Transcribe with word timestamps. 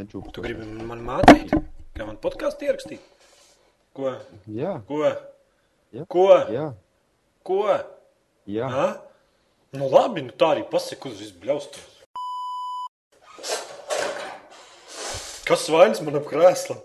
nečūpu. 0.00 0.32
Tu 0.34 0.42
gribi 0.44 0.66
man 0.88 1.02
mācīt, 1.06 1.52
kā 1.96 2.06
man 2.08 2.18
podkāstu 2.22 2.66
ierakstīt? 2.68 3.04
Ko? 3.96 4.14
Jā, 4.50 4.76
Ko? 4.88 5.00
Jā. 5.92 6.04
Ko? 6.08 6.26
jā, 6.54 6.66
Ko? 7.46 7.62
jā. 8.50 8.68
Ha? 8.70 8.88
Nu 9.74 9.86
labi, 9.90 10.22
nu 10.26 10.34
tā 10.34 10.52
arī 10.56 10.64
pasaka 10.70 11.10
uz 11.10 11.20
visbļaustos. 11.22 11.96
Kas 15.50 15.66
vainas 15.72 16.00
man 16.06 16.18
ap 16.20 16.26
krēslam? 16.30 16.78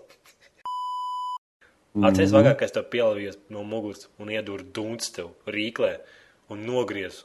Atceries 1.96 2.32
Mhm. 2.32 2.36
vagā, 2.36 2.52
ka 2.58 2.64
es 2.66 2.72
tev 2.72 2.90
pielavījos 2.92 3.38
no 3.48 3.62
muguras 3.64 4.08
un 4.20 4.28
iedūru 4.28 4.66
dunci 4.72 5.12
tev 5.14 5.30
rīklē 5.46 6.00
un 6.50 6.66
nogriezu 6.66 7.24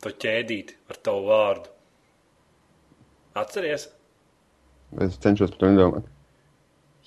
to 0.00 0.08
ķēdīti 0.10 0.74
ar 0.88 0.96
tavu 0.96 1.26
vārdu. 1.28 1.68
Atceries? 3.34 3.88
Es 5.00 5.16
cenšos 5.22 5.50
par 5.54 5.58
to 5.62 5.70
nedomāt. 5.72 6.04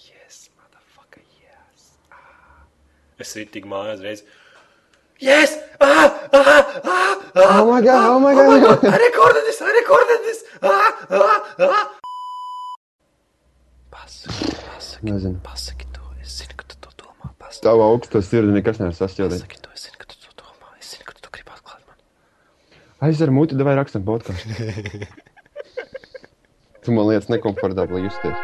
Yes, 0.08 0.50
motherfucker, 0.58 1.22
yes. 1.42 1.92
Ah. 2.10 2.66
Es 3.22 3.36
rītīgi 3.38 3.70
mājās 3.70 4.02
reiz. 4.02 4.24
Yes! 5.22 5.54
Ah! 5.80 6.10
Ah! 6.34 6.66
Ah! 6.84 7.16
Ah! 7.36 7.62
Oh 7.62 7.72
my 7.72 7.82
god, 7.82 8.10
oh 8.10 8.20
my 8.20 8.34
Oh 8.34 8.50
my 8.52 8.60
god! 8.60 8.82
god! 8.82 8.94
I 8.94 8.98
recorded 9.00 9.44
this! 9.48 9.62
I 9.62 9.72
recorded 9.72 10.20
this! 10.26 10.42
Ah! 10.62 10.92
Ah! 11.10 11.56
Ah! 11.60 11.86
Pasaki, 13.92 14.50
pasaki, 14.66 15.06
Nezinu. 15.12 15.40
pasaki 15.46 15.88
to. 15.96 16.02
Es 16.22 16.36
zinu, 16.42 16.58
ka 16.60 16.66
tu 16.68 16.76
to 16.84 16.92
domā. 17.00 17.32
Pasaki, 17.40 17.64
Tavu 17.64 17.86
augsto 17.86 18.20
sirdi 18.26 18.52
nekas 18.58 18.82
nevar 18.82 18.98
sasķildīt. 18.98 19.46
pasaki 19.46 19.62
to. 19.64 19.72
Es 19.78 19.86
zinu, 19.88 20.02
ka 20.02 20.10
tu 20.12 20.20
to 20.26 20.36
domā. 20.42 20.74
Es 20.82 20.92
zinu, 20.96 21.06
ka 21.08 21.16
tu 21.16 21.24
to 21.28 21.32
gribi 21.38 21.54
atklāt 21.56 21.86
man. 21.88 21.98
Aizver 23.08 23.32
muti, 23.32 23.56
vai 23.70 23.78
rakstam 23.80 24.04
podkāstu. 24.08 24.52
tu 26.86 26.94
man 26.94 27.08
liekas 27.10 27.30
nekomfortabli 27.34 28.04
justies. 28.06 28.38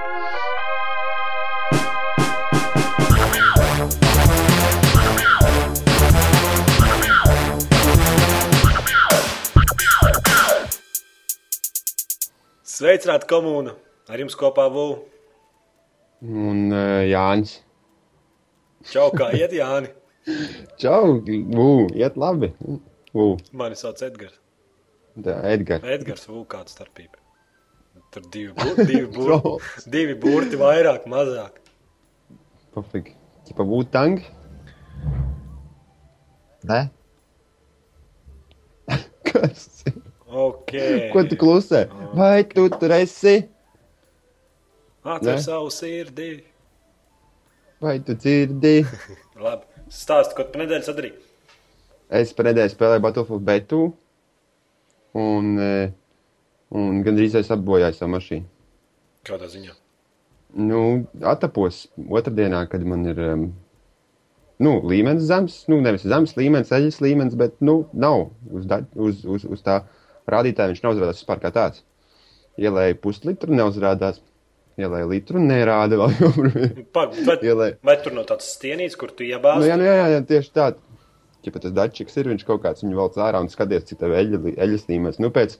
Sveicināti 12.65 13.29
komūna! 13.29 13.75
Ar 14.09 14.21
jums 14.23 14.33
kopā 14.33 14.65
Vū. 14.73 14.87
Un 16.25 16.73
uh, 16.73 17.03
Jānis. 17.05 17.59
Čau, 18.89 19.11
kā 19.13 19.29
iet, 19.37 19.53
Jāni? 19.53 19.93
Čau, 20.81 21.19
Vū, 21.29 21.69
iet 21.93 22.17
labi. 22.17 22.49
Vū, 23.13 23.35
Mani 23.53 23.77
sauc 23.77 24.01
Edgars. 24.01 24.39
tā 25.21 25.37
Edgars. 25.53 25.85
Edgars 25.85 26.25
Vū, 26.25 26.41
kāda 26.49 26.73
starpība? 26.73 27.20
Tur 28.11 28.23
divi, 28.33 28.51
bu 28.51 28.85
divi, 28.89 29.07
burti, 29.15 29.89
divi 29.91 30.15
burti 30.19 30.59
vairāk, 30.59 31.05
mazāk. 31.11 31.61
Pofīgi. 32.75 33.15
Čipa 33.47 33.63
Wu-Tang. 33.67 34.19
Nē? 36.67 36.81
Kas? 39.29 39.63
Ok. 40.27 40.75
Ko 41.13 41.23
tu 41.27 41.39
klusē? 41.39 41.85
Vai 42.15 42.43
tu 42.47 42.67
tur 42.75 42.93
esi? 42.99 43.37
Atver 45.01 45.39
savu 45.41 45.71
sirdī. 45.73 46.29
Vai 47.81 47.97
tu 48.05 48.13
dzirdi? 48.13 48.83
Labi. 49.41 49.65
Stāsti, 49.91 50.35
ko 50.37 50.45
tu 50.45 50.53
pa 50.53 50.61
nedēļu 50.61 50.85
sadarīji. 50.85 51.17
Es 52.21 52.35
par 52.35 52.51
nedēļu 52.51 52.75
spēlēju 52.75 53.03
Battlefield 53.07 53.47
Betu. 53.47 53.81
Un, 55.17 55.49
eh, 55.59 55.95
un 56.71 57.01
gandrīz 57.05 57.35
es 57.39 57.51
apbojāju 57.53 57.97
savu 57.97 58.15
mašīnu. 58.15 58.47
Kādā 59.27 59.49
ziņā? 59.51 59.75
Nu, 60.61 60.81
atapos 61.23 61.85
otrdienā, 62.11 62.65
kad 62.71 62.83
man 62.87 63.05
ir 63.07 63.19
um, 63.23 63.45
nu, 64.61 64.73
līmenis 64.87 65.27
zems. 65.29 65.61
Nu, 65.71 65.79
nevis 65.83 66.03
zems 66.07 66.35
līmenis, 66.39 66.73
eļļas 66.75 66.99
līmenis, 67.03 67.37
bet 67.39 67.55
nu, 67.63 67.85
nav 67.93 68.27
uz, 68.51 68.65
da, 68.67 68.81
uz, 68.95 69.23
uz, 69.23 69.45
uz 69.47 69.63
tā 69.65 69.81
rādītāja. 70.31 70.73
Viņš 70.73 70.83
neuzrādās 70.85 71.21
vispār 71.21 71.41
kā 71.43 71.53
tāds. 71.55 71.85
Ielēja 72.59 72.99
puslitru, 73.03 73.55
neuzrādās. 73.55 74.19
Ielēja 74.79 75.07
litru, 75.07 75.39
nerāda 75.43 75.97
vēl 75.99 76.13
joprojām. 76.15 76.85
Vai, 76.95 77.35
Ielēja. 77.43 77.75
vai 77.85 77.95
tur 78.01 78.15
no 78.15 78.23
tādas 78.27 78.53
stienītes, 78.55 78.95
kur 78.99 79.11
tu 79.13 79.25
iebāzi? 79.27 79.65
Nu, 79.65 79.67
jā, 79.67 79.75
nu, 79.77 79.85
jā, 79.85 80.07
jā, 80.15 80.21
tieši 80.29 80.53
tā. 80.55 80.69
Ja 81.41 81.51
pat 81.53 81.65
tas 81.65 81.73
dačiks 81.75 82.15
ir, 82.21 82.29
viņš 82.31 82.45
kaut 82.47 82.61
kāds 82.63 82.83
viņu 82.85 82.99
velc 82.99 83.17
ārā 83.19 83.41
un 83.43 83.49
skaties, 83.51 83.87
cik 83.89 83.99
tev 84.03 84.13
eļļas 84.15 84.87
līmenis. 84.87 85.19
Nu, 85.21 85.31
pēc, 85.33 85.57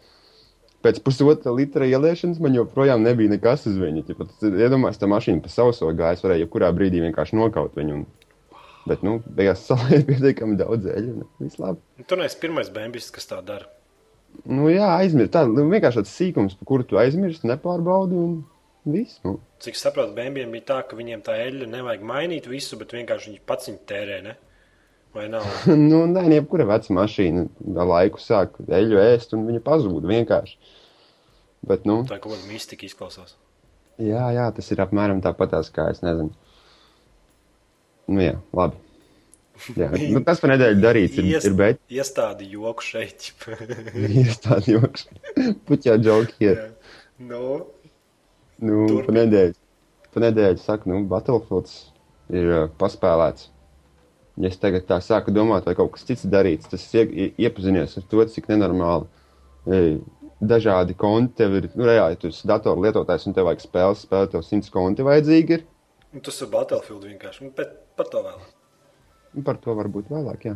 pēc 0.86 1.02
pusotra 1.06 1.53
litra 1.56 1.88
ieliešanas 1.90 2.40
man 2.44 2.56
joprojām 2.58 3.03
nebija 3.06 3.31
nekas 3.31 3.68
uz 3.69 3.78
viņu. 3.81 4.06
Ja 4.09 4.18
pat 4.19 4.47
iedomājos, 4.50 5.00
tā 5.02 5.09
mašīna 5.12 5.44
pa 5.44 5.52
sauso 5.53 5.90
gājas, 5.97 6.24
varēja 6.25 6.46
jebkurā 6.46 6.72
brīdī 6.75 7.03
vienkārši 7.06 7.38
nokaut 7.40 7.78
viņu. 7.78 8.00
Un, 8.00 8.58
bet, 8.90 9.03
nu, 9.06 9.19
beigās 9.25 9.66
salēja 9.69 10.06
pietiekami 10.09 10.58
daudz 10.62 10.90
eļļu. 10.94 11.18
un 11.19 11.46
Viss 11.46 11.62
labi. 11.62 12.06
Tu 12.08 12.19
neesi 12.19 12.42
pirmais 12.42 12.72
bēnbis, 12.74 13.12
kas 13.14 13.30
tā 13.30 13.42
dara. 13.46 13.69
Nu, 14.47 14.69
jā, 14.72 14.88
aizmirst. 15.02 15.34
Tā 15.36 15.44
nu, 15.50 15.68
vienkārši 15.72 16.02
tāds 16.02 16.16
sīkums, 16.16 16.58
par 16.59 16.69
kuru 16.69 16.88
tu 16.88 17.00
aizmirsti, 17.02 17.50
nepārbaudi 17.52 18.18
un 18.18 18.38
viss. 18.88 19.19
Nu. 19.28 19.38
Cik 19.62 19.75
es 19.78 19.84
saprotu, 19.84 20.16
bēnbiem 20.18 20.53
bija 20.56 20.69
tā, 20.72 20.80
ka 20.88 20.98
viņiem 20.98 21.22
tā 21.25 21.36
eļļa 21.44 21.68
nevajag 21.69 22.06
mainīt 22.08 22.48
visu, 22.50 22.80
bet 22.80 22.96
vienkārši 22.96 23.30
viņi 23.30 23.44
pats 23.46 23.69
viņu 23.69 23.84
tērē, 23.92 24.22
ne? 24.25 24.38
Vai 25.16 25.26
nav? 25.32 25.44
nu, 25.90 26.04
nē, 26.08 26.24
jebkura 26.38 26.66
veca 26.70 26.94
mašīna 26.96 27.48
laiku 27.88 28.22
sāk 28.24 28.56
eļļu 28.64 29.00
ēst 29.02 29.34
un 29.36 29.48
viņa 29.50 29.64
pazūd 29.66 30.06
vienkārši. 30.08 30.56
Bet, 31.68 31.84
nu, 31.86 32.00
Tā 32.10 32.18
kaut 32.24 32.34
kāda 32.34 32.48
mistika 32.50 32.88
izklausās. 32.88 33.36
Jā, 34.02 34.30
jā, 34.34 34.46
tas 34.56 34.72
ir 34.74 34.80
apmēram 34.82 35.20
tāpatās, 35.22 35.68
kā 35.76 35.90
es 35.94 36.00
nezinu. 36.02 36.32
Nu, 38.12 38.24
jā, 38.24 38.38
labi. 38.58 38.80
Jā, 39.78 39.92
nu, 40.16 40.24
kas 40.26 40.40
par 40.42 40.56
nedēļu 40.56 40.82
darīts? 40.82 41.20
Ir, 41.22 41.28
Ies- 41.36 41.46
ir 41.52 41.58
bet, 41.60 41.82
Iestādi 41.94 42.48
joku 42.56 42.88
šeit. 42.88 43.30
ir 44.08 44.32
tāds 44.42 44.72
joks. 44.72 45.06
Puķā 45.70 46.00
džoki 46.02 46.48
ir. 46.50 46.64
no. 47.20 47.68
Nu, 48.62 48.84
Turpini. 48.86 49.06
pa 49.08 49.14
nedēļu. 49.18 49.56
Pa 50.14 50.22
nedēļu 50.22 50.60
saka, 50.62 50.90
nu, 50.92 51.00
Battlefields 51.10 51.76
ir 52.30 52.50
uh, 52.54 52.66
paspēlēts. 52.82 53.48
Ja 54.41 54.50
es 54.50 54.57
tagad 54.57 54.88
tā 54.90 54.97
sāku 55.06 55.29
domāt, 55.35 55.68
vai 55.69 55.75
kaut 55.78 55.91
kas 55.94 56.06
cits 56.07 56.25
darīts, 56.31 56.69
tas 56.72 56.84
ie, 56.97 57.03
ie- 57.06 57.34
iepazinies 57.46 57.94
ar 58.00 58.06
to, 58.09 58.24
cik 58.34 58.47
nenormāli. 58.50 59.06
Ej, 59.69 59.91
dažādi 60.41 60.96
konti 60.97 61.35
tev 61.44 61.53
ir, 61.59 61.68
nu, 61.78 61.85
reāli, 61.85 62.18
tu 62.18 62.31
esi 62.31 62.47
datoru 62.50 62.81
lietotājs 62.88 63.28
un 63.30 63.35
tev 63.38 63.46
vajag 63.51 63.62
spēles, 63.68 64.01
spēlēt, 64.07 64.31
tev 64.34 64.41
simts 64.47 64.74
konti 64.74 65.06
vajadzīgi 65.06 65.57
ir. 65.59 65.68
Nu, 66.16 66.24
tas 66.25 66.41
ir 66.41 66.50
Battlefield 66.51 67.06
vienkārši. 67.06 67.46
Nu, 67.46 67.53
bet 67.59 67.75
par 68.00 68.09
to 68.12 68.24
vēl. 68.25 68.40
Nu, 69.35 69.44
Par 69.47 69.62
to 69.63 69.78
varbūt 69.78 70.09
vēlāk, 70.12 70.50
jā. 70.50 70.56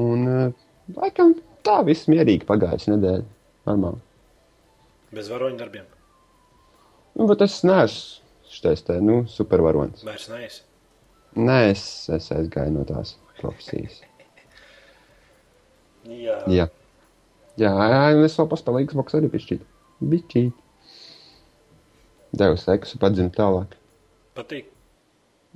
Un, 0.00 0.24
uh, 0.26 0.64
laikam, 0.96 1.36
tā 1.62 1.76
viss 1.86 2.08
mierīgi 2.10 2.48
pagājis 2.48 2.88
nedēļa. 2.90 3.28
Normāli. 3.68 4.00
Bez 5.14 5.28
varoņu 5.30 5.60
darbiem. 5.60 5.84
Nu, 7.14 7.28
bet 7.28 7.44
es 7.44 7.60
neesmu 7.68 8.50
šitais 8.52 8.82
te, 8.88 8.96
nu, 9.04 9.20
supervaronis. 9.30 10.02
Vairs 10.08 10.26
neesi. 10.32 10.64
Nē, 11.32 11.58
es, 11.70 11.82
es 12.12 12.28
aizgāju 12.34 12.74
no 12.74 12.86
tās 12.88 13.14
profesijas. 13.38 14.02
Jā. 16.08 16.42
Jā. 16.50 16.66
Jā, 17.60 17.70
jā, 17.70 18.02
un 18.16 18.24
es 18.24 18.34
vēl 18.38 18.48
paspēlēju 18.50 18.90
Xbox 18.90 19.16
arī 19.16 19.30
pišķīt. 19.32 19.64
Bišķīt. 20.12 20.58
Devu 22.40 22.56
seksu, 22.60 22.98
padzinu 23.00 23.32
tālāk. 23.32 23.76
Patīk. 24.36 24.70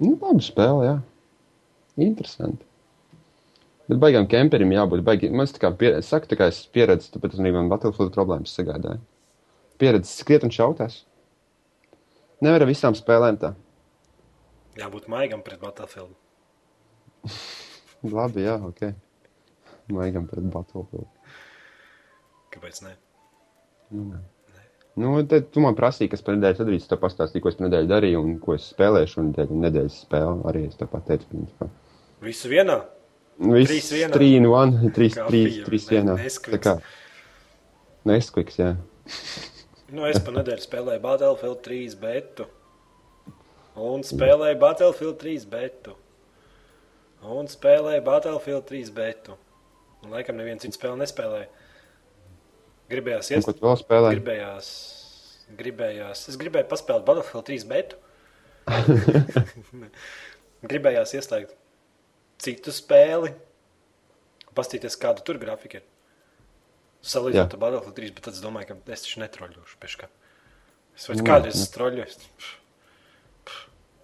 Nu, 0.01 0.13
labi 0.21 0.45
spēle, 0.45 0.85
jā. 0.85 0.97
Interesanti. 2.05 2.65
Bet 3.89 4.01
baigām 4.03 4.27
kemperim 4.29 4.75
jābūt. 4.75 5.05
Baigi, 5.07 5.31
man 5.33 5.49
tā 5.49 5.63
kā 5.63 5.71
pieredze, 5.79 6.09
saka, 6.11 6.29
tā 6.29 6.37
kā 6.41 6.51
es 6.53 6.59
pieredzu, 6.75 7.15
tāpēc 7.15 7.39
arī 7.39 7.55
man 7.55 7.71
Battlefield 7.73 8.13
problēmas 8.17 8.53
sagādāja. 8.59 9.01
Pieredze 9.81 10.11
skriet 10.11 10.45
un 10.45 10.53
šautās. 10.53 11.05
Nevar 12.45 12.65
ar 12.65 12.69
visām 12.69 12.97
spēlēm 12.99 13.39
tā. 13.41 13.55
Jābūt 14.77 15.07
maigam 15.13 15.43
pret 15.47 15.61
Battlefield. 15.63 16.15
Labi, 18.17 18.45
jā, 18.47 18.57
ok. 18.69 18.91
Maigam 19.95 20.27
pret 20.31 20.47
Battlefield. 20.53 21.09
Kāpēc 22.55 22.83
ne? 22.85 22.95
Nu, 24.97 25.11
tad 25.29 25.51
tu 25.53 25.61
man 25.61 25.77
prasīji, 25.79 26.11
kas 26.15 26.23
par 26.25 26.37
nedēļu 26.39 26.59
sadarīts. 26.61 26.89
Tu 26.91 26.97
pastāstīji, 27.01 27.43
ko 27.45 27.51
es 27.53 27.59
nedēļu 27.61 27.91
darīju 27.91 28.21
un 28.25 28.37
ko 28.43 28.55
es 28.57 28.69
spēlēšu. 28.73 29.19
Un 29.23 29.31
nedēļu, 29.33 29.59
nedēļas 29.67 29.99
spēle 30.07 30.37
arī 30.51 30.63
es 30.71 30.79
tev 30.81 30.89
pateicu. 30.93 31.29
principā. 31.33 31.69
Visu 32.25 32.49
vienā? 32.53 32.79
Nu, 33.37 33.53
Viss 33.53 33.69
Trīs 33.69 33.91
vienā? 33.93 34.15
Trīs, 34.17 34.47
one, 34.49 34.91
trīs, 34.97 35.17
Kā 35.19 35.27
trīs, 35.29 35.51
bija, 35.59 35.67
trīs 35.69 35.89
ne- 35.91 35.97
vienā. 35.99 36.15
neskviks. 36.23 36.55
Tā 36.57 36.63
kā. 36.65 36.77
Neskviks, 38.09 38.57
jā. 38.63 38.71
Nu, 39.93 40.07
es 40.09 40.17
pa 40.25 40.33
nedēļu 40.35 40.65
spēlēju 40.65 41.03
Battlefield 41.05 41.61
3 41.67 41.99
betu. 42.01 42.47
Un 43.77 44.05
spēlēju 44.07 44.59
Battlefield 44.61 45.19
3 45.21 45.49
betu. 45.53 45.97
Un 47.27 47.49
spēlēju 47.51 48.05
Battlefield 48.07 48.69
3 48.71 48.93
betu. 48.97 49.37
Un 50.05 50.15
laikam 50.15 50.39
neviens 50.39 50.63
citu 50.65 50.79
spēli 50.79 51.03
nespēlēja. 51.03 51.49
Gribējās 52.93 53.33
Un 53.33 53.41
iest, 53.41 53.49
ko 53.49 53.57
tu 53.57 53.67
vēl 53.67 53.81
spēlēji? 53.81 54.21
gribējās 54.21 54.69
gribējās, 55.55 56.27
es 56.31 56.39
gribēju 56.41 56.69
paspēlēt 56.71 57.07
Battlefield 57.07 57.47
3 57.47 57.67
betu. 57.71 57.99
gribējās 60.71 61.15
ieslēgt 61.19 61.55
citu 62.43 62.75
spēli, 62.75 63.33
paskatīties, 64.57 64.99
kāda 65.01 65.25
tur 65.27 65.39
grafika 65.43 65.81
ir. 65.81 65.87
Salīdzinot 67.07 67.55
ar 67.55 67.63
Battlefield 67.63 67.99
3, 67.99 68.15
bet 68.17 68.27
tad 68.27 68.35
es 68.35 68.43
domāju, 68.43 68.73
ka 68.73 68.95
es 68.95 69.07
taču 69.07 69.23
netroļošu 69.23 69.81
peškā. 69.83 70.11
Es 70.97 71.07
vairs 71.11 71.23
Nē, 71.23 71.29
kādreiz 71.29 71.61
ne. 71.61 71.67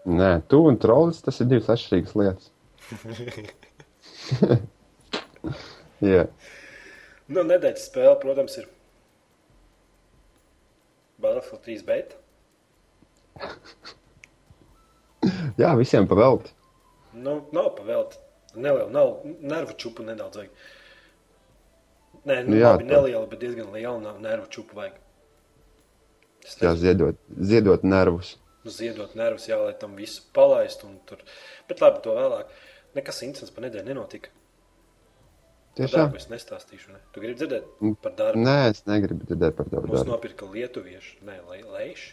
Nē, 0.09 0.31
tu 0.51 0.65
un 0.67 0.77
trolls 0.83 1.23
tas 1.23 1.39
ir 1.41 1.47
divas 1.51 1.71
atšķirīgas 1.73 2.17
lietas. 2.19 2.51
Jā, 6.03 6.27
Nu, 7.33 7.45
nedēļas 7.47 7.87
spēle, 7.89 8.17
protams, 8.21 8.57
ir 8.61 8.67
Battlefield 11.23 11.63
3 11.65 11.85
beta. 11.87 12.19
Jā 15.61 15.71
visiem 15.79 16.09
pavēlt. 16.11 16.51
Nu, 17.15 17.39
nav 17.55 17.71
pavēlta. 17.79 18.19
Neliela, 18.57 18.91
nav 18.93 19.23
nervu 19.25 19.77
čupu 19.81 20.05
nedaudz 20.05 20.41
vajag. 20.43 20.65
Nē, 22.29 22.43
nu, 22.47 22.59
jā, 22.59 22.75
labi, 22.75 22.85
tā. 22.85 22.91
neliela, 22.91 23.25
bet 23.31 23.41
diezgan 23.43 23.71
liela 23.73 23.97
nav 24.03 24.19
nervu 24.23 24.51
čupu 24.53 24.77
vajag. 24.77 24.99
Es 26.43 26.59
Jā, 26.59 26.73
nezinu, 26.75 26.83
ziedot, 26.83 27.23
ziedot 27.53 27.87
nervus. 27.87 28.35
Nu, 28.65 28.73
ziedot 28.75 29.17
nervus, 29.19 29.49
jā, 29.51 29.57
lai 29.61 29.75
tam 29.79 29.97
visu 29.99 30.23
palaistu. 30.37 30.91
Bet 31.69 31.83
labi, 31.83 32.01
to 32.05 32.15
vēlāk. 32.17 32.53
Nekas 32.97 33.23
interesants 33.25 33.55
par 33.55 33.65
nedēļu 33.67 33.89
nenotika. 33.91 34.33
Tiešām? 35.79 36.11
darbu 36.11 36.19
es 36.21 36.29
nestāstīšu. 36.29 36.91
Ne? 36.93 36.99
Tu 37.15 37.23
gribi 37.23 37.39
dzirdēt 37.41 37.65
par 38.05 38.13
darbu? 38.19 38.43
Nē, 38.45 38.59
es 38.75 38.83
negribu 38.85 39.25
dzirdēt 39.25 39.57
par 39.57 39.71
tavu 39.73 39.89
Mums 39.89 40.03
darbu. 40.03 40.13
nopirka 40.13 40.45
lietuvieši, 40.53 41.15
ne 41.25 41.39
le, 41.49 41.63
leiši. 41.73 42.11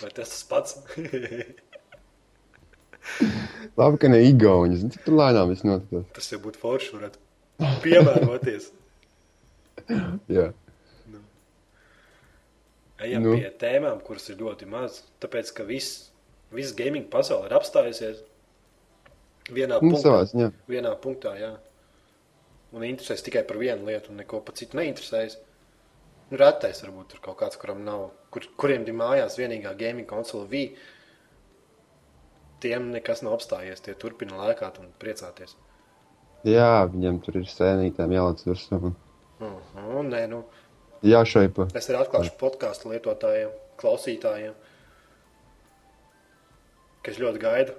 Vai 0.00 0.10
tas 0.16 0.32
tas 0.32 0.42
pats? 0.48 0.78
Labi, 3.76 3.98
ka 4.00 4.08
ne 4.08 4.22
Igauni. 4.26 4.76
Zini, 4.80 4.90
cik 4.96 5.04
tur 5.06 5.14
lēnām 5.20 5.52
viss 5.52 5.62
notiek. 5.66 6.06
tas 6.16 6.30
jau 6.32 6.40
būtu 6.42 6.58
forši, 6.62 6.92
varētu 6.96 7.18
piemēroties. 7.84 8.70
Jā. 10.36 10.48
Ejam 13.04 13.22
Nu. 13.22 13.34
pie 13.36 13.50
tēmām, 13.60 14.00
kuras 14.02 14.28
ir 14.32 14.36
ļoti 14.40 14.66
maz. 14.66 15.02
Tāpēc, 15.20 15.52
ka 15.54 15.64
viss, 15.68 16.10
viss 16.52 16.72
gaming 16.74 17.08
pasaule 17.12 17.46
ir 17.50 17.52
apstājusies 17.58 18.22
vienā 19.52 19.80
Nu, 19.82 19.90
punktā. 19.92 20.02
savā 20.02 20.22
ziņā. 20.30 20.52
Vienā 20.68 20.94
punktā, 21.00 21.34
jā. 21.38 21.56
Un 22.72 22.82
interesēs 22.82 23.22
tikai 23.22 23.42
par 23.46 23.56
vienu 23.58 23.84
lietu, 23.86 24.10
un 24.10 24.16
neko 24.16 24.40
par 24.44 24.54
citu 24.54 24.76
neinteresēs. 24.76 25.36
Nu, 26.30 26.36
retais 26.38 26.80
varbūt 26.82 27.08
tur 27.08 27.20
kaut 27.20 27.38
kāds, 27.38 27.56
kuram 27.60 27.84
nav, 27.84 28.10
kur, 28.30 28.42
kuriem 28.56 28.82
ir 28.88 28.94
mājās 28.94 29.36
vienīgā 29.38 29.76
gaming 29.78 30.06
konsole 30.08 30.46
V. 30.50 30.76
Tiem 32.60 32.90
nekas 32.94 33.20
nav 33.22 33.36
apstājies, 33.36 33.82
tie 33.84 33.94
turpina 33.94 34.38
lēkāt 34.40 34.78
un 34.80 34.88
priecāties. 34.98 35.54
Jā, 36.46 36.86
viņam 36.88 37.20
tur 37.24 37.36
ir 37.36 37.44
sēnītēm 37.50 38.14
jālec 38.16 38.44
virsū. 38.46 38.80
un 38.82 38.94
Uh 39.38 39.52
-huh, 39.76 40.00
nē, 40.08 40.28
nu, 40.28 40.44
Jāšaipa. 41.04 41.68
es 41.76 41.88
arī 41.90 42.00
atklāšu 42.00 42.32
podkāstu 42.40 42.92
lietotājiem, 42.92 43.50
klausītājiem, 43.80 44.54
kas 47.04 47.20
ļoti 47.20 47.42
gaida. 47.42 47.76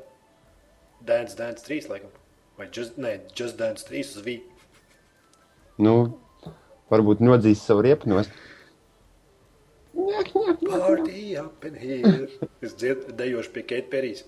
Dance, 1.08 1.36
Dance 1.38 1.64
3, 1.66 1.90
laikam. 1.90 2.10
Vai 2.58 2.68
Just, 2.74 2.98
ne, 2.98 3.19
Just 3.36 3.58
Dance 3.58 3.86
3 3.86 4.00
uz 4.18 4.24
V. 4.25 4.40
Nu, 5.78 6.19
varbūt 6.90 7.22
nodzīs 7.22 7.62
savu 7.62 7.86
riepu 7.86 8.10
nost. 8.10 8.34
Party 9.94 11.38
up 11.38 11.66
in 11.66 11.75
here. 11.75 12.28
Es 12.62 12.74
dziedu, 12.78 13.14
dejošu 13.18 13.54
pie 13.54 13.64
Keita 13.66 13.90
Perijas. 13.92 14.24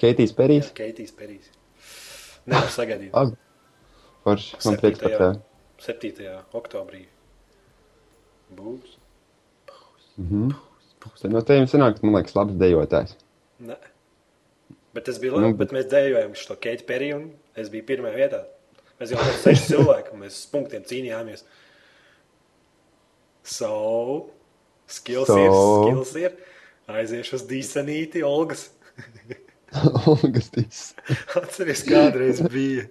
Keitijas 0.00 0.32
perīs. 0.34 0.70
Keitijas 0.74 1.12
Perijas. 1.14 1.50
Nevar 2.46 2.70
sagaidīt. 2.72 3.12
Labi. 3.14 3.36
Forši. 4.24 4.60
Man 4.66 4.78
prieks 4.80 5.02
par 5.02 5.16
tevi. 5.16 5.30
7. 5.80 6.36
oktobrī. 6.60 7.06
Būs. 8.56 8.96
Mhm. 10.20 10.50
Tad 11.20 11.32
no 11.32 11.40
tevis 11.46 11.72
sanāk, 11.72 12.00
man 12.04 12.18
liekas, 12.18 12.34
labs 12.36 12.56
dejotājs. 12.60 13.14
Nē. 13.64 13.76
Bet 14.94 15.06
tas 15.06 15.20
bija 15.22 15.32
labi. 15.36 15.44
Nu, 15.46 15.52
Nu, 15.52 15.56
bet... 15.60 15.72
mēs 15.72 15.86
dejojām 15.92 16.34
šo 16.36 16.56
Keita 16.60 16.84
Periju, 16.88 17.20
un 17.20 17.60
es 17.60 17.70
biju 17.72 17.86
pirmajā 17.88 18.18
vietā. 18.18 18.40
Mēs 19.00 19.12
jau 19.14 19.20
bijām 19.22 19.38
seši 19.44 19.66
cilvēki, 19.70 20.16
mēs 20.20 20.36
uz 20.42 20.46
punktiem 20.52 20.82
cīnījāmies. 20.84 21.44
So, 23.46 24.30
skills 24.90 25.30
So. 25.30 25.38
ir, 25.40 25.52
skills 25.52 26.14
ir. 26.20 26.34
Aiziešu 26.90 27.36
uz 27.38 27.44
dīsenīti, 27.48 28.24
Olgas. 28.26 28.66
Olgas 30.10 30.50
dis. 30.56 30.80
Atceries, 31.38 31.84
kādreiz 31.86 32.42
bija. 32.50 32.88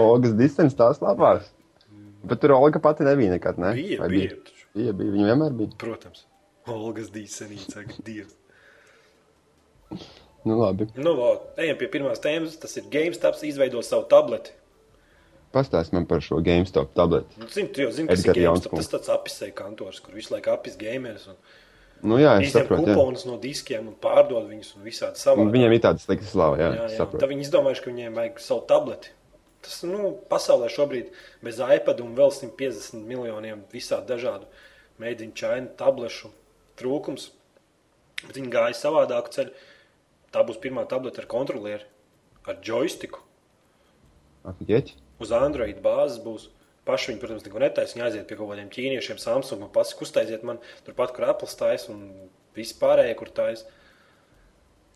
Olgas 0.00 0.32
distance 0.38 0.74
tās 0.78 1.02
labās. 1.04 1.50
Bet 2.24 2.40
tur 2.40 2.54
Olga 2.56 2.80
pati 2.80 3.04
nebija 3.04 3.34
nekad, 3.36 3.58
ne? 3.60 3.74
Bija, 3.76 4.00
Vai 4.00 4.08
bija. 4.08 4.30
taču. 4.40 4.53
Bija, 4.74 4.92
bija. 4.96 5.14
Viņa 5.14 5.28
vienmēr 5.30 5.56
bija. 5.58 5.76
Protams. 5.80 6.26
Olgas 6.70 7.10
dīsenīte, 7.14 7.76
saka, 7.76 7.96
Dievs. 8.06 8.34
Nu, 10.44 10.58
labi. 10.60 10.88
Nu, 11.00 11.14
ejam 11.60 11.78
pie 11.80 11.88
pirmās 11.92 12.20
tēmas. 12.24 12.58
Tas 12.60 12.76
ir 12.80 12.88
GameStop 12.92 13.38
izveido 13.46 13.80
savu 13.86 14.08
tableti. 14.10 14.52
Pastāst 15.54 15.94
man 15.94 16.08
par 16.10 16.24
šo 16.24 16.40
GameStop 16.44 16.96
tableti. 16.98 17.38
Nu, 17.40 17.46
zini, 17.52 17.70
tu 17.72 17.84
jau 17.84 17.92
zini, 17.94 18.10
kas 18.10 18.24
Edgars 18.24 18.36
ir 18.36 18.42
GameStop. 18.42 18.48
Jaunspunkts. 18.48 18.90
Tas 18.90 18.96
tāds 18.96 19.12
apisēja 19.14 19.54
kantors, 19.60 20.00
kur 20.02 20.16
visu 20.18 20.34
laiku 20.34 20.50
apis 20.52 20.76
gameris 20.80 21.28
un 21.30 21.38
Nu, 22.04 22.18
jā, 22.20 22.34
es 22.36 22.50
izņem 22.50 22.66
saprotu. 22.66 22.84
Jā. 22.84 22.94
kuponus 22.98 23.22
no 23.24 23.38
diskiem 23.40 23.86
un 23.88 23.94
pārdod 23.96 24.48
viņus 24.50 24.74
un 24.76 24.84
visādi 24.84 25.16
Un 25.16 25.22
savādi. 25.22 25.52
Viņiem 25.54 25.74
ir 25.76 25.82
tāda 25.86 26.02
slikta 26.02 26.28
slava, 26.28 26.58
jā, 26.60 26.66
jā, 26.68 26.80
jā, 26.82 26.88
jā. 26.90 26.96
saprotu. 26.98 27.20
Tad 27.22 27.30
viņi 27.32 27.46
izdomājuši, 27.46 27.84
ka 27.84 27.90
viņiem 27.90 28.18
vajag 28.18 28.42
savu 28.44 28.64
tableti. 28.68 29.12
Tas, 29.64 29.80
nu, 29.88 30.12
pasaulē 30.28 30.68
šobrīd 30.72 31.12
bez 31.44 31.60
iPad 31.62 32.02
un 32.04 32.14
vēl 32.18 32.32
150 32.34 33.06
miljoniem 33.08 33.64
visādi 33.72 34.12
dažādu 34.12 34.48
mēģinu 35.00 35.36
čainu 35.38 35.72
tablešu 35.78 36.30
trūkums. 36.80 37.30
Bet 38.24 38.36
viņi 38.38 38.52
gāja 38.52 38.76
savādāku 38.78 39.32
ceļu. 39.34 39.54
Tā 40.34 40.42
būs 40.46 40.58
pirmā 40.60 40.84
tableta 40.90 41.22
ar 41.22 41.28
kontrolieri, 41.30 41.86
ar 42.48 42.58
joystiku. 42.64 43.22
Afiģeķi? 44.50 44.98
Uz 45.22 45.32
Android 45.36 45.80
bāzes 45.84 46.20
būs. 46.24 46.50
Paši 46.84 47.12
viņi, 47.12 47.20
protams, 47.22 47.44
neko 47.46 47.60
netaisa. 47.62 47.96
Viņi 47.96 48.04
aiziet 48.04 48.26
pie 48.28 48.36
kaut 48.36 48.50
kādiem 48.50 48.68
ķīniešiem, 48.72 49.20
Samsung 49.22 49.62
un 49.64 49.70
pats 49.72 49.94
uztaisiet 50.04 50.42
man 50.44 50.58
turpat, 50.84 51.14
kur 51.16 51.30
Apple 51.30 51.48
stājas 51.48 51.86
un 51.88 52.02
viss 52.56 52.76
pārējie, 52.76 53.14
kur 53.16 53.30
taisa. 53.32 53.64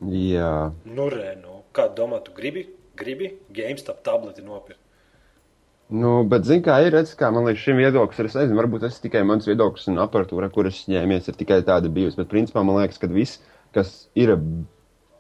Jā. 0.04 0.68
Nu, 0.84 1.08
re, 1.10 1.32
nu, 1.40 1.62
kā 1.74 1.88
domā, 1.96 2.20
tu 2.26 2.34
gribi, 2.36 2.66
gribi 2.98 3.32
GameStop 3.54 4.02
tableti 4.06 4.44
nopirkt? 4.46 4.80
Nu, 5.88 6.18
bet, 6.28 6.44
zini, 6.44 6.60
kā 6.66 6.74
ir 6.84 6.92
redzams, 6.92 7.16
kā 7.16 7.30
man 7.32 7.46
liekas, 7.48 7.62
šim 7.64 7.78
viedoklis, 7.80 8.18
ir, 8.20 8.26
es 8.28 8.34
nezinu, 8.36 8.58
varbūt 8.58 8.82
tas 8.84 8.98
ir 8.98 9.06
tikai 9.06 9.22
mans 9.24 9.46
viedoklis 9.48 9.86
un 9.88 9.96
aparatūra, 10.02 10.50
kuras 10.52 10.82
ņēmies, 10.90 11.30
ir 11.30 11.38
tikai 11.40 11.62
tāda 11.64 11.88
bijusi. 11.88 12.18
Bet, 12.20 12.28
principā, 12.28 12.60
man 12.66 12.76
liekas, 12.82 13.00
ka 13.00 13.08
viss, 13.08 13.38
kas 13.72 13.94
ir 14.18 14.34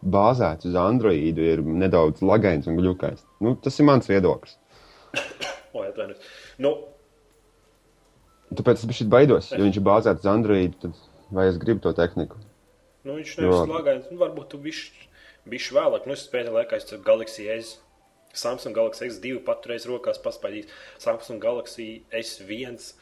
bāzēts 0.04 0.68
uz 0.68 0.76
Androidu, 0.78 1.46
ir 1.54 1.62
nedaudz 1.64 2.20
lagains 2.20 2.68
un 2.68 2.76
gluķains. 2.78 3.24
Nu, 3.40 3.54
tas 3.64 3.80
ir 3.80 3.88
mans 3.88 4.10
viedoklis. 4.10 4.58
O, 5.76 5.82
atvainojos. 5.84 6.28
Nu, 6.64 6.70
Tāpēc 8.56 8.80
es 8.80 8.88
biju 8.88 9.06
baidos, 9.12 9.50
jo 9.52 9.60
viņš 9.60 9.76
ir 9.76 9.84
bāzēts 9.84 10.24
uz 10.24 10.28
Androidu, 10.32 10.78
tad 10.80 11.00
vai 11.36 11.44
es 11.50 11.58
gribu 11.60 11.82
to 11.84 11.92
tehniku? 11.96 12.38
nu 13.08 13.14
viņš 13.18 13.34
nevis 13.38 13.54
Jo. 13.54 13.58
slāgājums, 13.68 14.08
nu, 14.12 14.18
varbūt 14.20 14.48
tu 14.52 14.58
bišķi 14.64 15.07
bišķi 15.52 15.76
vēlāk. 15.78 16.08
Nu, 16.08 16.16
es 16.16 16.26
pēdējā 16.32 16.54
laikā 16.54 16.80
esmu 16.80 17.00
Galaxy 17.06 17.48
S. 17.54 17.76
Samsung 18.36 18.76
Galaxy 18.76 19.08
S2 19.08 19.40
paturējis 19.46 19.88
rokās, 19.88 20.20
paspaidījis 20.22 20.68
Samsung 21.00 21.42
Galaxy 21.42 21.88
S1. 22.14 22.92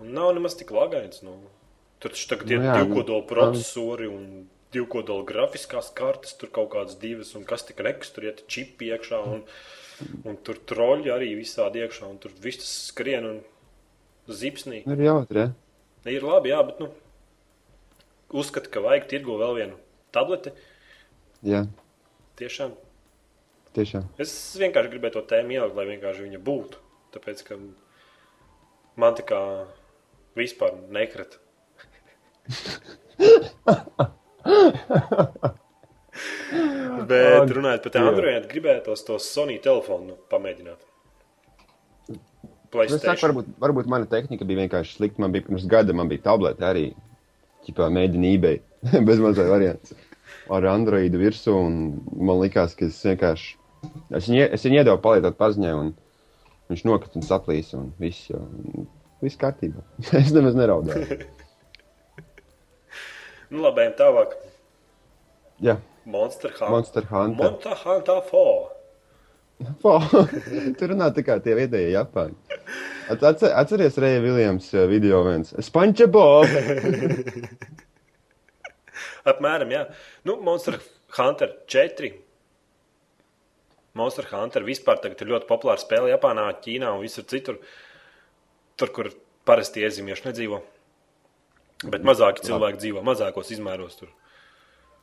Un 0.00 0.14
nav 0.16 0.34
nemaz 0.36 0.56
tik 0.58 0.72
lagains. 0.74 1.24
Nu. 1.26 1.38
Tur 2.00 2.14
taču 2.14 2.30
tagad 2.32 2.52
ir 2.52 2.62
Nu 2.62 2.68
jā, 2.68 2.76
nu, 2.78 2.88
divkodola 2.88 3.26
procesori 3.28 4.08
un 4.08 4.24
divkodola 4.72 5.26
grafiskās 5.28 5.90
kartes, 5.96 6.36
tur 6.38 6.52
kaut 6.54 6.70
kādas 6.74 6.96
divas, 7.00 7.34
un 7.36 7.44
kas 7.48 7.66
tik 7.68 7.82
nekas, 7.84 8.12
tur 8.14 8.28
iet 8.28 8.44
čipi 8.50 8.92
iekšā, 8.94 9.18
un, 9.34 9.42
un 10.24 10.38
tur 10.46 10.60
troļļi 10.70 11.12
arī 11.12 11.32
visādi 11.40 11.82
iekšā, 11.82 12.06
un 12.08 12.20
tur 12.22 12.32
viss 12.40 12.62
tas 12.62 12.72
skrien 12.92 13.26
un 13.26 13.40
zipsnī. 14.30 14.84
Ir 14.86 15.04
jautri, 15.04 15.44
ja? 15.44 15.50
Ir 16.08 16.24
labi, 16.24 16.54
jā, 16.54 16.60
bet 16.64 16.80
nu, 16.80 16.88
uzskatu, 18.40 18.70
ka 18.72 18.82
vajag 18.84 19.10
tirgu 19.10 19.36
vēl 19.40 19.58
vienu 19.58 19.80
tableti. 20.14 20.54
Jā, 21.46 21.64
Tiešām. 22.40 22.72
tiešām. 23.76 24.04
Es 24.20 24.32
vienkārši 24.60 24.90
gribēju 24.92 25.14
to 25.18 25.22
tēmu 25.30 25.56
ielikt, 25.56 25.76
lai 25.76 25.86
vienkārši 25.88 26.24
viņa 26.26 26.40
būtu. 26.44 26.80
Tāpēc, 27.14 27.42
ka 27.46 27.56
man 29.00 29.16
tā 29.18 29.24
kā 29.28 29.40
vispār 30.38 30.76
nekrita. 30.92 31.36
Bet 37.10 37.52
runājot 37.54 37.82
par 37.84 37.92
Dievs. 37.94 38.08
Android, 38.12 38.46
gribētu 38.50 38.94
tos 39.06 39.28
Sony 39.30 39.58
telefonu 39.62 40.12
nu, 40.12 40.16
pamēģināt. 40.32 40.86
Es 42.84 42.94
saku, 43.02 43.22
varbūt, 43.24 43.46
varbūt 43.58 43.88
mana 43.90 44.06
tehnika 44.10 44.46
bija 44.46 44.62
vienkārši 44.62 44.96
slikta. 44.98 45.22
Man 45.24 45.32
bija 45.34 45.46
pirms 45.48 45.64
gada, 45.70 45.94
man 45.96 46.10
bija 46.10 46.22
tablete 46.28 46.66
arī. 46.66 46.84
Ķipā 47.66 47.88
mēģināja 47.92 48.36
eBay. 48.38 48.60
Bez 49.08 49.18
mazā 49.20 49.44
variants. 49.50 49.92
Ar 50.50 50.66
Androidu 50.72 51.20
virsū. 51.20 51.54
un 51.54 51.74
Man 52.16 52.40
likās, 52.42 52.74
ka 52.78 52.86
es 52.90 52.98
vienkārši. 53.06 53.56
Es 54.12 54.26
viņu, 54.28 54.46
es 54.56 54.64
viņu 54.66 54.80
iedevu 54.80 54.98
palietot 55.04 55.36
paziņai, 55.40 55.74
un 55.78 55.92
viņš 56.72 56.82
nokrita 56.88 57.20
un 57.20 57.26
saplīsa. 57.26 57.78
Un 57.80 57.92
viss, 58.02 58.26
jau, 58.32 58.42
viss 59.22 59.38
kārtībā. 59.40 59.84
es 60.20 60.32
nemaz 60.36 60.58
neraudāju. 60.58 61.20
Nu, 63.50 63.62
labi, 63.64 63.86
tālāk. 63.98 64.36
Jā, 65.60 65.78
Monster 66.06 66.50
Hunter. 66.54 66.70
Monster 66.74 67.08
Hunter. 67.10 67.50
Monster 67.50 67.80
Hunter 67.84 68.20
4. 68.30 68.76
Po, 69.82 69.98
Tur 70.80 70.88
runā 70.94 71.10
tikai 71.12 71.34
tie 71.44 71.52
vietējie 71.58 71.90
Japāņi. 71.92 72.36
At- 73.12 73.24
atce- 73.28 73.50
Atceries 73.60 73.98
Reja 74.00 74.22
Viljams 74.24 74.70
uh, 74.72 74.86
video 74.88 75.20
viens. 75.26 75.52
SpongeBob! 75.66 76.46
Apmēram, 79.28 79.72
jā. 79.74 79.84
Nu, 80.24 80.38
Monster 80.44 80.78
Hunter 81.18 81.54
4. 81.68 82.12
Monster 83.98 84.28
Hunter 84.30 84.64
vispār 84.64 85.00
tagad 85.02 85.20
ir 85.20 85.32
ļoti 85.34 85.48
populāra 85.48 85.82
spēle 85.82 86.12
Japānā, 86.12 86.46
Ķīnā 86.62 86.92
un 86.94 87.02
visur 87.02 87.26
citur. 87.28 87.58
Tur, 88.78 88.92
kur 88.94 89.10
parasti 89.48 89.82
iezīmieši 89.84 90.28
nedzīvo. 90.28 90.60
Bet 91.90 92.04
mazāki 92.06 92.44
cilvēki 92.46 92.80
dzīvo 92.80 93.02
mazākos 93.04 93.50
izmēros 93.54 93.98
tur. 93.98 94.12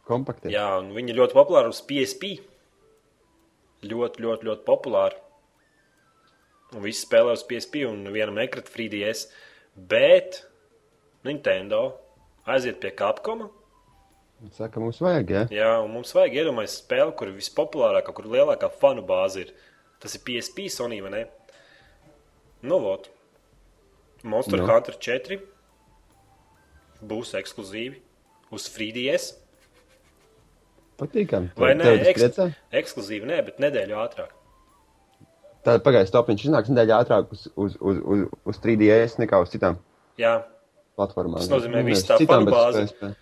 Kompaktē. 0.08 0.52
Jā, 0.54 0.78
un 0.80 0.94
viņi 0.96 1.18
ļoti 1.18 1.36
populāri 1.36 1.74
uz 1.74 1.82
PSP. 1.84 2.38
Ļoti, 3.88 4.24
ļoti, 4.24 4.48
ļoti 4.48 4.66
populāri. 4.66 5.20
Un 6.76 6.84
visi 6.84 7.04
spēlē 7.04 7.36
uz 7.36 7.44
PSP 7.48 7.84
un 7.88 8.08
vienam 8.14 8.40
ekrānam 8.44 8.72
3DS. 8.72 9.28
Bet 9.90 10.42
Nintendo 11.28 11.82
aiziet 12.48 12.80
pie 12.84 12.94
Capcoma. 12.96 13.50
Saka, 14.54 14.78
mums 14.80 15.00
vajag, 15.02 15.32
jā. 15.34 15.44
Jā, 15.56 15.72
un 15.82 15.90
mums 15.96 16.14
vajag 16.14 16.36
iedomāties 16.44 16.78
spēli, 16.84 17.14
kur 17.18 17.32
ir 17.32 17.38
vispopulārākā, 17.40 18.14
kur 18.14 18.28
lielākā 18.30 18.70
fanu 18.70 19.02
bāze 19.06 19.48
ir. 19.48 19.54
Tas 19.98 20.14
ir 20.14 20.22
PSP 20.28 20.68
Sony, 20.70 21.00
vai 21.02 21.14
ne? 21.16 21.24
Nu, 22.62 22.78
vot. 22.84 23.10
Monster 24.24 24.62
Nu. 24.62 24.68
Hunter 24.70 24.98
4 25.02 25.40
būs 27.10 27.34
ekskluzīvi 27.38 28.00
uz 28.54 28.70
3DS. 28.74 29.34
Patīkami. 30.98 31.52
Vai 31.58 31.74
ne? 31.78 31.94
Eks 32.10 32.40
ekskluzīvi, 32.82 33.26
nē, 33.30 33.42
bet 33.46 33.62
nedēļu 33.62 33.98
ātrāk. 34.02 34.34
Tad 35.66 35.84
pagaidzi, 35.86 36.14
top 36.14 36.30
viņš 36.32 36.48
iznāks 36.48 36.72
nedēļa 36.72 36.98
ātrāk 37.04 37.34
uz, 37.34 37.48
uz, 37.60 37.76
uz, 37.82 37.98
uz, 38.00 38.26
uz 38.48 38.60
3DS 38.64 39.18
nekā 39.20 39.42
uz 39.44 39.52
citām 39.52 39.82
Jā, 40.18 40.40
platformām. 40.98 41.42
Tas 41.42 41.50
nozīmē, 41.52 41.82
Nu, 41.82 41.90
visu 41.90 42.06
nevis 42.06 42.08
tā 42.08 42.18
citām, 42.22 42.46
fanu 42.46 42.48
bet 42.48 42.56
bāzi. 42.56 43.16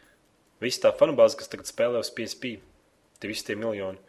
Viss 0.63 0.79
tā 0.81 0.91
fanu 0.95 1.15
bāze, 1.17 1.37
kas 1.39 1.51
tagad 1.51 1.67
spēlē 1.69 2.01
uz 2.03 2.11
PSP. 2.15 2.55
Tie 3.19 3.31
visi 3.31 3.45
tie 3.47 3.57
miljoni. 3.59 3.99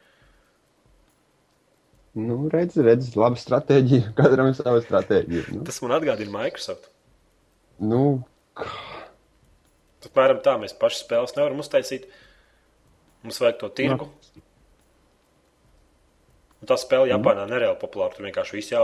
Nu, 2.17 2.39
redz, 2.53 2.79
redz, 2.81 3.11
laba 3.19 3.37
stratēģija. 3.41 4.13
Katram 4.19 4.49
ir 4.51 4.57
sava 4.59 4.81
stratēģija. 4.85 5.51
Nu, 5.53 5.65
Tas 5.69 5.83
man 5.85 5.97
atgādina 5.99 6.33
Microsoft. 6.39 6.89
nu, 7.83 8.23
Apmēram 10.07 10.39
tā 10.41 10.55
mēs 10.57 10.73
paši 10.79 11.03
spēles 11.03 11.35
nevaram 11.37 11.59
uztaisīt. 11.61 12.07
Mums 13.27 13.41
vajag 13.43 13.59
to 13.61 13.69
tirgu. 13.77 14.07
Un 16.63 16.71
tā 16.71 16.79
spēle 16.81 17.11
Japānā 17.11 17.43
mm. 17.43 17.51
nereāli 17.53 17.77
populāra. 17.83 18.15
Tur 18.17 18.25
vienkārši 18.25 18.57
viss 18.57 18.73
jā, 18.73 18.81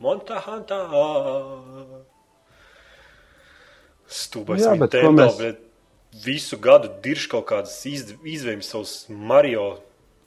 Monta 0.00 0.38
Hanta. 0.46 0.78
Stūbais 4.06 4.62
Jā, 4.62 4.72
bet 4.80 4.96
ko 5.02 5.10
mēs- 5.12 5.36
bet 5.42 5.65
visu 6.24 6.58
gadu 6.62 6.90
dirž 7.02 7.26
kaut 7.32 7.46
kādas 7.50 7.76
izvēles 7.86 8.70
savus 8.70 8.94
Mario, 9.08 9.78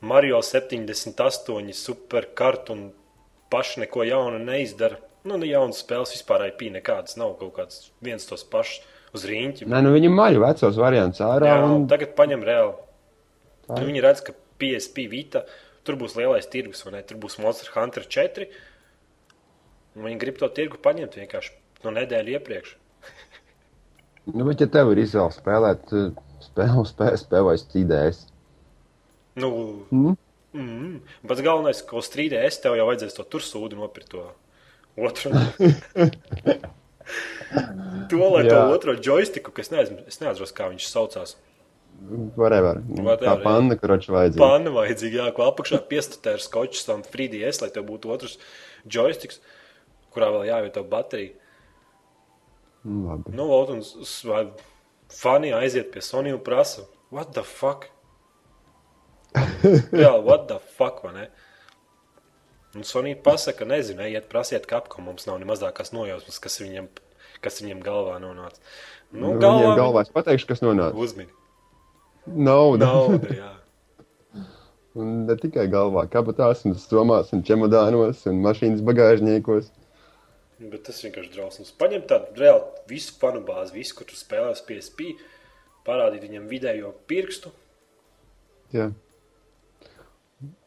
Mario 0.01 0.41
78 0.45 1.73
superkartu 1.75 2.75
un 2.75 2.83
paši 3.51 3.85
neko 3.85 4.05
jaunu 4.07 4.39
neizdara. 4.43 4.99
Nu, 5.27 5.35
ne 5.37 5.49
jaunas 5.49 5.81
spēles 5.83 6.13
vispār 6.15 6.45
IP 6.47 6.69
nekādas 6.71 7.17
nav 7.19 7.35
kaut 7.41 7.55
kāds 7.57 7.89
viens 8.03 8.23
tos 8.25 8.45
pašs 8.47 8.79
uz 9.15 9.25
rīņķi. 9.27 9.67
nē, 9.67 9.81
nu 9.83 9.91
viņi 9.95 10.11
maļ 10.13 10.39
vecos 10.43 10.77
variants 10.79 11.19
ārā. 11.25 11.49
Jā, 11.49 11.63
Un, 11.65 11.87
tagad 11.91 12.13
paņem 12.17 12.45
reāli. 12.45 12.77
Nu, 13.69 13.81
viņi 13.85 14.03
redz, 14.05 14.21
ka 14.25 14.33
PSP 14.61 15.09
Vita 15.11 15.43
tur 15.83 15.97
būs 15.99 16.15
lielais 16.17 16.47
tirgus, 16.47 16.83
vai 16.85 16.97
ne? 16.97 17.03
Tur 17.05 17.19
būs 17.21 17.39
Monster 17.41 17.71
Hunter 17.75 18.05
4. 18.05 18.47
Un 19.97 20.05
viņi 20.07 20.21
grib 20.21 20.39
to 20.39 20.47
tirgu 20.53 20.79
paņemt 20.81 21.17
vienkārši 21.19 21.55
no 21.83 21.93
nedēļas 21.95 22.37
iepriekš. 22.37 22.75
Nu, 24.27 24.47
bet 24.49 24.63
ja 24.63 24.67
tev 24.71 24.91
ir 24.93 25.03
izvēle 25.05 25.35
spēlēt 25.35 25.93
spēli 26.43 26.85
PSP 26.99 27.43
vai 27.45 27.55
uz 27.59 27.65
3DS, 27.71 28.25
Nu, 29.39 29.49
mm? 29.91 30.15
mm, 30.53 30.95
pats 31.29 31.43
galvenais, 31.45 31.81
ko 31.87 32.01
strīdēs, 32.03 32.59
tev 32.63 32.75
jau 32.79 32.87
vajadzēs 32.89 33.15
to 33.17 33.23
tur 33.31 33.45
sūdu 33.45 33.79
nopirkt 33.79 34.11
to 34.15 34.25
otru. 34.99 35.31
to, 38.09 38.17
lai 38.33 38.43
Jā. 38.45 38.51
to 38.51 38.57
otro 38.73 38.95
joystiku, 38.97 39.53
kas 39.55 39.71
neatceros, 39.73 40.49
es 40.49 40.55
kā 40.55 40.69
viņš 40.71 40.89
saucās. 40.89 41.35
whatever. 42.35 42.81
Whatever, 42.95 43.25
Tā 43.25 43.35
panna, 43.43 43.75
kuroči 43.79 44.11
vajadzīga. 44.13 44.43
Panna 44.43 44.73
vajadzīga, 44.75 45.23
jā, 45.23 45.31
ko 45.35 45.47
apakšā 45.49 45.81
piestatē 45.89 46.37
ar 46.37 46.43
skoču 46.43 46.85
tam 46.87 47.03
3DS, 47.03 47.61
lai 47.63 47.71
tev 47.75 47.87
būtu 47.89 48.11
otrs 48.13 48.37
joysticks, 48.87 49.41
kurā 50.13 50.29
vēl 50.35 50.47
jāvieto 50.47 50.85
baterija. 50.87 51.35
Nu, 52.89 53.05
labi. 53.05 53.35
Nu, 53.37 53.45
lūk, 53.51 53.75
un 53.75 54.51
fani 55.13 55.53
aiziet 55.53 55.91
pie 55.93 56.01
Sony 56.05 56.33
un 56.33 56.41
prasa, 56.45 56.85
what 57.13 57.33
the 57.35 57.45
fuck? 57.45 57.89
Jā, 60.03 60.15
what 60.25 60.47
the 60.49 60.57
fuck, 60.77 61.03
vai 61.05 61.13
ne? 61.13 61.27
Un 62.77 62.85
Sony 62.85 63.15
pasaka, 63.17 63.65
nezinu, 63.65 64.01
ejiet 64.05 64.29
prasiet 64.29 64.65
kapku, 64.69 65.01
mums 65.05 65.25
nav 65.29 65.39
ne 65.41 65.47
mazākās 65.49 65.93
nojausmas, 65.93 66.41
kas 66.41 66.59
viņam, 66.61 66.89
kas 67.45 67.61
viņam 67.63 67.81
galvā 67.85 68.17
nonāca. 68.21 68.61
Nu, 69.09 69.33
Nu, 69.33 69.37
galvā, 69.41 69.61
Viņiem 69.63 69.79
galvā 69.79 70.03
es 70.05 70.11
pateikšu, 70.13 70.49
kas 70.51 70.61
nonāca. 70.61 70.97
Uzmini. 70.97 71.31
Nauda. 72.29 72.85
Nauda, 72.85 73.33
jā. 73.33 73.53
Un 74.99 75.23
ne 75.29 75.35
tikai 75.37 75.65
galvā, 75.71 76.03
kabatās, 76.11 76.61
un 76.65 76.75
somās, 76.77 77.29
un 77.33 77.41
čemodānos, 77.45 78.21
un 78.29 78.41
mašīnas 78.45 78.81
bagāžniekos. 78.85 79.69
Bet 80.59 80.81
tas 80.89 80.97
vienkārši 81.05 81.31
drausmas. 81.31 81.71
Paņem 81.79 82.01
tādu 82.09 82.41
reāli 82.41 82.87
visu 82.89 83.13
fanu 83.21 83.39
bāzi, 83.47 83.77
visu, 83.77 83.95
kur 83.95 84.09
tu 84.09 84.17
spēlē 84.19 84.51
PSP, 84.67 85.13
parādīt 85.87 86.25
viņam 86.27 86.49
vidējo 86.51 86.91
pirkstu. 87.07 87.53
Jā. 88.75 88.89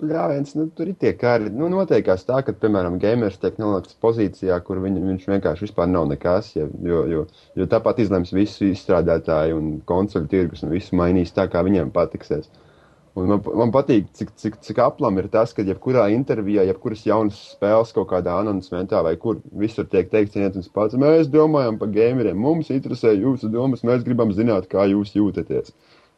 Jā, 0.04 0.22
viens, 0.28 0.50
nu, 0.56 0.66
tur 0.76 0.90
ir 0.90 0.96
tie 1.00 1.12
kāri. 1.16 1.48
Nu, 1.52 1.68
noteikās 1.72 2.26
tā, 2.28 2.42
ka, 2.44 2.52
piemēram, 2.60 2.98
gamers 3.00 3.38
tiek 3.40 3.56
nolikts 3.60 3.96
pozīcijā, 4.04 4.58
kur 4.66 4.82
viņ, 4.84 4.98
viņš 5.06 5.28
vienkārši 5.30 5.64
vispār 5.64 5.88
nav 5.88 6.10
nekas. 6.10 6.50
Ja, 6.58 6.66
jo, 6.88 7.04
jo, 7.08 7.22
jo 7.56 7.68
tāpat 7.72 8.02
izlems 8.04 8.34
visu 8.36 8.68
izstrādātāju 8.68 9.56
un 9.60 9.70
konsoļu 9.88 10.28
tirgus 10.32 10.64
un 10.66 10.74
visu 10.74 10.96
mainīs 11.00 11.32
tā, 11.36 11.46
kā 11.52 11.64
viņiem 11.64 11.92
patiksies. 11.94 12.50
Un 13.12 13.28
man, 13.28 13.42
man 13.60 13.72
patīk, 13.74 14.06
cik, 14.16 14.30
cik, 14.40 14.54
cik 14.64 14.78
aplam 14.80 15.18
ir 15.20 15.26
tas, 15.32 15.50
ka 15.52 15.64
jebkurā 15.66 16.06
intervijā, 16.14 16.62
jebkuras 16.70 17.02
jaunas 17.04 17.40
spēles 17.52 17.92
kaut 17.92 18.08
kādā 18.08 18.38
anoncimentā 18.40 19.02
vai 19.04 19.18
kur 19.20 19.42
visur 19.60 19.84
tiek 19.92 20.08
teikts 20.08 20.38
viens 20.38 20.56
un 20.56 20.64
tas 20.64 20.72
pats. 20.72 20.96
Mēs 20.96 21.28
domājam 21.32 21.76
par 21.80 21.92
gameriem, 21.92 22.40
mums 22.40 22.72
interesē 22.72 23.12
jūsu 23.12 23.50
domas, 23.52 23.84
mēs 23.84 24.06
gribam 24.06 24.32
zināt, 24.32 24.70
kā 24.72 24.86
jūs 24.88 25.12
jūtaties. 25.18 25.74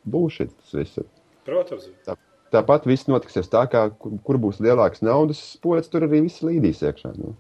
Būšit 0.07 0.55
tas 0.55 0.77
viss. 0.79 1.03
Protams, 1.45 1.91
Tā, 2.07 2.15
tāpat 2.55 2.87
viss 2.87 3.11
notiksies 3.11 3.51
tā, 3.51 3.65
kā 3.73 3.89
kur, 3.99 4.15
kur 4.23 4.39
būs 4.47 4.63
lielāks 4.63 5.03
naudas 5.03 5.43
spots, 5.57 5.91
tur 5.91 6.07
arī 6.07 6.23
viss 6.29 6.47
līdīs 6.47 6.85
iekšā. 6.87 7.11
Nu. 7.19 7.35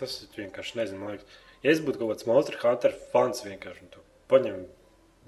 tas 0.00 0.16
ir 0.24 0.40
vienkārši 0.40 0.80
nezinu. 0.80 1.04
man 1.04 1.14
Liekas. 1.14 1.40
Ja 1.64 1.72
es 1.72 1.84
būtu 1.84 2.00
kaut 2.00 2.14
kāds 2.14 2.26
Monster 2.28 2.56
Hunter 2.64 2.96
fans, 3.12 3.44
vienkārši 3.44 3.92
paņem 4.32 4.64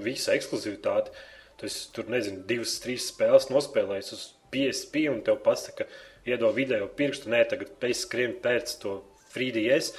visu 0.01 0.33
ekskluzivitāti, 0.33 1.13
tad 1.57 1.69
es 1.71 1.79
tur 1.95 2.11
nezinu, 2.13 2.45
divas, 2.49 2.77
trīs 2.83 3.09
spēles 3.13 3.51
nospēlējis 3.53 4.13
uz 4.17 4.27
PSP 4.53 5.07
un 5.13 5.23
tev 5.27 5.41
pasaka, 5.45 5.89
iedod 6.29 6.55
video 6.57 6.89
pirkstu, 6.99 7.31
nē, 7.33 7.45
tagad 7.51 7.75
pēc 7.83 8.05
skrien 8.05 8.37
pēc 8.43 8.77
to 8.83 9.01
3DS. 9.35 9.95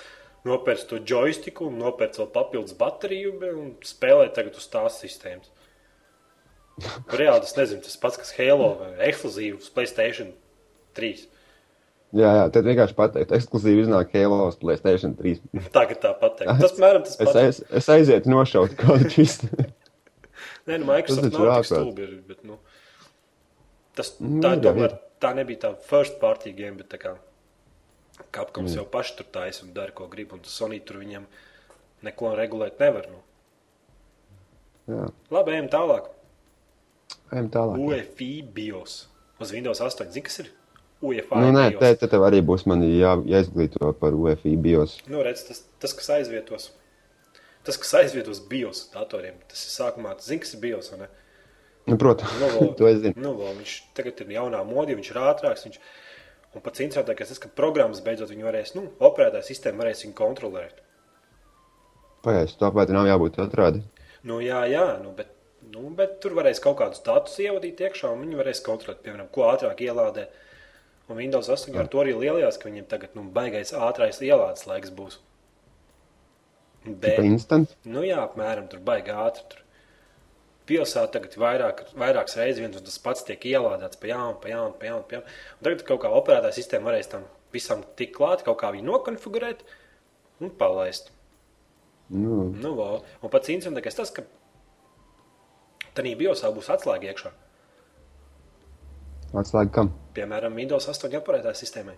Nopērts 0.47 0.85
to 0.87 0.99
joystiku, 1.03 1.67
nopērts 1.73 2.21
vēl 2.21 2.29
papildus 2.31 2.75
bateriju 2.77 3.33
un 3.49 3.71
spēlē 3.83 4.29
tagad 4.35 4.55
uz 4.55 4.67
tās 4.71 5.01
sistēmas. 5.01 5.49
Reāli 7.09 7.41
tas 7.41 7.55
nezinu, 7.57 7.81
tas 7.83 7.97
pats, 7.99 8.19
kas 8.21 8.35
Halo 8.37 8.75
vai 8.79 8.91
ekskluzīvi 9.09 9.57
uz 9.57 9.67
Playstation 9.73 10.29
3. 10.97 11.25
Jā, 12.15 12.29
jā, 12.37 12.43
tad 12.53 12.67
vienkārši 12.69 12.95
pateikt, 12.95 13.33
ekskluzīvi 13.35 13.83
iznāk 13.83 14.13
Halo 14.13 14.45
uz 14.45 14.59
Playstation 14.61 15.17
3. 15.17 15.41
Tagad 15.77 15.99
tā 16.05 16.13
pateikt. 16.21 16.53
Tas 16.61 16.77
mēram 16.79 17.03
tas 17.03 17.17
Es, 17.19 17.33
aiz, 17.41 17.63
es 17.81 17.89
aizietu 17.91 18.31
nošaut 18.31 18.77
kādu 18.79 19.09
čistu. 19.11 19.49
Nē, 20.67 20.79
nu, 20.81 20.89
Microsoft 20.89 21.31
nav 21.31 21.51
tik 21.61 21.69
stulbi, 21.69 22.03
ir, 22.07 22.17
bet, 22.27 22.43
nu, 22.47 22.57
tas, 23.95 24.13
Nu, 24.19 24.41
tā, 24.43 24.53
ir 24.57 24.65
jau 24.65 24.73
tomēr, 24.73 24.97
tā 25.23 25.31
nebija 25.37 25.63
tā 25.63 25.71
first 25.87 26.19
party 26.21 26.51
game, 26.57 26.75
bet 26.81 26.97
kā 27.01 27.15
Kapkams 28.33 28.71
mm. 28.71 28.79
jau 28.79 28.85
paši 28.91 29.17
tur 29.19 29.29
taisa 29.33 29.63
un 29.65 29.73
dara, 29.75 29.93
ko 29.95 30.07
grib, 30.11 30.33
un 30.33 30.41
Sony 30.49 30.79
tur 30.83 30.99
viņam 31.03 31.27
neko 32.05 32.33
regulēt 32.37 32.81
nevar. 32.81 33.07
Nu. 33.11 33.21
Jā. 34.89 35.09
Labi, 35.33 35.53
ejam 35.57 35.69
tālāk. 35.71 36.09
Ejam 37.31 37.51
tālāk. 37.53 37.83
UEFI 37.83 38.31
BIOS 38.55 39.03
uz 39.43 39.53
Windows 39.53 39.81
8. 39.83 40.09
Zini, 40.13 40.25
kas 40.25 40.41
ir? 40.43 40.51
UEFI 41.01 41.43
Nu, 41.43 41.51
nē, 41.53 41.67
te, 41.77 41.91
te 42.01 42.09
tev 42.09 42.25
arī 42.25 42.41
būs 42.45 42.65
man 42.69 42.81
jā, 42.87 43.13
jāizglīto 43.29 43.91
par 43.99 44.17
UFI 44.17 44.55
bios. 44.61 44.97
Nu, 45.09 45.21
redz, 45.25 45.43
tas, 45.45 45.61
tas, 45.81 45.93
kas 45.97 46.09
aizvietos. 46.17 46.71
Tas, 47.67 47.75
kas 47.83 47.89
aizvietos 47.99 48.39
BIOS 48.47 48.85
datoriem, 48.93 49.35
tas 49.51 49.59
ir 49.65 49.71
sākumā. 49.73 50.13
Zini, 50.23 50.39
kas 50.45 50.53
ir 50.55 50.61
BIOS? 50.63 50.93
Nu, 51.87 51.97
protams, 51.99 52.31
Nu, 52.39 52.67
to 52.79 52.87
es 52.87 53.01
zinu. 53.03 53.19
Nu, 53.19 53.33
vēl 53.35 53.57
viņš 53.59 53.73
tagad 53.97 54.23
ir 54.23 54.31
jaunā 54.37 54.61
modī, 54.67 54.95
viņš 54.95 55.09
ir 55.11 55.19
ātrāks. 55.25 55.65
Viņš... 55.67 55.81
Un 56.55 56.63
pats 56.63 56.81
interesantākais 56.85 57.33
tas, 57.33 57.41
ka 57.43 57.51
programmas 57.59 57.99
beidzot 58.05 58.31
viņu 58.31 58.47
varēs, 58.47 58.71
nu, 58.77 58.85
operētāja 59.03 59.43
sistēma 59.49 59.83
varēs 59.83 60.05
viņu 60.05 60.15
kontrolēt. 60.15 60.79
Pagaidiet, 62.23 62.55
tāpēc 62.63 62.95
nav 62.95 63.11
jābūt 63.11 63.41
atrādi. 63.43 63.83
Nu, 64.27 64.39
jā, 64.41 64.63
jā, 64.71 64.85
nu, 65.03 65.11
bet, 65.19 65.35
nu, 65.75 65.89
bet 65.99 66.17
tur 66.23 66.39
varēs 66.39 66.63
kaut 66.63 66.79
kādus 66.79 67.03
datus 67.05 67.35
ievadīt 67.43 67.83
iekšā, 67.83 68.15
un 68.15 68.23
viņi 68.23 68.39
varēs 68.39 68.63
kontrolēt, 68.65 69.03
piemēram, 69.03 69.27
ko 69.35 69.45
ātrāk 69.51 69.83
ielādē. 69.85 70.29
Un 71.11 71.19
Windows 71.19 71.51
8 71.51 71.75
ar 71.83 71.91
to 71.91 72.01
arī 72.01 72.15
lielajās, 72.15 72.57
ka 72.59 72.71
viņiem 72.71 72.87
tagad 72.89 73.15
nu, 73.15 73.27
baigais 73.35 73.75
ātrais 73.75 74.23
ielādes 74.23 74.65
laiks 74.71 74.95
būs. 74.95 75.19
Bet, 77.01 77.19
instant. 77.25 77.73
nu 77.85 78.03
jā, 78.05 78.19
apmēram 78.23 78.67
tur 78.71 78.79
baigi 78.79 79.11
ātri. 79.11 79.43
Tur. 79.51 79.63
Pilsētā 80.67 81.11
tagad 81.15 81.35
vairāk, 81.39 81.81
vairākas 81.95 82.35
reizes 82.35 82.59
viens 82.59 82.75
un 82.75 82.83
tas 82.83 82.97
pats 82.99 83.23
tiek 83.23 83.39
ielādēts 83.47 83.99
pa 84.01 84.09
jaunu, 84.09 84.35
pa 84.43 84.49
jaunu, 84.51 84.73
pa 84.79 84.89
jaunu. 84.89 85.03
Pa 85.07 85.15
jaunu. 85.15 85.35
Un 85.59 85.63
tagad 85.69 85.83
kaut 85.87 86.01
kā 86.03 86.11
operētāja 86.11 86.57
sistēma 86.57 86.89
varēs 86.91 87.07
tam 87.13 87.23
visam 87.55 87.83
tik 87.95 88.11
klāt, 88.17 88.43
kaut 88.43 88.59
kā 88.59 88.71
viņu 88.75 88.83
nokonfigurēt 88.89 89.63
un 90.43 90.51
palaist. 90.59 91.11
Nu, 92.09 92.49
Nu, 92.55 92.73
vo. 92.75 92.89
un 93.21 93.29
pats 93.31 93.49
interesantākais 93.51 93.95
tas, 93.95 94.11
ka 94.11 94.23
tādā 95.95 96.13
biosā 96.19 96.51
būs 96.55 96.69
atslēga 96.75 97.13
iekšā. 97.13 97.31
atslēga 99.33 99.71
kam? 99.71 99.93
Piemēram, 100.15 100.55
Windows 100.55 100.87
8 100.87 101.15
operētāja 101.19 101.55
sistēmai. 101.63 101.95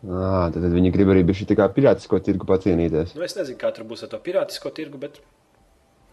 À, 0.00 0.48
tad, 0.54 0.64
viņi 0.72 0.92
grib 0.94 1.10
arī 1.12 1.22
tā 1.28 1.56
kā 1.58 1.66
pirātisko 1.76 2.20
tirgu 2.24 2.46
pacienīties. 2.48 3.12
Nu, 3.18 3.22
es 3.26 3.34
nezinu, 3.36 3.58
kā 3.60 3.68
tur 3.76 3.84
būs 3.84 4.02
ar 4.06 4.08
to 4.14 4.20
pirātisko 4.24 4.70
tirgu, 4.72 4.96
bet 5.02 5.18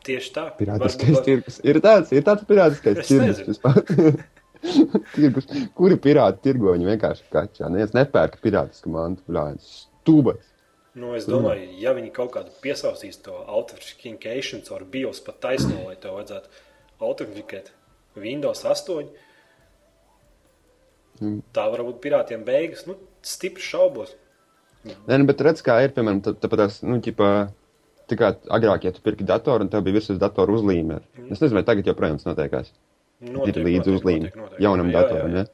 tieši 0.03 0.33
tā. 0.35 0.43
Pirātiskais 0.59 1.13
Varbūt- 1.13 1.23
tirgus. 1.29 1.61
Ir 1.63 1.79
tāds, 1.83 2.11
ir 2.11 2.25
tāds 2.27 2.43
pirātiskais 2.49 2.99
Es 2.99 3.07
tirgus. 3.07 3.39
vispār. 3.47 3.79
tirgus. 5.15 5.47
Kuri 5.77 5.95
pirāti 6.03 6.43
tirgo 6.49 6.73
viņi 6.75 6.89
vienkārši 6.91 7.27
kačā? 7.31 7.69
Neviens 7.71 7.95
nepērka 7.95 8.41
pirātisku 8.43 8.91
mantu. 8.91 9.23
Blāņas. 9.31 9.71
Stūbats. 10.03 10.53
Nu, 10.97 11.11
es 11.13 11.27
domāju, 11.29 11.67
ja 11.77 11.91
viņi 11.93 12.09
kaut 12.15 12.31
kādu 12.33 12.49
piesaistīs 12.63 13.19
to 13.21 13.35
authentication 13.53 14.63
caur 14.65 14.81
BIOS 14.89 15.19
pat 15.21 15.37
taisno, 15.43 15.83
lai 15.85 15.95
to 16.01 16.09
vajadzētu 16.15 16.49
autentifikēt 17.05 17.69
Windows 18.17 18.63
8, 18.65 19.05
Mm. 21.21 21.41
tā 21.55 21.65
varbūt 21.73 22.01
pirātiem 22.03 22.43
beigas. 22.47 22.85
Nu, 22.87 22.95
stipri 23.25 23.63
šaubos. 23.63 24.15
Nē, 24.87 25.17
nu, 25.17 25.25
bet 25.27 25.41
redz, 25.43 25.63
kā 25.65 25.79
ir, 25.83 25.91
piemēram, 25.95 26.21
tā- 26.23 26.35
tāpat 26.37 26.61
tās, 26.63 26.81
nu, 26.83 26.99
ķipā, 27.03 27.29
tā 28.07 28.15
kā 28.19 28.35
agrāk, 28.53 28.85
ja 28.87 28.91
tu 28.95 29.01
pirki 29.03 29.25
datoru 29.27 29.65
un 29.65 29.69
tev 29.69 29.83
bija 29.83 29.97
virsmas 29.97 30.19
datora 30.21 30.53
uzlīme. 30.53 31.01
Mhm. 31.17 31.31
Es 31.31 31.41
nezinu, 31.41 31.59
vai 31.59 31.63
tagad 31.67 31.85
joprojām 31.89 32.21
tas 32.21 32.29
notiekās. 32.29 32.71
Ir 33.21 33.57
līdzi 33.65 33.95
uzlīme 33.97 34.31
jaunam 34.61 34.91
datoram, 34.93 35.33
ja? 35.33 35.45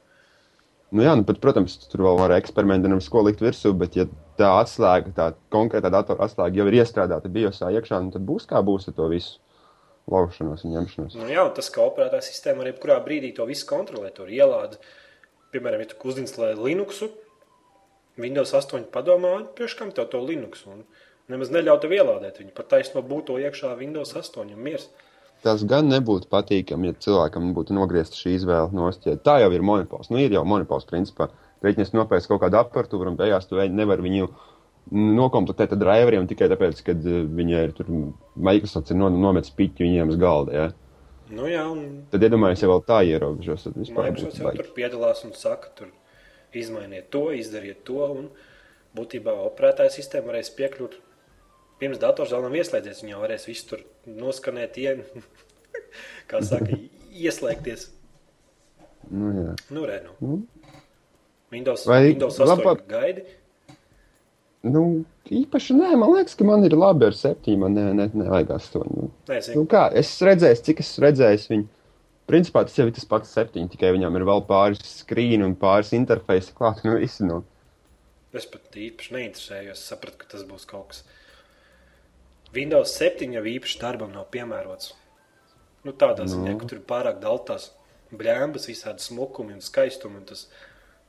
Nu, 0.92 1.02
jā, 1.02 1.16
nu, 1.16 1.24
pat, 1.26 1.40
protams, 1.42 1.74
tur 1.90 2.04
vēl 2.04 2.18
var 2.20 2.34
eksperimentēt, 2.36 3.08
ko 3.10 3.22
likt 3.26 3.40
virsū, 3.40 3.72
bet, 3.76 3.96
ja 3.96 4.04
tā 4.38 4.50
atslēga, 4.60 5.10
tā 5.16 5.34
konkrētā 5.50 5.90
datora 5.90 6.28
atslēga 6.28 6.60
jau 6.60 6.66
ir 6.70 6.76
iestrādāta 6.84 7.30
biosā 7.32 7.72
iekšā, 7.74 7.98
nu, 8.04 8.12
tad 8.14 8.22
būs 8.22 8.46
kā 8.46 8.60
būs 8.62 8.86
ar 8.88 8.94
to 8.94 9.08
visu 9.08 9.40
laušanos 10.12 10.62
un 10.64 10.76
ņemšanos. 10.76 11.16
Nu, 11.18 11.26
jā, 11.32 11.42
un 11.48 11.54
tas, 11.56 11.70
ka 11.72 11.82
operētāja 11.82 12.26
sistēma 12.28 12.62
arī 12.62 12.74
jebkurā 12.74 13.00
brīdī 13.06 13.32
to 13.34 13.46
visu 13.48 13.66
kontrolē, 13.66 14.12
tur 14.14 14.28
ielāda. 14.28 14.78
Piemēram, 15.54 15.84
ja 15.84 15.92
tu 15.92 16.10
uzinstalē 16.10 16.56
Linuxu, 16.58 17.12
Windows 18.18 18.50
8 18.58 18.88
padomā, 18.94 19.36
priekš 19.54 19.76
kam 19.78 19.92
tev 19.94 20.08
to 20.10 20.18
Linux, 20.18 20.64
un 20.66 20.82
nemaz 21.30 21.52
neļauj 21.54 21.80
tev 21.84 21.94
ielādēt 21.94 22.40
viņu. 22.40 22.54
Pat 22.56 22.72
taisno 22.72 23.02
būtu 23.06 23.36
iekšā 23.42 23.70
Windows 23.78 24.16
8 24.18 24.42
un 24.42 24.64
miers. 24.66 24.88
Tas 25.44 25.62
gan 25.68 25.86
nebūtu 25.92 26.26
patīkami, 26.32 26.90
ja 26.90 26.98
cilvēkam 27.06 27.52
būtu 27.54 27.76
nogriezta 27.76 28.18
šī 28.18 28.34
izvēle 28.38 28.74
nost. 28.74 29.06
Ja 29.06 29.14
tā 29.20 29.36
jau 29.42 29.50
ir 29.54 29.62
monopols. 29.66 30.10
Nu, 30.10 30.18
ir 30.18 30.34
jau 30.34 30.42
monopols, 30.48 30.86
principā. 30.88 31.28
Rēķinies 31.62 31.94
nopērts 31.94 32.26
kaut 32.30 32.42
kādu 32.42 32.58
aparatūru, 32.58 33.12
un 33.12 33.18
beigās 33.20 33.46
tu 33.46 33.60
nevari 33.60 34.08
viņu 34.08 34.30
nokomplektēt 34.92 35.76
ar 35.76 35.80
driveriem 35.80 36.26
tikai 36.28 36.48
tāpēc, 36.52 36.80
ka 36.84 36.96
eh, 36.96 37.20
viņai 37.38 37.62
ir 37.68 37.76
tur 37.76 37.92
Microsoft 38.34 38.90
ir 38.90 38.98
no, 39.00 39.10
nometis 39.12 39.54
piķi 39.54 39.86
viņiem 39.86 40.12
uz 40.12 40.18
galda. 40.20 40.56
Ja? 40.58 40.66
Nu, 41.30 41.46
jā, 41.48 41.62
un 41.72 42.04
Tad 42.12 42.20
iedomājieties, 42.26 42.62
ja 42.66 42.68
vēl 42.68 42.82
tā 42.84 42.98
ierobežos, 43.08 43.62
tad 43.64 43.76
vispār 43.80 44.10
Microsoft 44.10 44.34
būtu 44.34 44.42
jau 44.42 44.48
baigi. 44.50 44.58
tur 44.60 44.74
piedalās 44.76 45.22
un 45.24 45.32
saka, 45.32 45.70
tur 45.78 45.88
izmainiet 46.52 47.08
to, 47.10 47.22
izdariet 47.32 47.80
to, 47.88 47.96
un 48.12 48.28
būtībā 48.94 49.32
operētāja 49.48 49.90
sistēma 49.94 50.32
varēs 50.32 50.52
piekļūt. 50.58 50.98
Pirms 51.80 51.98
dators 51.98 52.30
vēl 52.30 52.44
nav 52.44 52.54
ieslēdzies, 52.60 53.00
viņa 53.02 53.14
jau 53.16 53.22
varēs 53.24 53.46
visu 53.48 53.70
tur 53.72 53.80
noskanēt, 54.06 54.76
ien, 54.78 55.00
kā 56.30 56.42
saka, 56.44 56.76
ieslēgties. 57.10 57.88
Nu, 59.10 59.32
jā. 59.34 59.54
Nu, 59.74 59.86
re, 59.88 60.02
nu. 60.04 60.14
Nu. 60.20 60.36
Windows, 61.52 61.86
Vai 61.86 62.02
Windows 62.10 62.38
8 62.40 62.50
labāk- 62.52 62.86
gaidi. 62.90 63.24
Nu, 64.64 65.04
īpaši 65.28 65.76
nē, 65.76 65.90
man 66.00 66.14
liekas, 66.14 66.36
ka 66.38 66.46
man 66.48 66.64
ir 66.64 66.76
labi 66.78 67.10
ar 67.10 67.16
septiņiem. 67.16 67.64
Man 67.66 67.74
ne, 67.76 67.86
ne, 67.98 68.06
nevajag 68.16 68.54
astoņu. 68.56 68.94
Nu, 68.96 69.08
nu, 69.28 69.64
kā, 69.68 69.86
es 70.00 70.12
redzēju, 70.24 70.60
cik 70.68 70.80
es 70.84 70.92
redzēju 71.04 71.50
viņu. 71.50 71.66
Principā 72.24 72.62
tas 72.64 72.78
jau 72.78 72.86
ir 72.88 72.94
tas 72.96 73.04
pats 73.04 73.34
septiņi, 73.36 73.68
tikai 73.74 73.90
viņam 73.92 74.14
ir 74.16 74.24
vēl 74.24 74.40
pāris 74.48 74.80
skrīni 75.02 75.44
un 75.44 75.52
pāris 75.60 75.92
interfeisi 75.96 76.54
klāt. 76.56 76.80
Nu, 76.86 76.96
visi, 77.02 77.26
nu. 77.28 77.42
Es 78.34 78.48
pat 78.48 78.78
īpaši 78.80 79.12
neinteresējos. 79.18 79.76
Es 79.76 79.92
sapratu, 79.92 80.22
ka 80.22 80.30
tas 80.32 80.46
būs 80.48 80.64
kaut 80.70 80.94
kas. 80.94 81.04
Windows 82.56 82.96
7 82.96 83.36
jau 83.36 83.44
īpaši 83.52 83.80
darbam 83.82 84.14
nav 84.14 84.30
piemērots. 84.32 84.94
Nu, 85.84 85.92
tādā 85.92 86.24
ziņā, 86.30 86.56
ka 86.56 86.70
tur 86.70 86.80
ir 86.80 86.86
pārāk 86.88 87.20
daudz 87.20 87.44
tās 87.50 87.68
blēmbas, 88.14 88.70
visādi 88.70 89.04
smukumi 89.04 89.58
un 89.58 89.62
skaistumi. 89.64 90.22
Un 90.22 90.28
tas 90.32 90.46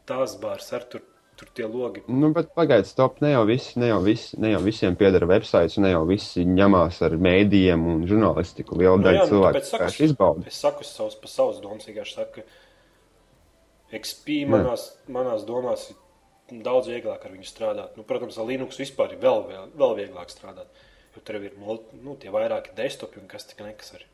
tās 0.09 0.35
bārs 0.41 0.67
ar 0.75 0.83
tur, 0.91 1.05
tur 1.39 1.49
tie 1.55 1.67
logi. 1.67 2.03
Nu, 2.07 2.29
bet 2.35 2.51
pagaidiet, 2.57 2.89
stop. 2.89 3.19
Ne 3.23 3.33
jau, 3.33 3.43
visi, 3.49 3.75
ne, 3.79 3.89
jau 3.91 3.99
visi, 4.03 4.37
ne 4.41 4.53
jau 4.53 4.61
visiem 4.63 4.95
pieder 4.99 5.25
websites, 5.29 5.77
ne 5.83 5.91
jau 5.91 6.03
visi 6.09 6.45
ņemās 6.47 7.01
ar 7.05 7.17
mēdījiem 7.27 7.83
un 7.91 8.05
žurnālistiku. 8.09 8.77
Liela 8.79 8.97
Nu, 8.99 9.05
daļa 9.07 9.23
nu, 9.23 9.27
cilvēku 9.33 9.61
saku, 9.61 9.75
vienkārši 9.75 10.07
izbauda. 10.09 10.47
Es 10.51 10.61
saku 10.63 10.87
savus 10.87 11.19
pa 11.21 11.31
savus 11.31 11.61
domas, 11.63 11.87
vienkārši 11.89 12.17
saku, 12.19 12.45
ka 12.45 13.99
XP 14.01 14.41
manās, 14.51 14.87
manās 15.11 15.45
domās 15.47 15.89
ir 15.91 16.63
daudz 16.65 16.89
vieglāk 16.91 17.23
ar 17.25 17.35
viņu 17.35 17.47
strādāt. 17.49 17.95
Nu, 17.99 18.07
protams, 18.07 18.39
ar 18.39 18.49
Linux 18.49 18.79
vispār 18.81 19.15
ir 19.15 19.23
vēl, 19.23 19.45
vēl, 19.51 19.71
vēl 19.75 19.95
vieglāk 20.01 20.33
strādāt. 20.33 20.83
Jo 21.15 21.23
tur 21.23 21.39
ir 21.39 21.55
nu, 21.59 22.17
tie 22.19 22.31
vairāki 22.33 22.75
desktopi 22.75 23.21
un 23.21 23.31
kas 23.31 23.47
tik 23.47 23.63
nekas 23.63 23.95
arī. 23.95 24.07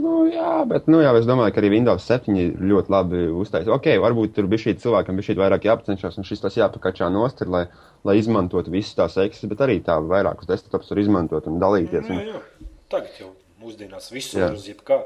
Nu, 0.00 0.12
jā, 0.32 0.52
bet 0.68 0.86
nu, 0.88 1.02
jā, 1.04 1.10
es 1.20 1.26
domāju, 1.28 1.52
ka 1.52 1.60
arī 1.60 1.68
Windows 1.74 2.06
7 2.08 2.36
ir 2.40 2.52
ļoti 2.70 2.92
labi 2.94 3.24
uztaisīts. 3.42 3.72
Ok, 3.74 3.90
varbūt 4.00 4.32
tur 4.38 4.46
bija 4.48 4.62
šī 4.64 4.72
cilvēkam, 4.80 5.18
bija 5.20 5.26
šī 5.28 5.36
vairāk 5.36 5.66
jāpacenšas, 5.68 6.16
un 6.16 6.24
šis 6.24 6.40
tas 6.40 6.56
jāpakačā 6.56 7.10
nost, 7.12 7.42
ir, 7.44 7.50
lai, 7.52 7.66
lai 8.08 8.14
izmantotu 8.16 8.72
visas 8.72 8.96
tās 8.96 9.18
eksis, 9.20 9.44
bet 9.50 9.60
arī 9.66 9.76
tā 9.84 9.98
vairākus 10.00 10.48
desktops 10.48 10.88
var 10.94 11.00
izmantot 11.02 11.48
un 11.50 11.60
dalīties. 11.60 12.08
Jā, 12.08 12.16
Un, 12.16 12.30
jā. 12.32 12.70
Tagad 12.92 13.20
jau 13.20 13.28
mūsdienās 13.62 14.08
visur 14.12 14.40
Jā. 14.40 14.48
uz 14.56 14.64
jebkā. 14.70 14.98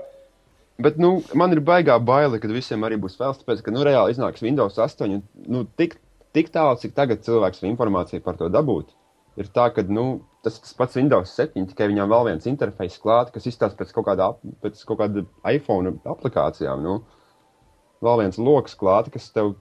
bet 0.79 0.99
nu, 1.03 1.17
man 1.35 1.53
ir 1.53 1.61
baigā 1.67 1.99
baile, 1.99 2.39
ka 2.39 2.49
visiem 2.49 2.87
arī 2.87 2.97
būs 3.01 3.19
vēl, 3.19 3.35
tāpēc, 3.43 3.63
ka 3.67 3.75
nu, 3.75 3.83
reāli 3.87 4.15
iznāks 4.15 4.43
Windows 4.47 4.79
8. 4.79 5.11
Un, 5.19 5.23
nu, 5.51 5.65
tik, 5.77 5.99
tik 6.37 6.51
tālu, 6.55 6.79
cik 6.79 6.95
tagad 6.95 7.27
cilvēks 7.27 7.63
var 7.63 7.71
informāciju 7.73 8.23
par 8.23 8.39
to 8.39 8.49
dabūt, 8.53 8.95
ir 9.41 9.51
tā, 9.55 9.69
ka 9.75 9.85
nu, 9.89 10.07
tas 10.45 10.59
tas 10.63 10.75
pats 10.79 10.97
Windows 10.99 11.35
7, 11.37 11.69
tikai 11.73 11.91
viņam 11.93 12.11
vēl 12.13 12.31
viens 12.31 12.49
interfejs 12.49 12.99
klāt, 13.03 13.33
kas 13.35 13.49
izstāsta 13.51 13.79
pēc 13.81 13.93
kaut 13.97 14.09
kāda, 14.09 14.33
pēc 14.65 14.83
kaut 14.89 15.01
kāda 15.03 15.27
iPhone 15.53 15.97
aplikācijām. 16.09 16.83
Nu, 16.85 16.99
vēl 18.05 18.25
viens 18.25 18.41
lokus 18.41 18.77
klāt, 18.79 19.11
kas 19.15 19.31
tev 19.35 19.55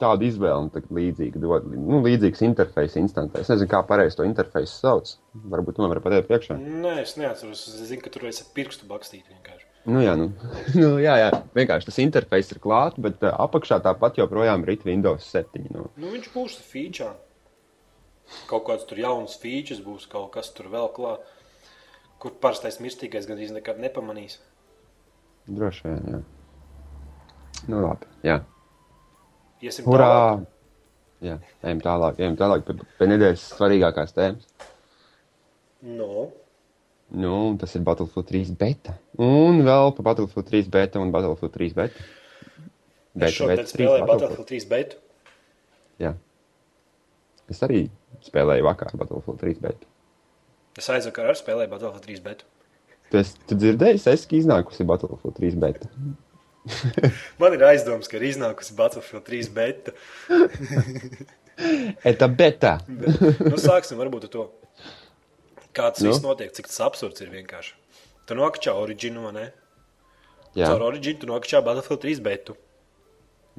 tādu 0.00 0.26
izvēli 0.28 0.82
līdzīgu 0.92 1.40
dod. 1.40 1.68
Nu, 1.72 2.02
līdzīgs 2.04 2.42
interfejs 2.44 2.98
instantē. 3.00 3.40
Es 3.40 3.52
nezinu, 3.52 3.70
kā 3.70 3.80
pareizi 3.88 4.18
to 4.18 4.26
interfeisu 4.28 4.74
sauc. 4.74 5.14
Varbūt 5.52 5.80
man 5.80 5.94
var 5.94 6.02
pateikt 6.04 6.28
priekšā. 6.28 6.58
Nē, 6.60 6.98
es 7.04 7.16
neatceros. 7.20 7.64
Es 7.70 7.88
zinu, 7.88 8.02
ka 8.04 8.12
tur 8.12 8.26
vajag 8.28 8.52
pirkstu 8.56 8.88
bakstīt 8.90 9.24
vienkārši. 9.30 9.64
Nu, 9.86 10.00
jā, 10.02 10.16
nu, 10.18 10.32
nu, 10.80 10.96
jā, 11.00 11.14
jā, 11.22 11.30
vienkārši 11.56 11.88
tas 11.88 12.00
interfejs 12.02 12.50
ir 12.52 12.60
klāts, 12.62 12.98
bet 13.00 13.22
apakšā 13.30 13.78
tāpat 13.84 14.18
joprojām 14.20 14.66
ir 14.66 14.82
Windows 14.84 15.30
7. 15.32 15.68
Nu. 15.70 15.86
Nu, 15.96 16.10
viņš 16.12 16.32
būs 16.34 16.58
feature. 16.66 17.14
Kaut 18.50 18.66
kāds 18.66 18.86
tur 18.88 18.98
jauns 19.00 19.36
features 19.38 19.82
būs, 19.84 20.08
kaut 20.10 20.32
kas 20.34 20.50
tur 20.54 20.70
vēl 20.72 20.90
klāt. 20.96 21.22
Kur 22.22 22.34
parastais 22.42 22.80
mirstīgais 22.82 23.28
gandrīz 23.28 23.52
nekad 23.54 23.78
nepamanīs. 23.82 24.38
Droši 25.46 25.86
vien, 25.86 26.06
jā. 26.10 26.20
Nu, 27.70 27.80
labi. 27.84 28.08
Jā. 28.26 28.40
Iesim 29.62 29.86
Hurā! 29.86 30.08
tālāk. 30.10 30.46
Jā, 31.24 31.36
ejam 31.64 31.78
tālāk, 31.80 32.18
ejam 32.20 32.34
tālāk 32.36 32.66
pie, 32.66 32.74
pie 32.98 33.06
nedēļas 33.08 33.44
svarīgākās 33.54 34.12
tēmas. 34.16 34.50
No. 35.86 36.26
Nu, 37.16 37.32
tas 37.60 37.72
ir 37.78 37.84
Battlefield 37.86 38.26
3 38.28 38.52
beta. 38.58 38.96
Un 39.22 39.62
vēl 39.64 39.94
par 39.96 40.10
Battlefield 40.10 40.50
3 40.50 40.70
beta 40.74 41.00
un 41.00 41.14
Battlefield 41.14 41.54
3 41.54 41.76
beta. 41.78 42.06
Es 43.16 43.36
šodien 43.38 43.64
spēlēju 43.64 44.08
Battlefield 44.10 44.48
3 44.50 44.68
betu. 44.68 44.98
Jā. 46.02 46.12
Es 47.48 47.62
arī 47.64 47.86
spēlēju 48.26 48.66
vakar 48.66 48.92
Battlefield 48.98 49.40
3 49.42 49.60
beta. 49.64 49.88
Es 50.76 50.90
aizvakar 50.92 51.30
arī 51.30 51.38
spēlēju 51.40 51.72
Battlefield 51.72 52.06
3 52.10 52.22
betu. 52.26 52.48
Tu, 53.10 53.20
esi, 53.22 53.36
tu 53.48 53.56
dzirdēji, 53.58 54.00
es 54.00 54.06
esmu 54.10 54.40
iznākusi 54.40 54.86
Battlefield 54.88 55.36
3 55.38 55.58
beta. 55.62 55.90
Man 57.40 57.54
ir 57.54 57.62
aizdoms, 57.68 58.08
ka 58.10 58.18
ir 58.18 58.24
iznākusi 58.32 58.74
Battlefield 58.78 59.26
3 59.28 59.50
beta. 59.54 59.94
Eta 62.10 62.28
beta. 62.28 62.74
nu, 62.88 63.56
sāksim 63.60 63.96
varbūt 64.00 64.26
ar 64.28 64.32
to. 64.34 64.46
Kā 65.76 65.90
tas 65.92 66.02
Nu? 66.04 66.10
viss 66.10 66.24
notiek, 66.24 66.52
cik 66.56 66.68
tas 66.68 66.80
absurds 66.84 67.20
ir 67.24 67.30
vienkārši. 67.32 67.74
Tu 68.26 68.36
nokačā 68.36 68.74
originu, 68.76 69.22
vai 69.28 69.32
ne? 69.36 69.46
Jā, 70.56 70.70
Caur 70.72 70.86
originu 70.90 71.20
tu 71.22 71.28
nokačā 71.30 71.60
Battlefield 71.64 72.02
3 72.04 72.20
betu. 72.24 72.56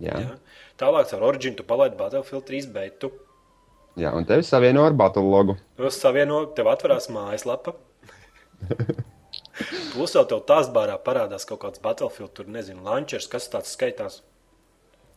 jā, 0.02 0.18
Ja? 0.22 0.36
Tālāk 0.78 1.10
caur 1.10 1.24
originu 1.32 1.58
tu 1.58 1.64
palaidi 1.66 1.98
Battlefield 1.98 2.46
3 2.46 2.68
betu. 2.74 3.10
Jā. 3.98 4.14
Un 4.16 4.26
tevi 4.30 4.46
savieno 4.46 4.86
ar 4.88 4.96
Battle 4.98 5.26
logu. 5.26 5.58
Uz 5.82 5.98
savieno 6.00 6.44
tev 6.58 6.70
atverās 6.72 7.10
mājaslapa. 7.14 7.76
Plus 9.94 10.14
jau 10.14 10.24
tev 10.30 10.44
tās 10.50 10.70
bārā 10.74 10.98
parādās 11.02 11.46
kaut 11.50 11.64
kāds 11.64 11.82
Battlefield, 11.82 12.34
tur 12.38 12.50
nezinu, 12.52 12.84
launchers, 12.86 13.30
kas 13.32 13.50
tāds 13.54 13.74
skaitās. 13.74 14.22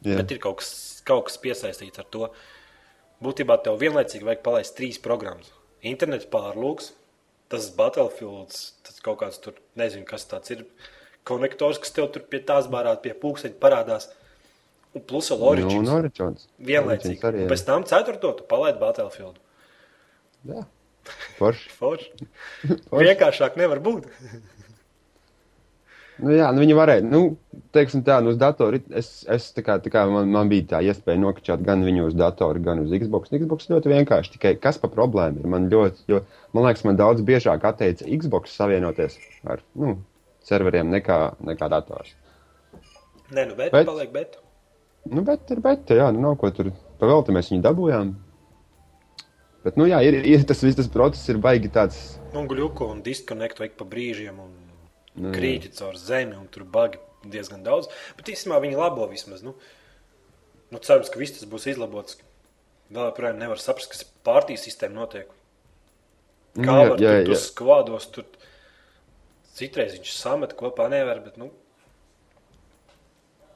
Jā, 0.01 0.17
Bet 0.17 0.33
ir 0.33 0.41
kaut 0.41 0.63
kas, 0.63 0.71
kaut 1.05 1.27
kas 1.29 1.37
piesaistīts 1.43 2.01
ar 2.01 2.09
to. 2.09 2.31
Būtībā 3.21 3.59
tev 3.61 3.77
vienlaicīgi 3.83 4.25
vajag 4.25 4.45
palaist 4.47 4.77
trīs 4.79 4.97
programmas. 5.03 5.51
Internets 5.85 6.29
pārlūks, 6.33 6.95
tas 7.53 7.69
Battlefields, 7.77 8.63
tas 8.87 9.03
kaut 9.05 9.21
kāds 9.21 9.41
tur, 9.45 9.59
nezinu, 9.77 10.07
kas 10.09 10.25
tas 10.31 10.55
ir. 10.55 10.65
Konektors, 11.29 11.83
kas 11.83 11.93
tev 11.93 12.09
tur 12.15 12.25
pie 12.33 12.41
tās 12.49 12.71
bārā, 12.73 12.95
pie 13.03 13.13
pūksteņa 13.13 13.61
parādās. 13.61 14.09
Un 14.99 15.03
plus 15.07 15.29
vēl 15.31 15.39
nu, 15.39 15.49
Origins. 15.53 15.75
un 15.89 15.95
Origins. 15.95 16.47
Vienlaicīgi. 16.59 17.17
Origins 17.21 17.27
Arī, 17.31 17.43
Un 17.45 17.47
jā. 17.47 17.51
pēc 17.53 17.65
tam 17.69 17.85
ceturto 17.87 18.33
tu 18.41 18.47
palaidi 18.51 18.79
Battlefield. 18.83 19.37
jā. 20.51 20.65
Forši. 21.39 21.71
Forši. 21.79 22.27
Vienkāršāk 22.93 23.57
nevar 23.61 23.81
būt. 23.87 24.09
Nu, 26.21 26.35
jā, 26.37 26.51
nu 26.53 26.61
viņi 26.61 26.75
varēja, 26.77 27.01
nu, 27.09 27.21
teiksim 27.73 28.03
tā, 28.05 28.19
nu, 28.21 28.35
uz 28.35 28.37
datora, 28.37 28.77
es, 29.01 29.07
es 29.33 29.47
tā 29.57 29.63
kā, 29.65 29.79
tā 29.81 29.89
kā 29.89 30.03
man, 30.13 30.29
man 30.29 30.51
bija 30.51 30.67
tā 30.75 30.81
iespēja 30.85 31.17
nokačāt 31.23 31.63
gan 31.65 31.81
viņu 31.87 32.11
uz 32.11 32.17
datora, 32.19 32.61
gan 32.61 32.83
uz 32.83 32.93
Xbox. 32.93 33.31
Xbox 33.33 33.71
ļoti 33.73 33.89
vienkārši, 33.95 34.35
tikai 34.35 34.53
kas 34.61 34.77
pa 34.83 34.91
problēma 34.93 35.41
ir? 35.41 35.49
Man 35.49 35.71
ļoti, 35.73 36.05
jo, 36.13 36.21
man 36.53 36.67
liekas, 36.69 36.85
man 36.85 36.99
daudz 37.01 37.25
biežāk 37.25 37.65
atteica 37.71 38.05
Xbox 38.05 38.53
savienoties 38.53 39.17
ar, 39.49 39.63
nu, 39.81 39.95
serveriem 40.45 40.93
nekā, 40.93 41.19
nekā 41.55 41.71
dators. 41.73 42.13
Nē, 43.33 43.47
nu, 43.49 43.57
Bet- 43.57 43.73
bet... 43.73 43.89
paliek 43.89 44.13
bet. 44.13 44.37
Nu, 45.09 45.23
bet 45.25 45.49
ir 45.55 45.63
bet, 45.65 45.89
jā, 45.97 46.11
nu, 46.13 46.21
nav 46.27 46.37
ko 46.41 46.51
tur 46.55 46.73
pavēlti, 47.01 47.33
mēs 47.33 47.49
viņu 47.53 47.65
dabūjām. 47.65 48.11
Bet, 49.65 49.77
nu, 49.81 49.87
jā, 49.89 50.01
ir, 50.05 50.19
ir 50.29 50.45
tas 50.49 50.61
viss, 50.65 50.77
tas 50.77 50.89
process 50.93 51.29
ir 51.33 51.41
baigi 51.41 51.73
tāds, 51.73 52.17
Un 52.31 52.47
gluku 52.47 52.87
un 52.87 53.01
diskonektu 53.03 53.65
vajag 53.65 53.73
pa 53.81 53.85
brīžiem 53.91 54.37
un 54.39 54.53
Nu, 55.19 55.31
jā. 55.31 55.37
krīti 55.37 55.71
caur 55.75 55.97
zemi 55.99 56.37
un 56.39 56.47
tur 56.53 56.65
bagi 56.65 57.01
diezgan 57.27 57.65
daudz. 57.67 57.91
Bet 58.19 58.31
īstenībā 58.33 58.61
viņi 58.63 58.79
labo 58.79 59.07
vismaz. 59.11 59.43
Nu, 59.45 59.57
nu 60.71 60.81
cerams, 60.81 61.11
ka 61.11 61.21
viss 61.21 61.37
tas 61.37 61.49
būs 61.51 61.67
izlabots. 61.73 62.21
Vēl 62.91 63.11
joprojām 63.11 63.39
nevar 63.39 63.61
saprast, 63.63 63.91
kas 63.93 64.07
pārtīs 64.27 64.65
sistēma 64.67 65.03
notiek. 65.03 65.31
Nu, 66.57 66.65
Kā 66.67 66.77
jā, 66.79 66.87
var 66.91 67.03
jā, 67.03 67.17
tur 67.27 67.37
jā. 67.37 67.41
skvādos, 67.43 68.09
tur 68.15 68.27
citreiz 69.55 69.95
viņš 69.99 70.15
samet 70.17 70.57
kopā 70.59 70.89
nevar, 70.91 71.21
bet, 71.23 71.37
nu, 71.39 71.51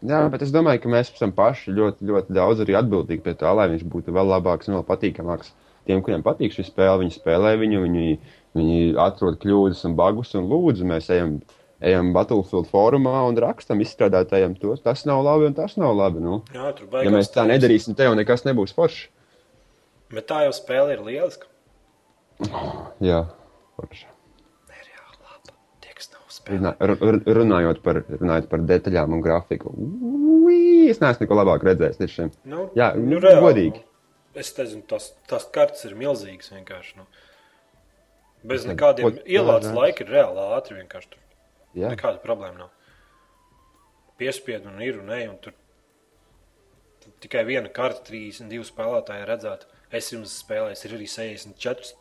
Jā, 0.05 0.21
bet 0.33 0.43
es 0.45 0.53
domāju, 0.53 0.83
ka 0.83 0.91
mēs 0.93 1.13
esam 1.15 1.33
paši 1.33 1.73
ļoti, 1.77 2.05
ļoti 2.09 2.35
daudz 2.37 2.61
arī 2.65 2.75
atbildīgi 2.77 3.23
pie 3.25 3.37
tā, 3.41 3.53
lai 3.57 3.71
viņš 3.73 3.85
būtu 3.89 4.13
vēl 4.13 4.33
labāks 4.35 4.69
un 4.69 4.79
vēl 4.79 4.87
patīkamāks. 4.89 5.53
Tiem, 5.85 6.01
kuriem 6.05 6.25
patīk 6.25 6.53
šī 6.53 6.65
spēle, 6.67 7.03
viņi 7.03 7.15
spēlē 7.19 7.55
viņu, 7.61 7.83
viņi, 7.85 8.17
viņi 8.57 8.79
atrod 9.01 9.37
kļūdas 9.43 9.85
un 9.89 9.97
bagus 9.99 10.33
un 10.37 10.49
lūdzu, 10.49 10.87
mēs 10.89 11.11
ejam, 11.13 11.39
ejam 11.85 12.13
Battlefield 12.17 12.71
fórumā 12.73 13.19
un 13.29 13.41
rakstam 13.45 13.83
izstrādātājiem 13.85 14.57
to. 14.61 14.77
Tas 14.81 15.05
nav 15.09 15.25
labi 15.27 15.51
un 15.51 15.57
tas 15.57 15.77
nav 15.81 15.93
labi. 15.97 16.25
Nu. 16.25 16.41
jā, 16.57 16.73
tur 16.79 17.05
Ja 17.05 17.13
mēs 17.13 17.33
tā 17.33 17.45
nedarīsim, 17.49 17.97
tev 17.99 18.17
nekas 18.17 18.47
nebūs 18.49 18.73
forši. 18.77 19.11
Bet 20.15 20.29
tā 20.31 20.45
jau 20.47 20.55
spēle 20.57 20.97
ir 20.97 21.05
lieliska. 21.05 21.49
Jā, 23.05 23.25
forši. 23.77 24.09
Nereāli 24.69 25.21
laba. 25.21 25.57
Teksts 25.85 26.17
nav 26.17 26.25
spēle. 26.29 26.34
Runā, 26.45 26.75
ru- 26.85 26.99
ru- 27.01 27.35
runājot, 27.39 27.79
par, 27.85 28.03
runājot 28.11 28.49
par 28.51 28.65
detaļām 28.69 29.15
un 29.17 29.23
grafiku. 29.25 29.71
Ui, 29.73 30.89
es 30.93 31.01
neesmu 31.01 31.25
neko 31.25 31.39
labāk 31.39 31.65
redzējis 31.65 32.01
līdz 32.03 32.13
šim. 32.19 32.33
Nu, 32.53 32.67
Jā, 32.77 32.91
nu, 33.01 33.17
reāli, 33.23 33.41
godīgi. 33.47 33.81
Nu, 33.81 34.41
es 34.43 34.51
nezinu, 34.59 34.83
tās, 34.91 35.07
tās 35.31 35.47
kartes 35.55 35.87
ir 35.89 35.95
milzīgas 35.97 36.53
vienkārši. 36.53 36.99
Nu. 37.01 37.07
Bez 38.45 38.67
nekādiem 38.69 39.23
ielādes 39.25 39.73
laika 39.73 40.05
ir 40.05 40.13
reāli 40.19 40.45
ātri 40.59 40.77
vienkārši. 40.83 41.15
Tur. 41.15 41.23
Jā, 41.81 41.95
Nekāda 41.95 42.21
problēma 42.21 42.67
nav. 42.67 42.73
Piespiedu 44.21 44.69
un 44.71 44.83
ir 44.85 45.01
un 45.01 45.09
ej, 45.17 45.25
un 45.33 45.39
tur 45.43 45.55
tikai 47.25 47.43
viena 47.49 47.73
karte, 47.73 48.05
32 48.13 48.69
spēlētāji 48.69 49.25
redzētu. 49.29 49.71
Es 49.95 50.13
jums 50.13 50.37
spēlēju, 50.45 50.77
ir 50.89 50.95
arī 50.99 51.09
64 51.11 51.95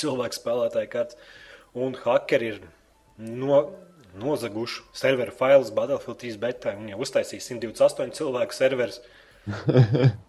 cilvēku 0.00 0.38
spēlētāju 0.40 0.90
kartes. 0.92 1.20
Un 1.78 1.94
hackeri 2.00 2.50
ir 2.54 2.58
no, 3.20 3.60
nozaguši 4.18 4.82
serveru 4.96 5.32
failus 5.36 5.70
Battlefield 5.76 6.18
3 6.22 6.38
betā. 6.42 6.74
Viņi 6.78 6.94
jau 6.94 7.00
uztaisīja 7.06 7.44
128 7.46 8.16
cilvēku 8.18 8.56
serverus. 8.56 9.00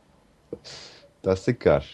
tas 1.25 1.47
ir 1.47 1.57
karš. 1.61 1.89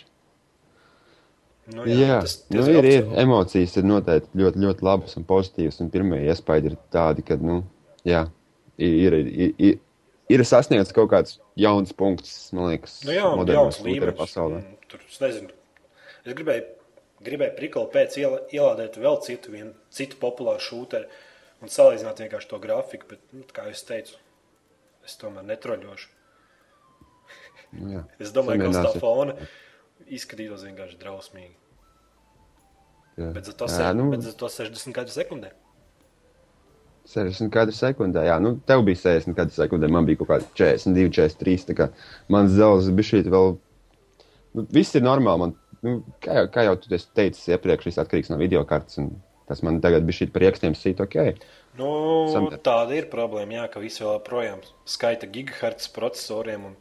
Nu, 1.67 1.84
Jā, 1.84 1.95
jā. 2.00 2.19
tas 2.23 2.38
Nu, 2.47 2.62
diezgan 2.62 2.78
ir, 2.80 2.86
ir. 2.88 3.02
apcēla. 3.02 3.23
Emocijas 3.26 3.73
ir 3.76 3.88
noteikti 3.89 4.39
ļoti, 4.39 4.62
ļoti 4.63 4.86
labas 4.88 5.17
un 5.19 5.26
pozitīvas. 5.28 5.82
Un 5.84 5.89
pirmie 5.91 6.21
iespaidi 6.30 6.71
ir 6.71 6.78
tādi, 6.95 7.26
ka, 7.28 7.36
nu, 7.43 7.58
jā, 8.08 8.21
ir, 8.80 8.93
ir, 9.04 9.17
ir, 9.28 9.52
ir, 9.67 9.82
ir 10.32 10.43
sasniegts 10.47 10.95
kaut 10.95 11.12
kāds 11.12 11.36
jauns 11.60 11.91
punkts, 11.97 12.38
man 12.56 12.69
liekas, 12.71 13.02
Nu, 13.04 13.12
jā, 13.17 13.28
un 13.36 13.52
jauns 13.52 13.82
līmenis. 13.84 14.15
pasaulē. 14.15 14.62
Un 14.63 14.78
Tur, 14.88 15.04
es 15.12 15.19
nezinu, 15.19 15.52
es 16.23 16.38
gribēju, 16.39 16.63
gribēju 17.28 17.58
prikolu 17.60 17.91
pēc 17.91 18.15
ielādēt 18.23 18.95
vēl 19.04 19.19
citu, 19.28 19.52
vien, 19.52 19.73
citu 19.91 20.15
populāru 20.23 20.63
šūteri 20.63 21.10
un 21.62 21.72
salīdzināt 21.74 22.22
vienkārši 22.24 22.52
to 22.52 22.60
grafiku, 22.63 23.12
bet, 23.13 23.24
nu, 23.34 23.46
kā 23.54 23.67
jau 23.67 23.76
es 23.76 23.86
teicu, 23.88 24.17
es 25.08 25.17
tomēr 25.22 25.46
netroļošu. 25.48 26.13
Nu, 27.78 27.93
jā. 27.98 28.04
Es 28.24 28.34
domāju, 28.36 28.63
ka 28.63 28.72
uz 28.72 28.78
tā 28.80 29.02
fona 29.02 29.34
izskatītos 30.08 30.63
vienkārši 30.67 31.00
drausmīgi. 31.02 31.56
Jā. 33.17 33.32
Bet 33.34 33.50
Jā, 33.50 33.67
se, 33.74 33.86
nu, 33.98 34.12
bet 34.13 34.22
za 34.22 34.34
to 34.38 34.50
60 34.54 34.93
kadru 34.93 35.13
sekundē. 35.13 35.52
60 37.08 37.50
kadru 37.54 37.74
sekundē, 37.74 38.26
jā, 38.28 38.36
nu, 38.43 38.58
tev 38.67 38.84
bija 38.86 39.00
60 39.00 39.38
kadru 39.38 39.56
sekundē, 39.56 39.89
man 39.91 40.06
bija 40.08 40.22
kaut 40.22 40.30
kādi 40.34 40.50
42, 40.60 41.10
43. 41.15 41.65
Tā 41.70 41.78
kā 41.80 41.88
mans 42.34 42.54
zelzs 42.54 42.91
bija 42.93 43.10
šī 43.10 43.24
vēl. 43.32 43.56
Nu, 44.58 44.65
viss 44.76 44.96
ir 44.98 45.06
normāli. 45.06 45.43
Man, 45.43 45.56
nu, 45.86 45.96
kā, 46.24 46.41
jau, 46.41 46.50
kā 46.54 46.67
jau 46.67 46.76
tu 46.84 46.93
esi 46.93 47.10
teicis 47.17 47.48
iepriekš, 47.56 47.89
viss 47.89 48.04
atkarīgs 48.04 48.30
no 48.34 48.39
video 48.41 48.63
kartes. 48.70 49.00
un 49.02 49.15
Tas 49.48 49.64
man 49.64 49.80
tagad 49.84 50.04
bija 50.08 50.22
šī 50.22 50.30
par 50.34 50.44
iekšķiem 50.44 50.76
sīt, 50.76 51.02
ok. 51.04 51.18
Nu, 51.80 51.90
Samter. 52.34 52.60
tāda 52.66 52.98
ir 52.98 53.08
problēma, 53.12 53.62
jā, 53.62 53.68
ka 53.72 53.80
visi 53.84 54.04
vēl 54.04 54.18
joprojām 54.18 54.64
skaita 54.90 55.30
gigahertz 55.32 55.88
procesoriem 55.96 56.66
un 56.72 56.74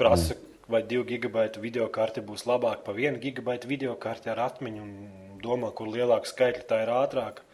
prasa, 0.00 0.34
mm. 0.34 0.62
vai 0.74 0.80
2 0.90 1.04
gigabaitu 1.10 1.62
video 1.62 1.86
karte 1.92 2.24
būs 2.24 2.46
labāka 2.50 2.82
par 2.88 2.98
1 2.98 3.20
gigabaitu 3.22 3.70
video 3.70 3.94
karti 4.00 4.32
ar 4.32 4.42
atmiņu 4.48 4.82
un 4.82 5.38
domā, 5.44 5.70
kur 5.76 5.92
lielāka 5.92 6.30
skaitļa 6.32 6.66
tā 6.66 6.80
ir 6.82 6.92
ātrāka. 6.96 7.46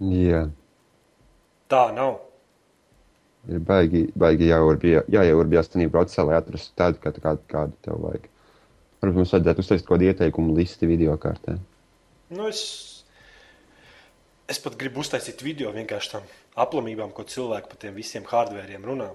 Jā. 0.00 0.46
Tā 1.68 1.84
nav. 1.96 2.22
Ir 3.46 3.60
baigi, 3.62 4.06
baigi 4.18 4.48
jāieurbja 4.48 5.62
8 5.62 5.92
procesā, 5.92 6.24
lai 6.26 6.40
atrastu 6.40 6.72
tādu, 6.78 7.02
kā, 7.02 7.12
kādu, 7.50 7.76
tev 7.84 8.00
vajag. 8.02 8.28
Varbūt 9.02 9.20
mums 9.20 9.32
vajadzētu 9.34 9.62
uztaisīt 9.62 9.86
kaut 9.86 9.98
kādu 9.98 10.08
ieteikumu 10.10 10.56
listi 10.56 10.88
video 10.88 11.14
kartē. 11.20 11.60
Nu, 12.28 12.48
es, 12.50 12.60
es 14.50 14.58
pat 14.62 14.74
gribu 14.80 15.02
uztaisīt 15.04 15.44
video 15.46 15.70
vienkārši 15.74 16.12
tam 16.16 16.26
aplamībām, 16.58 17.12
ko 17.14 17.26
cilvēki 17.28 17.70
par 17.70 17.80
tiem 17.82 17.94
visiem 17.94 18.26
hardvēriem 18.26 18.86
runā. 18.88 19.10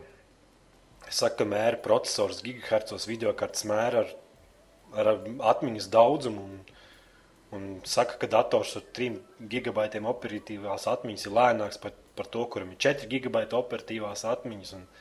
Es 1.10 1.19
saku, 1.19 1.41
ka 1.41 1.50
mēra 1.52 1.82
procesors 1.84 2.39
gigahertzos 2.45 3.08
video 3.10 3.34
kartes 3.36 3.65
mēra 3.67 4.06
ar, 4.06 4.13
ar 4.95 5.12
atmiņas 5.52 5.89
daudzumu 5.91 6.45
un, 6.45 6.60
un 7.58 7.67
saka, 7.84 8.15
ka 8.21 8.32
dators 8.32 8.78
ar 8.80 8.86
3 8.95 9.19
gigabaitiem 9.52 10.08
operatīvās 10.08 10.88
atmiņas 10.93 11.28
ir 11.28 11.36
lēnāks 11.36 11.82
par, 11.84 11.97
par 12.15 12.32
to, 12.32 12.45
kuram 12.54 12.71
ir 12.71 12.80
4 12.88 13.12
gigabaiti 13.12 13.60
operatīvās 13.60 14.28
atmiņas. 14.36 14.76
Un, 14.80 14.91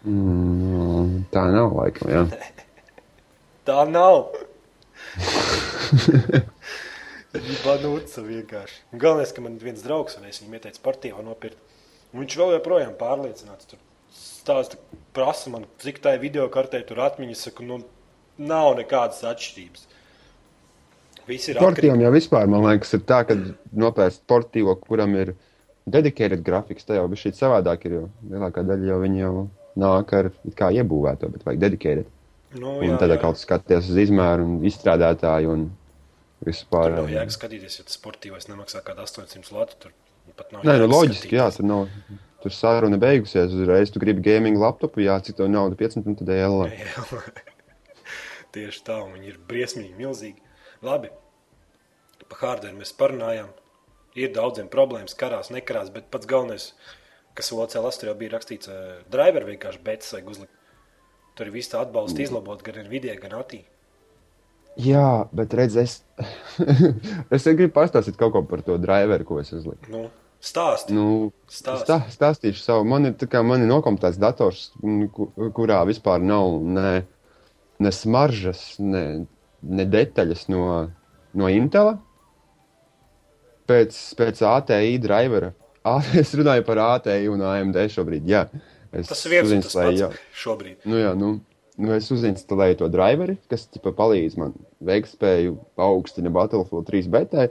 Mm, 0.00 1.26
tā 1.28 1.42
nav 1.52 1.74
laikam, 1.76 2.08
jā. 2.08 2.22
Tā 3.68 3.82
nav. 3.84 4.30
Banūca 7.30 8.24
vienkārši. 8.26 8.80
Un 8.90 9.02
Galvenais, 9.02 9.30
ka 9.34 9.42
man 9.44 9.58
viens 9.62 9.84
draugs, 9.84 10.16
un 10.18 10.26
es 10.26 10.40
viņam 10.42 10.56
ieteicu 10.58 10.80
sportīvā 10.80 11.22
nopirkt. 11.22 11.60
Un 12.10 12.24
viņš 12.24 12.36
vēl 12.40 12.56
joprojām 12.56 12.96
pārliecināts. 12.98 13.68
Tur 13.70 13.78
stāsta, 14.10 14.80
prasa 15.14 15.52
man, 15.52 15.68
cik 15.82 16.00
tā 16.02 16.16
video 16.18 16.48
kartē, 16.50 16.80
tur 16.86 17.04
atmiņas, 17.04 17.44
saku, 17.46 17.66
nu, 17.68 17.78
nav 18.40 18.74
nekādas 18.80 19.22
atšķirības. 19.30 19.86
Sportīvam 21.30 22.00
jau 22.02 22.10
vispār, 22.10 22.48
man 22.50 22.64
liekas, 22.66 22.96
ir 22.96 23.04
tā, 23.06 23.20
ka 23.28 23.36
nopērst 23.78 24.24
sportīvo, 24.24 24.74
kuram 24.82 25.14
ir 25.20 25.36
dedicated 25.86 26.42
grafiks, 26.42 26.88
tā 26.88 26.98
jau 26.98 27.06
bija 27.12 27.28
šī 27.28 27.36
savādāk, 27.38 27.86
ir, 27.86 28.00
jo 28.00 28.06
lielākā 28.32 28.64
daļa 28.66 28.88
jau 28.90 28.96
viņi 29.04 29.22
jau 29.22 29.34
nāk 29.78 30.14
ar 30.18 30.30
kā 30.58 30.72
iebūvēto, 30.74 31.30
bet 31.30 31.46
vajag 31.46 31.62
dedicated. 31.62 32.08
Nu, 32.58 32.80
Un 32.80 32.88
jā, 32.88 32.96
tad 32.98 33.14
kaut 33.22 33.38
kas 33.38 33.44
skaties 33.46 33.92
uz 33.92 34.00
izmēru 34.08 34.42
un 34.42 34.64
izstrādātāju 34.66 35.52
un 35.54 35.68
vispār. 36.46 36.94
Nav 36.96 37.10
jēga 37.12 37.34
skatīties, 37.34 37.78
ja 37.80 37.86
tas 37.88 37.98
sportīvais 37.98 38.48
nemaksā 38.50 38.82
kaut 38.82 38.98
kādu 38.98 39.06
800 39.06 39.54
latu. 39.56 39.78
Tur 39.84 40.36
pat 40.38 40.52
nav 40.54 40.66
Nē, 40.66 40.76
nu 40.82 40.90
loģiski, 40.90 41.34
jā, 41.36 41.48
skatīties. 41.50 41.60
tur 41.60 41.70
nav. 41.70 42.20
Tur 42.40 42.54
saruna 42.56 42.96
beigusies 43.00 43.52
uzreiz. 43.52 43.92
Tu 43.92 44.00
gribi 44.00 44.24
gaming 44.24 44.60
laptopu, 44.60 45.02
jā, 45.04 45.18
cik 45.24 45.36
tev 45.40 45.50
nauda 45.52 45.76
15 45.76 46.06
un 46.08 46.16
tad. 46.16 46.30
Jā. 46.32 46.48
Tieši 48.54 48.84
tā, 48.86 48.96
un 49.04 49.12
viņi 49.14 49.28
ir 49.30 49.40
briesmīgi, 49.50 49.92
milzīgi. 49.98 50.40
Labi, 50.82 51.10
par 52.30 52.40
hardware 52.44 52.78
mēs 52.78 52.94
parunājām. 52.96 53.50
Ir 54.18 54.32
daudziem 54.34 54.66
problēmas, 54.72 55.14
karās, 55.14 55.52
nekarās, 55.54 55.92
bet 55.94 56.08
pats 56.10 56.26
galvenais, 56.26 56.72
kas 57.38 57.52
OCLS 57.54 58.00
tur 58.00 58.10
jau 58.10 58.16
bija 58.18 58.32
rakstīts, 58.34 58.70
uh, 58.72 59.04
driver 59.12 59.46
vienkārši 59.46 59.82
betas 59.86 60.10
vajag 60.16 60.32
uzlikt. 60.32 60.56
Tur 61.38 61.46
ir 61.46 61.54
viss 61.54 61.70
tā 61.70 61.84
atbalsts 61.84 62.18
izlabot 62.24 62.64
gan 62.66 62.80
Nvidia, 62.88 63.14
gan 63.22 63.36
ATI. 63.38 63.60
Jā, 64.78 65.26
bet 65.34 65.54
redz, 65.56 65.76
es, 65.80 65.96
es 67.34 67.46
gribu 67.48 67.72
pastāstīt 67.74 68.18
kaut 68.20 68.34
ko 68.36 68.42
par 68.46 68.62
to 68.66 68.76
driveru, 68.80 69.26
ko 69.26 69.40
es 69.42 69.50
uzliku. 69.56 69.90
Nu, 69.92 70.04
stāsti. 70.44 70.94
Nu, 70.96 71.30
Stāsti. 71.50 71.86
stā, 71.88 71.98
stāstīšu 72.14 72.62
savu. 72.62 72.86
Man 72.88 73.10
ir, 73.10 73.16
man 73.46 73.64
ir 73.64 73.70
nokomptēts 73.70 74.20
dators, 74.20 74.70
kurā 75.56 75.82
vispār 75.88 76.22
nav 76.24 76.60
ne, 76.62 76.92
ne 77.82 77.92
smaržas, 77.94 78.78
ne, 78.80 79.04
ne 79.60 79.88
detaļas 79.90 80.46
no, 80.52 80.64
no 81.36 81.50
Intela. 81.52 81.98
Pēc, 83.70 83.98
pēc 84.18 84.40
ATI 84.46 84.98
drivera. 85.02 85.52
A, 85.90 85.98
es 86.20 86.34
runāju 86.36 86.64
par 86.66 86.78
ATI 86.84 87.30
un 87.32 87.42
AMD 87.46 87.78
šobrīd. 87.92 88.26
Jā. 88.28 88.46
Es 88.92 89.08
Tas 89.08 89.22
ir 89.24 89.36
viens 89.36 89.52
un 89.54 89.62
tas 89.64 89.76
pats 89.78 90.24
šobrīd. 90.36 90.82
Nu, 90.90 90.98
jā, 90.98 91.12
nu, 91.16 91.38
nu 91.80 91.94
es 91.96 92.10
uzinstalēju 92.12 92.80
to 92.82 92.88
driveri, 92.92 93.36
kas 93.50 93.66
tipa, 93.72 93.92
palīdz 93.96 94.36
man 94.40 94.56
veiktspēju 94.86 95.56
paaugstina 95.80 96.32
Battlefield 96.34 96.88
3 96.90 97.08
betai. 97.12 97.46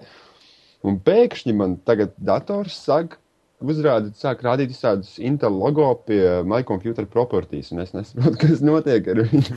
Un 0.86 1.00
pēkšņi 1.04 1.56
man 1.60 1.76
tagad 1.88 2.14
dators 2.24 2.78
sāk 2.86 3.18
uzrādīt, 3.60 4.16
sāk 4.20 4.44
rādīt 4.46 4.72
visādus 4.72 5.18
Intel 5.20 5.58
logo 5.60 5.90
pie 6.08 6.22
My 6.48 6.64
Computer 6.68 7.08
Properties, 7.10 7.74
un 7.74 7.84
es 7.84 7.92
nesaprotu, 7.96 8.40
kas 8.46 8.64
notiek 8.64 9.10
ar 9.12 9.24
viņu. 9.26 9.52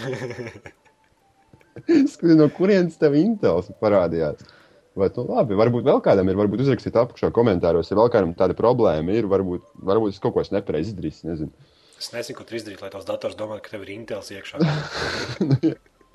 No 2.37 2.49
kurienes 2.53 2.99
tev 3.01 3.15
Intels 3.19 3.71
parādījās? 3.83 4.43
Vai 4.99 5.09
tu 5.09 5.23
labi, 5.25 5.57
varbūt 5.57 5.87
vēl 5.87 6.03
kādam 6.05 6.29
ir, 6.29 6.37
varbūt 6.37 6.67
uzrakstīt 6.67 6.99
apakšā 7.01 7.31
komentāros, 7.33 7.89
ja 7.89 7.97
vēl 7.97 8.11
kādam 8.13 8.35
tāda 8.37 8.53
problēma 8.59 9.15
ir, 9.17 9.25
varbūt, 9.31 9.65
varbūt 9.89 10.13
es 10.13 10.21
kaut 10.21 10.35
ko 10.35 10.43
es 10.45 10.53
nepareizi 10.53 10.93
izdarīju, 10.93 11.31
nezinu. 11.31 11.71
Es 12.03 12.11
nezinu, 12.11 12.35
ko 12.41 12.47
tur 12.49 12.59
izdarīt, 12.59 12.83
lai 12.83 12.91
tavs 12.91 13.07
dators 13.07 13.39
domātu, 13.39 13.63
ka 13.63 13.77
tev 13.77 13.87
ir 13.87 13.95
Intels 13.95 14.33
iekšā. 14.35 14.59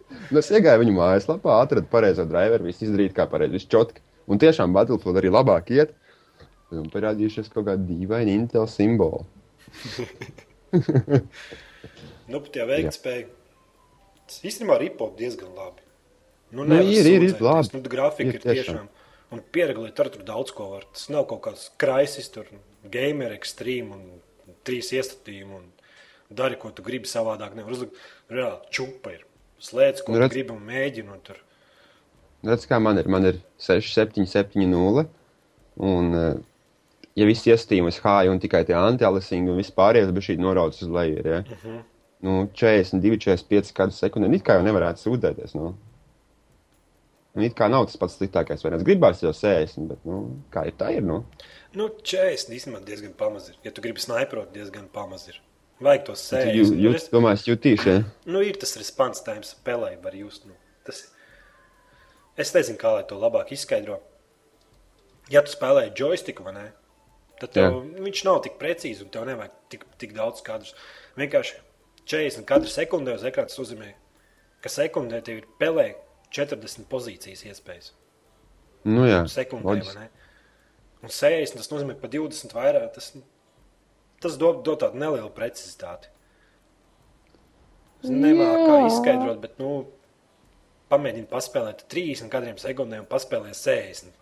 Nu, 0.07 0.39
es 0.39 0.47
iegāju 0.55 0.79
viņu 0.79 0.93
mājaslapā, 0.95 1.57
atradu 1.59 1.87
pareizo 1.91 2.23
driveru, 2.27 2.69
viss 2.69 2.83
izdarīja 2.83 3.11
kā 3.15 3.25
pareizi, 3.27 3.59
čotki. 3.67 3.99
Un 4.31 4.39
tiešām 4.39 4.71
Battlefield 4.75 5.19
arī 5.19 5.31
labāk 5.31 5.71
iet. 5.75 5.91
Un 6.71 6.87
parādījušies 6.91 7.51
kaut 7.51 7.67
kādi 7.67 7.87
dīvaini 7.91 8.35
Intel 8.39 8.67
simboli. 8.71 9.27
Nu, 12.27 12.41
pat 12.43 12.57
jā, 12.59 12.65
veiktspēja. 12.67 13.29
Tas 14.27 14.41
īstenībā 14.43 14.75
ripo 14.81 15.05
diezgan 15.15 15.53
labi. 15.55 15.85
Nu, 16.51 16.65
Nu, 16.67 16.81
ir, 16.83 17.07
ir, 17.07 17.23
ir 17.23 17.43
labi. 17.43 17.71
Nu, 17.71 17.79
grafika 17.87 18.33
Ir 18.33 18.35
ir, 18.35 18.41
ir 18.41 18.57
tiešām. 18.59 18.89
Un 19.31 19.43
pieregulēt 19.55 19.99
ar 20.03 20.09
tur 20.11 20.25
daudz 20.27 20.51
ko 20.55 20.73
var. 20.73 20.83
Tas 20.91 21.07
nav 21.11 21.23
kaut 21.31 21.45
kāds 21.47 21.69
kraisis, 21.79 22.27
tur 22.31 22.51
gamer 22.91 23.31
ekstrēm 23.37 23.93
un 23.95 24.03
trīs 24.67 24.91
iestatījumi. 24.95 25.61
Un 25.61 25.71
dari, 26.29 26.55
ko 26.59 26.71
tu 26.71 26.83
gribi 26.83 27.07
savādāk. 27.07 27.55
Nevar 27.55 27.71
uzlikt. 27.71 27.95
Reāli 28.29 28.71
čupa 28.71 29.13
ir. 29.13 29.23
Slēdz, 29.59 30.03
ko 30.05 30.11
Nu, 30.11 30.19
nu, 30.19 30.23
redz- 30.25 30.33
gribi 30.35 30.51
un 30.53 30.61
mēģini. 30.67 31.09
Un 31.11 31.19
tur. 31.23 31.37
Redz, 32.45 32.67
kā 32.69 32.81
man 32.81 32.97
ir. 32.97 33.07
Man 33.07 33.25
ir 33.25 33.41
6, 33.57 33.93
7, 33.93 34.25
7, 34.27 34.67
0. 34.69 35.07
Un, 35.77 36.13
eh, 36.15 36.35
ja 37.15 37.25
viss 37.25 37.45
iestījums 37.47 37.99
hāja 38.01 38.31
un 38.31 38.39
tikai 38.39 38.63
tie 38.65 38.75
anti-aliasing 38.75 39.49
un 39.49 39.57
viss 39.57 39.71
pārējais 39.71 40.11
bija 40.13 40.27
šī 40.29 40.37
noraudzes 40.39 40.83
uz 40.83 40.89
leju, 40.89 41.19
ir, 41.19 41.25
ja? 41.25 41.39
Uh 41.39 41.63
-huh. 41.65 41.83
nu, 42.21 42.47
42, 42.53 43.17
45 43.17 43.73
kadrus 43.73 43.99
sekundē. 44.01 44.33
It 44.35 44.43
kā 44.43 44.57
jau 44.57 44.63
nevarētu 44.63 45.01
sūdzēties. 45.05 45.55
Nu. 45.55 45.75
Un 47.35 47.43
it 47.43 47.53
kā 47.53 47.69
nav 47.69 47.85
tas 47.85 47.97
pats 47.97 48.17
sliktākais 48.17 48.63
variants. 48.63 48.83
Gribās 48.83 49.21
jau 49.21 49.33
60, 49.33 49.87
bet 49.87 50.05
nu, 50.05 50.41
kā 50.51 50.65
ir 50.67 50.73
tā 50.73 50.91
ir. 50.95 51.03
Nu. 51.03 51.23
Nu, 51.73 51.89
40 51.89 52.49
īstenībā 52.49 52.83
diezgan 52.85 53.13
pamaz 53.13 53.49
ir. 53.49 53.55
Ja 53.63 53.71
tu 53.71 53.81
gribi 53.81 53.99
snaiprot, 53.99 54.51
diezgan 54.53 54.87
pamaz 54.93 55.27
ir. 55.27 55.39
Vajag 55.81 56.05
tos 56.07 56.23
Tu 56.29 56.35
sēžus. 56.35 56.71
jū- 56.71 56.79
Jūs 56.87 57.09
domājat, 57.13 57.45
jutīši, 57.51 57.85
ja? 57.91 58.03
Nu, 58.25 58.41
ir 58.41 58.53
tas 58.57 58.75
response 58.77 59.23
time 59.23 59.41
spēlē, 59.45 60.01
var 60.01 60.11
just. 60.17 60.45
Nu, 60.45 60.53
tas. 60.83 61.03
Es 62.37 62.51
nezinu, 62.53 62.77
kā 62.77 62.93
lai 62.95 63.03
to 63.03 63.15
labāk 63.15 63.51
izskaidro. 63.51 63.99
Ja 65.29 65.41
tu 65.41 65.51
spēlē 65.51 65.93
joystick 65.95 66.39
vai 66.39 66.53
nē, 66.53 66.71
tad 67.39 67.51
tev, 67.53 67.81
viņš 67.99 68.23
nav 68.25 68.41
tik 68.43 68.57
precīzi 68.59 69.01
un 69.03 69.09
tev 69.09 69.25
nevajag 69.25 69.51
tik, 69.69 69.83
tik 69.97 70.13
daudz 70.13 70.41
kadrus. 70.41 70.73
Vienkārši 71.17 71.55
40 72.05 72.45
kadru 72.45 72.67
sekundē 72.71 73.13
uz 73.15 73.23
ekrāna 73.23 73.47
tas 73.49 73.57
nozīmē, 73.59 73.93
ka 74.61 74.69
sekundē 74.69 75.21
tev 75.23 75.37
ir 75.41 75.45
pelē 75.59 75.95
40 76.31 76.85
pozīcijas 76.89 77.43
iespējas. 77.43 77.91
Nu, 78.85 79.03
jā, 79.05 79.23
Sekundē, 79.27 79.83
vai 79.85 79.95
ne? 79.95 80.09
Un 81.03 81.09
60 81.09 81.57
tas 81.57 81.67
nozīmē 81.69 81.99
pa 81.99 82.07
20 82.07 82.53
vairāk. 82.53 82.93
Tas, 82.93 83.11
tas 84.23 84.37
dod, 84.41 84.63
dod 84.65 84.79
tādu 84.83 84.99
nelielu 85.01 85.29
precizitāti. 85.35 86.09
Es 88.03 88.09
nemāku 88.13 88.65
kā 88.69 88.79
izskaidrot, 88.87 89.39
bet 89.41 89.57
nu, 89.61 89.71
pamēģini 90.91 91.27
paspēlēt 91.31 91.85
30 91.91 92.29
kadriem 92.33 92.59
sekundē 92.61 93.01
un 93.01 93.07
paspēlēt 93.09 93.57
60. 93.57 94.13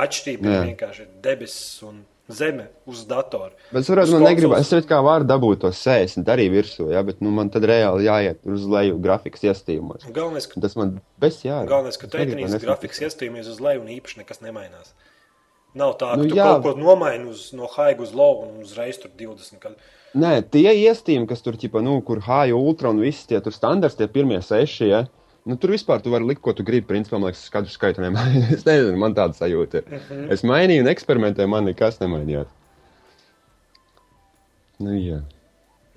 Atšķirība 0.00 0.46
ir 0.50 0.66
vienkārši 0.70 1.06
debesis 1.24 1.80
un 1.86 2.02
zeme 2.30 2.68
uz 2.86 3.02
datora. 3.10 3.50
Bet 3.72 3.82
es 3.82 3.90
varētu, 3.90 4.12
man 4.14 4.22
negribas, 4.28 4.60
konsoles- 4.60 4.66
es 4.68 4.76
redzu, 4.76 4.88
kā 4.92 4.98
varu 5.02 5.26
dabūt 5.26 5.60
to 5.64 5.70
60 5.74 6.28
arī 6.30 6.46
virsū, 6.52 6.90
ja, 6.92 7.02
bet 7.02 7.20
nu, 7.20 7.30
man 7.34 7.50
tad 7.50 7.66
reāli 7.66 8.06
jāiet 8.06 8.38
uz 8.46 8.66
leju 8.70 9.00
grafikas 9.02 9.42
iestījumos. 9.50 10.06
Galvenais, 10.14 10.46
ka, 10.46 10.60
Tas 10.60 10.76
man 10.76 11.00
bez 11.18 11.42
jā. 11.42 11.66
galvenais, 11.66 11.98
ka 11.98 12.06
tu 12.06 12.18
lai 12.18 12.26
grafikas 12.62 13.00
iestījumies 13.00 13.48
uz 13.50 13.58
leju 13.60 13.80
un 13.82 13.88
īpaši 13.88 14.22
nekas 14.22 14.42
nemainās. 14.46 14.92
Nav 15.78 15.94
tā, 16.00 16.14
ka 16.14 16.18
Nu, 16.18 16.26
tu 16.26 16.34
jā. 16.38 16.46
kaut 16.48 16.64
ko 16.64 16.74
nomaini 16.78 17.30
uz, 17.30 17.50
no 17.54 17.68
high 17.70 18.00
uz 18.02 18.12
low 18.16 18.42
un 18.48 18.64
uzreiz 18.64 18.98
tur 18.98 19.12
20. 19.16 19.58
Kad... 19.62 19.76
Nē, 20.18 20.40
tie 20.50 20.72
iestījumi, 20.74 21.28
kas 21.30 21.44
tur, 21.44 21.54
ķipa, 21.60 21.82
nu, 21.86 22.00
kur 22.02 22.22
HI 22.26 22.54
ultra 22.56 22.90
un 22.90 22.98
viss 23.02 23.28
tie 23.30 23.38
tur 23.44 23.54
standarts, 23.54 23.98
tie 23.98 24.08
pirmie 24.10 24.40
seši, 24.42 24.88
ja, 24.90 25.04
nu, 25.46 25.54
tur 25.60 25.70
vispār 25.70 26.02
tu 26.02 26.10
vari 26.10 26.26
likt, 26.26 26.42
ko 26.42 26.54
tu 26.56 26.66
gribi, 26.66 26.88
principā, 26.88 27.20
man 27.20 27.30
liekas, 27.30 27.44
skatu 27.46 27.70
skaitu 27.70 28.02
nemainīt. 28.02 28.50
Es 28.58 28.66
nezinu, 28.66 28.96
man 28.98 29.14
tāda 29.14 29.38
sajūta 29.38 29.84
ir. 29.84 29.86
Uh 29.86 30.08
-huh. 30.08 30.24
Es 30.34 30.42
mainīju 30.42 30.82
un 30.82 30.90
eksperimentēju, 30.90 31.52
man 31.54 31.70
nekas 31.70 32.00
nemainījās. 32.02 32.50
Nu, 34.80 34.96
jā. 34.96 35.20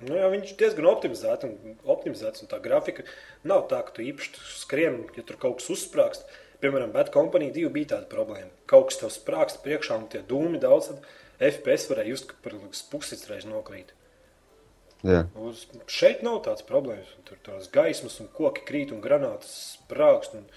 Nu, 0.04 0.14
jā, 0.18 0.26
viņš 0.28 0.50
ir 0.52 0.56
diezgan 0.60 0.86
optimizēts 0.90 1.46
un, 1.46 1.76
optimizēts, 1.88 2.42
un 2.44 2.50
tā 2.50 2.58
grafika 2.60 3.02
nav 3.42 3.68
tā, 3.70 3.80
ka 3.86 3.94
tu 3.96 4.02
īpaši 4.04 4.42
skrien, 4.60 5.04
ja 5.16 5.22
tur 5.24 5.38
kaut 5.40 5.58
kas 5.58 5.70
uzsprāgst. 5.72 6.26
Piemēram, 6.64 6.94
Bad 6.94 7.10
Company 7.12 7.50
2 7.52 7.68
bija 7.74 7.90
tāda 7.90 8.08
problēma. 8.08 8.48
Kaut 8.70 8.88
kas 8.88 9.02
tev 9.02 9.10
sprāgst 9.12 9.60
priekšā, 9.64 9.98
un 10.00 10.06
tie 10.12 10.22
dūmi 10.24 10.60
daudz, 10.62 10.88
tad 10.94 11.50
FPS 11.52 11.90
varēja 11.90 12.14
just, 12.14 12.30
ka 12.30 12.38
par 12.44 12.56
pusis 12.92 13.26
reiz 13.28 13.44
nokrīt. 13.44 13.92
jā. 15.04 15.26
Uz, 15.36 15.66
šeit 15.92 16.22
nav 16.24 16.40
tāds 16.46 16.64
problēmas. 16.64 17.10
Tur 17.28 17.42
tās 17.44 17.68
gaismas 17.74 18.16
un 18.24 18.32
koki 18.32 18.64
krīt 18.64 18.94
un 18.96 19.04
granātas 19.04 19.52
sprāgst, 19.74 20.38
un, 20.40 20.48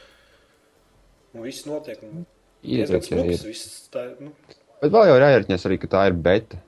un 1.35 1.43
viss 1.43 1.67
notiek. 1.67 1.99
Un, 2.07 2.23
diezgan 2.63 3.03
jā, 3.03 3.09
smuks, 3.11 3.43
viss 3.49 3.91
tā, 3.91 4.07
nu, 4.23 4.31
Bet 4.77 4.93
vēl 4.93 5.07
jau 5.09 5.17
ir 5.17 5.23
jāierķinās 5.25 5.63
arī, 5.67 5.77
ka 5.81 5.89
tā 5.89 6.07
ir 6.07 6.17
beta. 6.21 6.59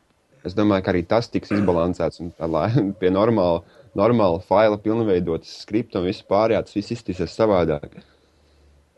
Es 0.47 0.55
domāju, 0.57 0.83
ka 0.83 0.93
arī 0.93 1.03
tas 1.05 1.27
tiks 1.29 1.51
izbalansēts 1.53 2.21
un 2.23 2.31
tā, 2.33 2.47
lai 2.49 2.69
pie 2.99 3.11
normāla, 3.13 3.61
normāla 3.97 4.43
faila 4.43 4.79
pilnveidotas 4.81 5.59
skripta 5.63 6.01
un 6.01 6.07
viss 6.09 6.25
pārējā, 6.25 6.63
tas 6.65 6.75
viss 6.75 6.95
iztīsies 6.95 7.35
savādāk. 7.37 7.99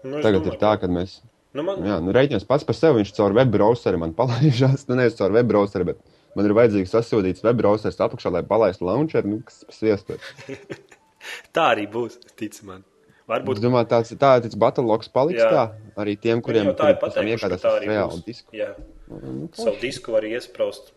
Nu, 0.04 0.22
Tagad 0.24 0.42
domāju, 0.42 0.54
ir 0.56 0.62
tā, 0.62 0.74
ka 0.82 0.90
mēs, 0.92 1.20
Nu, 1.54 1.66
man, 1.68 1.82
jā, 1.84 1.98
nu, 2.00 2.14
reiķinās 2.16 2.46
pats 2.48 2.64
par 2.64 2.78
sevi, 2.78 3.02
viņš 3.02 3.10
caur 3.18 3.34
web 3.36 3.50
browseri 3.52 3.98
man 4.00 4.14
palaižās, 4.20 4.86
nu, 4.88 4.96
nevis 5.00 5.18
caur 5.20 5.34
web 5.36 5.50
browseri, 5.52 5.90
bet 5.92 6.00
man 6.38 6.48
ir 6.48 6.54
vajadzīgs 6.56 6.94
sasūtīts 6.96 7.44
web 7.44 7.58
browseris 7.60 8.00
apakšā, 8.00 8.32
lai 8.32 8.44
palaistu 8.48 8.88
launcheru, 8.88 9.34
nu, 9.34 9.42
kas 9.48 9.66
sviestot. 9.76 10.24
Tā 11.56 11.68
arī 11.76 11.84
būs, 11.92 12.16
tic 12.40 12.56
man. 12.66 12.86
Varbūt 13.30 13.60
Es 13.60 13.64
domāju, 13.64 13.88
tāds, 13.92 14.10
tāds 14.20 14.56
batalogs 14.60 15.08
paliks 15.14 15.40
Jā. 15.40 15.50
tā 15.54 16.02
arī 16.02 16.16
tiem, 16.20 16.40
kuriem 16.44 16.72
tā 16.76 16.90
ir 16.92 16.98
pateikuši, 17.00 17.52
ka 17.54 17.60
tā 17.62 17.76
arī 17.78 17.92
reālu 17.92 18.18
būs. 18.18 18.26
disku. 18.26 18.56
Jā, 18.58 18.72
Nu, 19.12 19.50
savu 19.52 19.76
disku 19.82 20.14
var 20.16 20.24
iesprāst 20.24 20.94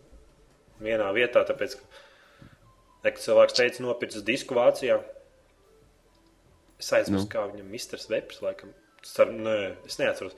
vienā 0.82 1.08
vietā, 1.16 1.42
tāpēc, 1.46 1.74
ka 1.80 3.10
Ek, 3.10 3.18
cilvēks 3.20 3.56
teica, 3.58 3.82
nopircis 3.84 4.22
disku 4.24 4.54
Vācijā. 4.56 5.00
Es 6.80 6.88
aizmirsu, 6.96 7.26
nu. 7.26 7.30
kā 7.34 7.42
viņam 7.50 7.66
Mistrs 7.74 8.06
Veps, 8.08 8.38
laikam. 8.40 8.70
Tas 9.04 9.20
Ar, 9.24 9.32
nē, 9.46 9.56
es 9.88 9.98
neatceros. 10.00 10.36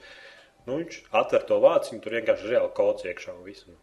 Nu, 0.67 0.77
viņš 0.81 1.01
atver 1.15 1.45
to 1.47 1.59
vāciņu, 1.63 2.01
tur 2.03 2.17
vienkārši 2.17 2.51
reāli 2.51 2.73
kods 2.75 3.07
iekšā 3.07 3.35
un 3.35 3.45
visu. 3.47 3.77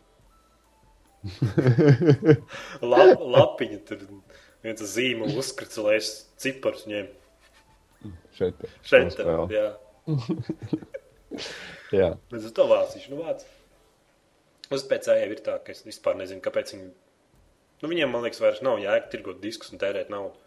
Lap, 2.84 3.22
lapiņa 3.36 3.78
tur 3.88 4.02
viens 4.64 4.84
zīme 4.92 5.30
uzkrits, 5.32 5.80
lai 5.80 5.96
es 6.00 6.10
ciparus 6.40 6.84
ņēmu. 6.90 8.12
Šeit, 8.36 8.60
Šeit, 8.84 9.16
tā 9.16 9.38
jā. 9.54 9.68
Jā. 11.94 12.10
Bet 12.30 12.44
uz 12.44 12.52
to 12.54 12.66
vāciņu, 12.70 13.10
nu 13.14 13.22
vāc. 13.24 13.44
Uz 14.74 14.84
pēcējiem 14.90 15.32
ir 15.34 15.42
tā, 15.44 15.56
ka 15.64 15.72
es 15.74 15.84
vispār 15.86 16.16
nezinu, 16.18 16.42
kāpēc 16.44 16.74
viņi. 16.74 16.90
Nu, 17.82 17.90
viņiem, 17.90 18.10
man 18.10 18.24
liekas, 18.24 18.40
vairs 18.42 18.62
nav 18.64 18.80
jēga 18.82 19.10
tirgot 19.12 19.40
diskus 19.42 19.72
un 19.74 19.80
tērēt 19.82 20.12
naudu. 20.12 20.43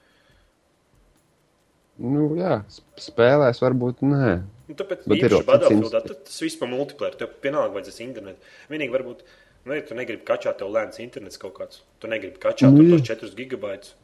Nu, 1.97 2.27
jā, 2.37 2.59
sp- 2.69 3.01
spēlēs 3.07 3.61
varbūt 3.63 4.03
nē. 4.05 4.31
Nu, 4.67 4.75
tāpēc, 4.77 5.05
Bet 5.09 5.23
ir 5.23 5.33
Battlefieldā, 5.47 6.01
tad 6.05 6.25
tas 6.27 6.39
viss 6.43 6.59
pa 6.59 6.67
multiplayer. 6.69 7.15
Tev 7.17 7.31
vienalga 7.41 7.73
vajadzēs 7.79 8.01
internetu. 8.05 8.51
Vienīgi 8.69 8.93
varbūt, 8.93 9.23
nu, 9.65 9.73
ja 9.77 9.85
tu 9.87 9.95
negribi 9.97 10.25
kačāt, 10.27 10.59
tev 10.59 10.69
lēns 10.75 10.99
internets 11.01 11.39
kaut 11.41 11.55
kāds. 11.57 11.81
Tu 12.03 12.11
negribi 12.11 12.37
kačāt 12.43 12.75
Nu, 12.75 12.83
tos 12.91 13.07
4 13.07 13.31
gigabaitus. 13.39 13.95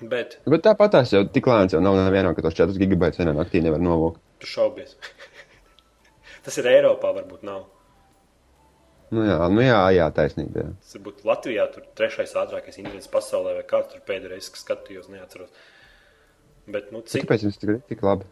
Bet 0.00 0.38
Bet 0.50 0.64
tāpat 0.66 0.90
tās 0.96 1.12
jau 1.14 1.22
tik 1.30 1.46
lēns 1.50 1.74
jau 1.76 1.82
nav 1.84 1.98
nevienā, 2.00 2.32
ka 2.34 2.42
tos 2.46 2.56
4 2.58 2.78
gigabaitus 2.80 3.20
vienā 3.20 3.34
naktī 3.36 3.60
nevar 3.62 3.82
novākt. 3.82 4.18
tu 4.42 4.46
šaubies. 4.50 4.96
tas 6.46 6.58
ir 6.62 6.66
Eiropā, 6.72 7.12
varbūt 7.18 7.44
nav. 7.46 7.66
Nu 9.14 9.22
jā, 9.28 9.36
nu 9.52 9.62
jā, 9.62 9.78
jā 9.94 10.08
taisnība. 10.16 10.64
Jā. 10.64 10.72
Tas 10.80 10.96
varbūt 10.96 11.22
Latvijā 11.28 11.68
tur 11.74 11.84
trešais 11.98 12.32
ātrākais 12.40 12.80
internets 12.80 13.10
pasaulē 13.12 13.52
vai 13.60 13.66
kāds 13.68 13.92
tur 13.92 14.02
pēdējais, 14.08 14.48
skatījos, 14.58 15.10
neatceros. 15.12 15.52
Bet, 16.66 16.90
nu, 16.92 17.02
cik 17.04 17.26
Kāpēc 17.26 17.42
jums 17.44 17.58
tik, 17.60 17.74
tik 17.90 18.02
labi? 18.02 18.24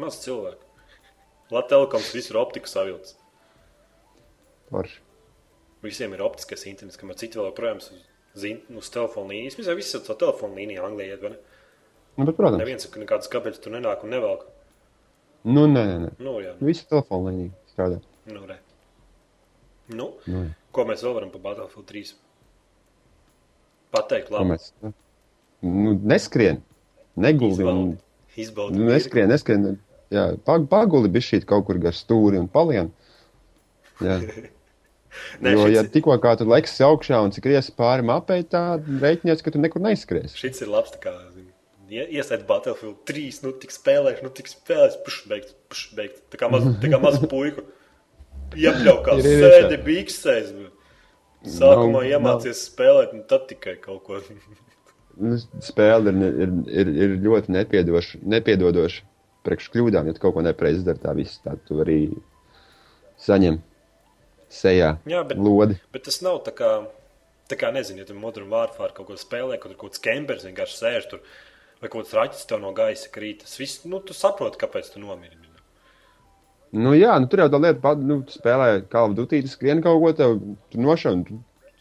maz 0.00 0.16
cilvēku? 0.22 0.64
Latvijas 1.52 2.12
visur 2.14 2.38
optiku 2.40 2.66
savilcis. 2.70 3.16
Forši. 4.70 5.00
Visiem 5.84 6.14
ir 6.16 6.22
optiskais 6.24 6.62
internets, 6.70 6.96
kamēr 6.96 7.18
citi 7.20 7.36
vēl 7.36 7.50
joprojām 7.50 7.76
uz, 7.82 7.90
zin- 8.38 8.62
uz 8.78 8.88
telefona 8.94 9.34
līnijas. 9.34 9.58
Visā 9.58 9.74
visi 9.76 9.96
ar 9.98 10.04
to 10.06 10.14
telefona 10.14 10.54
līniju 10.56 10.84
Anglijā 10.86 11.18
vai 11.20 11.30
ne? 11.34 11.38
Nu, 12.16 12.24
bet, 12.24 12.36
protams. 12.38 12.58
Neviens 12.62 12.86
ka 12.86 13.00
nekādas 13.02 13.28
kabeļas 13.32 13.60
tur 13.60 13.72
nenāk 13.74 14.04
un 14.06 14.10
nevelk. 14.14 14.46
Nu, 15.44 15.66
nē, 15.66 15.82
nē, 15.90 15.96
nē. 16.06 16.10
Nu, 16.22 16.38
jā, 16.40 16.54
Visi 16.62 16.86
telefoni 16.88 17.28
līnija 17.28 17.52
strādā. 17.74 18.00
nu, 18.32 18.46
re. 18.46 18.58
Nu, 19.92 20.14
Nu, 20.26 20.42
jā. 20.46 20.54
ko 20.72 20.84
mēs 20.88 21.02
vēl 21.04 21.14
varam 21.18 21.30
par 21.34 21.40
Battlefield 21.40 21.86
3? 21.90 22.14
Pateikt, 23.92 24.28
Ko 24.30 24.38
labi. 24.38 24.54
mēs? 24.54 24.70
Nu, 25.62 25.92
neskrien. 26.00 26.62
Neguldi. 27.16 27.64
Un... 27.64 27.92
Izbaudi. 28.32 28.42
Izbaudi. 28.42 28.78
Neskrien, 28.88 29.28
neskrien. 29.32 29.66
Jā, 30.12 30.26
pag, 30.44 30.66
paguli 30.72 31.08
bija 31.12 31.24
šī 31.30 31.42
kaut 31.48 31.66
kur 31.68 31.78
gar 31.80 31.96
stūri 31.96 32.40
un 32.40 32.48
palien. 32.52 32.90
Jā. 34.02 34.18
Nē, 35.44 35.50
jo, 35.52 35.64
šits, 35.66 35.74
ja 35.76 35.82
tikko 35.92 36.14
kā 36.24 36.30
tu 36.40 36.46
liksi 36.48 36.80
augšā 36.86 37.18
un 37.20 37.32
skries 37.36 37.66
pāri 37.76 38.04
mapei, 38.08 38.40
tā 38.48 38.78
rēķinies, 38.80 39.42
ka 39.44 39.52
tu 39.52 39.60
nekur 39.60 39.82
neizskries. 39.84 40.32
šits 40.40 40.64
ir 40.64 40.70
labs. 40.72 40.94
tā 40.94 41.02
kā, 41.02 41.12
zini, 41.34 41.50
ie- 41.92 42.06
Iesaist 42.16 42.46
Battlefield 42.48 43.02
3, 43.10 43.42
nu 43.44 43.52
tik 43.60 43.74
spēlēšu, 43.76 44.24
nu 44.24 44.30
tik 44.32 44.48
spēlēšu, 44.48 45.02
puš 45.04 45.18
beigts, 45.28 45.52
puš 45.68 45.82
beigts. 45.98 46.22
Tā 46.32 46.40
kā 46.40 46.48
maz, 46.52 46.64
tā 46.80 46.88
kā 46.94 47.00
maz 47.02 47.20
puiku. 47.34 47.66
Iepļaukā 48.56 49.18
Ir, 49.20 49.28
ir, 49.34 49.44
sēdi 49.52 49.78
biksēs. 49.84 50.48
Sākumā 51.58 52.00
Nav- 52.04 52.08
iemācies 52.14 52.64
spēlēt, 52.70 53.12
un 53.16 53.24
tad 53.28 53.44
tikai 53.52 53.76
kaut 53.84 54.04
ko. 54.08 54.20
Nu, 55.20 55.36
Spēle 55.64 56.12
ir, 56.12 56.36
ir, 56.44 56.52
ir, 56.72 56.92
ir 57.04 57.16
ļoti 57.24 57.52
nepiedodoša 57.52 59.04
priekš 59.46 59.68
kļūdām. 59.74 60.08
Ja 60.08 60.16
tu 60.16 60.22
kaut 60.22 60.36
ko 60.36 60.44
nepareizi 60.44 60.86
dari, 60.86 61.02
tā 61.02 61.12
viss 61.18 61.42
tā 61.44 61.56
tu 61.68 61.80
arī 61.82 62.00
saņem 63.22 63.60
sejā 64.52 64.96
Jā, 65.08 65.22
bet, 65.28 65.38
lodi. 65.40 65.78
bet 65.94 66.06
tas 66.08 66.20
nav 66.24 66.42
tā 66.46 66.52
kā, 66.56 66.72
tā 67.50 67.58
kā 67.60 67.70
nezinu, 67.74 68.02
ja 68.02 68.08
tu 68.08 68.16
Modern 68.18 68.50
Warfare 68.52 68.94
kaut 68.96 69.08
ko 69.10 69.18
spēlē, 69.20 69.58
kaut 69.60 69.72
kur 69.72 69.78
kaut 69.78 69.94
kāds 69.94 70.04
kempers 70.04 70.44
vienkārši 70.48 70.78
sēž 70.80 71.08
tur, 71.12 71.22
vai 71.80 71.88
kaut 71.88 72.04
kāds 72.04 72.16
raķis 72.18 72.48
tev 72.50 72.60
no 72.64 72.74
gaisa 72.76 73.12
krīt. 73.12 73.44
Tas 73.46 73.56
viss, 73.60 73.86
nu, 73.88 74.02
tu 74.04 74.16
saproti, 74.16 74.60
kāpēc 74.60 74.92
tu 74.94 75.02
nomiri. 75.02 75.40
Nu, 76.72 76.94
jā, 76.96 77.12
nu, 77.20 77.28
tur 77.28 77.42
jau 77.42 77.50
tā 77.52 77.58
lieta, 77.60 77.80
pat, 77.84 78.00
nu, 78.00 78.22
tu 78.24 78.32
spēlē 78.32 78.84
Duty, 78.88 79.42
tu 79.44 79.50
skrien 79.52 79.82
kaut 79.84 79.98
ko, 80.00 80.12
tev 80.16 80.38
tur 80.72 80.80
nošauj. 80.80 81.18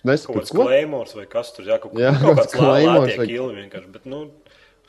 Tu 0.01 0.15
Kaut 0.25 0.37
kāds 0.41 0.51
ko. 0.55 0.63
klejmors 0.65 1.13
vai 1.15 1.25
kas 1.29 1.51
tur, 1.53 1.65
jā, 1.69 1.75
kaut, 1.81 1.93
Jā, 1.99 2.11
kaut 2.17 2.39
kāds 2.39 2.55
lētie 2.57 3.17
vai- 3.19 3.27
kili 3.29 3.53
vienkārši. 3.59 3.91
Bet, 3.93 4.05
nu, 4.09 4.21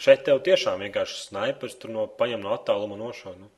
šeit 0.01 0.23
tev 0.25 0.41
tiešām 0.47 0.81
vienkārši 0.87 1.19
snaipers 1.27 1.75
tur 1.83 1.91
no, 1.93 2.07
paņem 2.07 2.41
no 2.41 2.55
attāluma 2.57 2.97
nošauj. 2.97 3.37
Nu. 3.39 3.51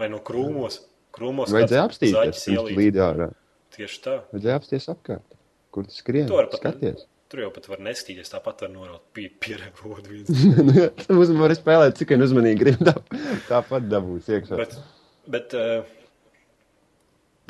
Vai 0.00 0.08
no 0.08 0.18
krūmos. 0.24 0.80
Krūmos 1.12 1.50
Vajadzēja 1.52 1.84
apstīties, 1.88 2.46
līdī 2.76 3.00
ārā. 3.04 3.30
Tieši 3.76 4.00
tā. 4.04 4.16
Vajadzēja 4.32 4.56
apstīties 4.60 4.88
apkārt. 4.94 5.36
Kur 5.74 5.84
tu 5.84 5.92
skrien? 5.92 6.26
Tu 6.28 6.36
vari 6.36 6.48
pat- 6.52 6.60
Skaties. 6.62 7.04
Tur 7.28 7.40
jau 7.42 7.50
pat 7.52 7.66
var 7.68 7.80
nestīties, 7.84 8.30
tāpat 8.32 8.62
var 8.64 8.70
noraut 8.72 9.02
pie, 9.12 9.26
pierevodu 9.28 10.08
viens. 10.08 10.30
Nu, 11.08 11.16
mums 11.18 11.28
vari 11.36 11.56
spēlēt, 11.58 11.98
cik 12.00 12.14
vien 12.14 12.24
uzmanīgi 12.24 12.60
grib. 12.62 12.78
Tā, 12.88 12.94
tāpat 13.50 13.84
dabūs 13.92 14.30
iekšā. 14.32 14.56
Bet, 14.56 14.78
bet, 15.28 15.52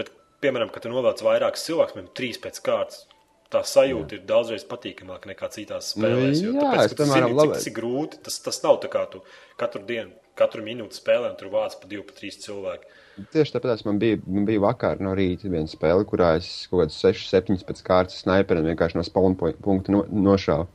bet, 0.01 0.11
piemēram, 0.43 0.73
kad 0.75 0.83
tu 0.87 0.91
novelc 0.93 1.23
vairākus 1.23 1.63
cilvēkus, 1.69 1.95
piemēram, 1.95 2.11
trīs 2.19 2.41
pēc 2.43 2.59
kārtas, 2.67 3.05
tā 3.51 3.63
sajūta 3.65 4.13
ir 4.19 4.23
daudzreiz 4.29 4.65
patīkamāka 4.69 5.31
nekā 5.33 5.49
citās 5.55 5.95
spēlēs. 5.95 6.43
jo 6.45 6.53
Nu, 6.53 6.61
jā, 6.61 6.73
tāpēc, 6.75 6.85
es, 6.85 6.95
ka 6.99 7.05
cik 7.15 7.37
labi- 7.39 7.53
tas 7.55 7.67
ir 7.67 7.73
grūti. 7.79 8.23
Tas, 8.23 8.39
tas 8.45 8.63
nav 8.63 8.81
tā 8.83 8.89
kā 8.93 9.07
tu 9.11 9.23
katru 9.57 9.83
dienu, 9.89 10.11
katru 10.37 10.63
minūti 10.63 10.99
spēlē, 11.01 11.31
un 11.31 11.37
tur 11.41 11.49
vāc 11.51 11.79
pa 11.81 11.89
divu, 11.89 12.05
pa 12.05 12.13
trīs 12.19 12.37
cilvēku. 12.45 12.85
Tieši 13.33 13.55
tāpēc 13.57 13.85
man 13.89 13.99
bija, 13.99 14.21
man 14.27 14.45
bija 14.47 14.61
vakar 14.63 15.01
no 15.01 15.11
rīta 15.19 15.49
viena 15.51 15.67
spēle, 15.67 16.05
kurā 16.07 16.37
es 16.39 16.69
kaut 16.71 16.85
kādus 16.85 17.01
6, 17.03 17.25
7 17.33 17.65
pēc 17.67 17.81
kārtas 17.83 18.21
sniperiem 18.23 18.69
vienkārši 18.77 18.95
no 19.01 19.03
spawn 19.03 19.35
po- 19.35 19.51
punkta 19.65 19.91
no, 19.91 20.05
nošāvu. 20.05 20.69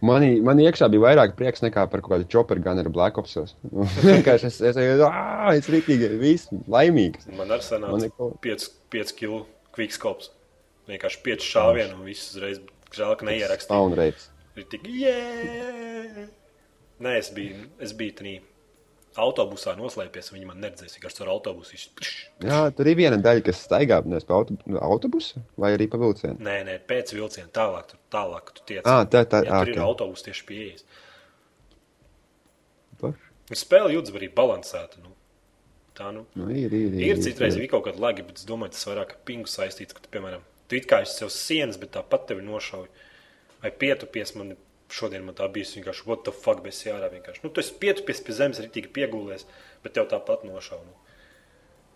Manī, 0.00 0.36
man 0.46 0.60
iekšā 0.62 0.86
bija 0.92 1.02
vairāk 1.08 1.32
prieks 1.34 1.58
nekā 1.64 1.88
par 1.90 2.00
kaut 2.04 2.12
kādu 2.12 2.28
chopper 2.30 2.60
gun 2.62 2.78
ar 2.78 2.88
Black 2.94 3.16
Opsos. 3.18 3.56
vienkārši 4.04 4.46
es, 4.46 4.60
es, 4.60 4.76
es, 4.76 5.00
es 5.58 5.66
rītīgi, 5.74 6.12
viss 6.20 6.46
laimīgs. 6.70 7.26
Man 7.34 7.48
Man 7.48 7.58
sanāca 7.58 7.98
neko- 8.04 8.36
5 8.40 9.16
kg 9.18 9.40
kvikskops. 9.74 10.30
Vienkārši 10.88 11.22
5 11.26 11.46
šāvienu 11.52 11.98
un 11.98 12.04
viss 12.08 12.30
uzreiz 12.34 12.60
žēl, 12.96 13.16
ka 13.20 13.26
neierakstīja. 13.28 13.68
Spawn 13.68 13.96
rates. 13.98 14.30
Ir 14.58 14.64
tik, 14.72 14.86
jē! 14.88 16.28
Nē, 17.04 17.18
es 17.20 17.28
biju, 17.34 17.66
es 17.84 17.92
biju 17.94 18.16
tādā 18.18 18.38
autobusā 19.18 19.72
noslēpies, 19.78 20.30
viņi 20.34 20.46
man 20.46 20.60
neredzēs, 20.62 20.94
vienkārši 20.96 21.22
ar 21.24 21.30
autobusu. 21.32 21.78
Pš, 21.98 22.10
Jā, 22.46 22.58
tur 22.74 22.86
ir 22.90 22.98
viena 22.98 23.18
daļa, 23.22 23.42
kas 23.48 23.60
staigā 23.66 23.98
nevis 24.06 24.26
pa 24.28 24.36
auto, 24.38 24.54
autobusu 24.84 25.42
vai 25.58 25.72
arī 25.74 25.88
pa 25.90 25.98
vilcienu. 25.98 26.38
Nē, 26.44 26.56
nē, 26.68 26.76
pēc 26.90 27.14
vilciena 27.16 27.50
tālāk, 27.54 27.88
tur 27.92 28.00
tālāk 28.14 28.52
tu 28.54 28.66
tiec. 28.70 28.82
Ā, 28.86 29.02
tā- 29.10 29.24
tā- 29.26 29.42
Jā, 29.46 29.60
tur 29.64 29.72
ir 29.72 29.78
ā, 29.80 29.82
ok. 29.82 29.88
autobus 29.88 30.22
tieši 30.26 30.44
pieejas. 30.50 30.84
Un 33.48 33.56
spēle 33.56 33.94
jūtas 33.94 34.12
arī 34.12 34.28
balansēta. 34.34 35.00
Nu. 35.00 35.14
Tā, 35.96 36.10
nu. 36.14 36.26
Nu, 36.36 36.50
ir, 36.52 36.68
ir, 36.74 36.92
ir, 36.94 37.06
Ir 37.16 37.22
citreiz 37.24 37.56
ir 37.56 37.66
kaut 37.72 37.86
kāda 37.86 37.98
lagi, 38.02 38.22
bet 38.22 38.36
es 38.38 38.44
domāju, 38.46 38.74
tas 38.76 38.84
vairāk 38.90 39.14
ar 39.16 39.20
pingu 39.26 39.48
saistīts, 39.50 39.96
ka, 39.96 40.02
tu, 40.04 40.10
piemēram, 40.12 40.42
tu 40.68 40.76
it 40.78 40.86
kā 40.90 41.02
esi 41.04 41.18
sev 41.22 41.32
sienas, 41.34 41.78
bet 41.80 41.94
tāpat 41.96 42.28
tevi 42.30 42.44
nošauj. 42.46 42.86
Vai 43.62 43.72
pietupies 43.74 44.34
man, 44.38 44.54
šodien 44.92 45.24
man 45.26 45.34
tā 45.38 45.48
bija 45.52 45.66
vienkārši, 45.74 46.06
what 46.06 46.22
the 46.28 46.32
fuck, 46.34 46.62
bez 46.64 46.78
jārā 46.86 47.08
vienkārši. 47.12 47.42
Nu, 47.44 47.50
tu 47.50 47.60
esi 47.64 47.74
pietupies 47.82 48.22
pie 48.24 48.36
zemes, 48.36 48.60
tika 48.74 48.92
piegūlies, 48.94 49.46
bet 49.82 49.96
tev 49.98 50.06
tāpat 50.12 50.44
nošauj. 50.46 50.84
Nu. 50.86 50.94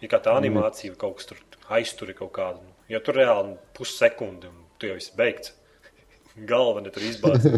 Ir 0.02 0.10
kā 0.10 0.18
tā 0.24 0.34
animācija, 0.34 0.96
kaut 0.98 1.20
kas 1.20 1.30
tur 1.30 1.38
aizturi 1.70 2.16
kaut 2.18 2.32
kādu. 2.34 2.64
Nu. 2.64 2.74
Jo 2.90 2.98
tur 3.06 3.20
reāli 3.20 3.54
pussekundi, 3.78 4.50
un 4.50 4.64
tu 4.82 4.90
jau 4.90 4.98
esi 4.98 5.14
beigts. 5.16 5.54
Galva 6.50 6.82
ne 6.82 6.90
tur 6.90 7.04
izbāzta. 7.06 7.54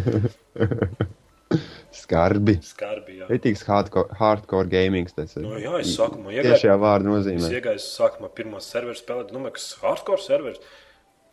Skarbi. 1.95 2.57
Skarbi, 2.67 3.21
jā. 3.21 3.27
Ritīgs 3.31 3.63
hardcore, 3.69 4.11
hardcore 4.19 4.67
gaming. 4.71 5.09
Tas 5.15 5.37
ir. 5.37 5.45
Nu, 5.47 5.55
jā, 5.63 5.73
es 5.81 5.93
sākumā 5.95 6.33
iegāju. 6.35 6.51
Tiešajā 6.57 6.75
vārda 6.83 7.07
Es 7.07 7.13
nozīmē. 7.15 7.51
iegāju 7.61 7.83
sākumā 7.85 8.31
pirmo 8.35 8.61
serveru 8.65 8.99
spēlēt, 8.99 9.31
domāju, 9.33 9.55
ka 9.55 9.63
tas 9.63 9.69
ir 9.77 9.85
hardcore 9.85 10.25
serveris. 10.25 10.65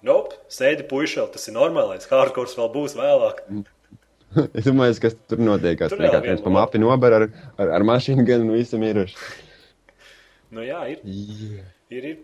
Nope, 0.08 0.38
sēdi 0.50 0.86
puišēl, 0.90 1.28
tas 1.34 1.46
ir 1.52 1.54
normālais. 1.58 2.08
Hardcore 2.10 2.50
vēl 2.58 2.72
būs 2.74 2.98
vēlāk. 2.98 3.44
Es 4.56 4.64
domāju, 4.64 4.96
kas 5.04 5.16
tur 5.28 5.42
notiek. 5.44 5.82
Tur 5.92 6.00
vienkārši 6.00 6.30
viens 6.30 6.42
pa 6.46 6.52
mapi 6.56 6.80
nobar 6.80 7.12
ar, 7.18 7.24
ar, 7.60 7.72
ar 7.76 7.84
mašīnu 7.84 8.24
gan 8.24 8.46
un 8.46 8.54
visi 8.56 8.78
miruši. 8.80 9.18
Nu, 10.56 10.64
jā, 10.64 10.78
ir, 10.94 11.02
Yeah. 11.04 11.66
ir, 11.92 12.06
ir 12.14 12.22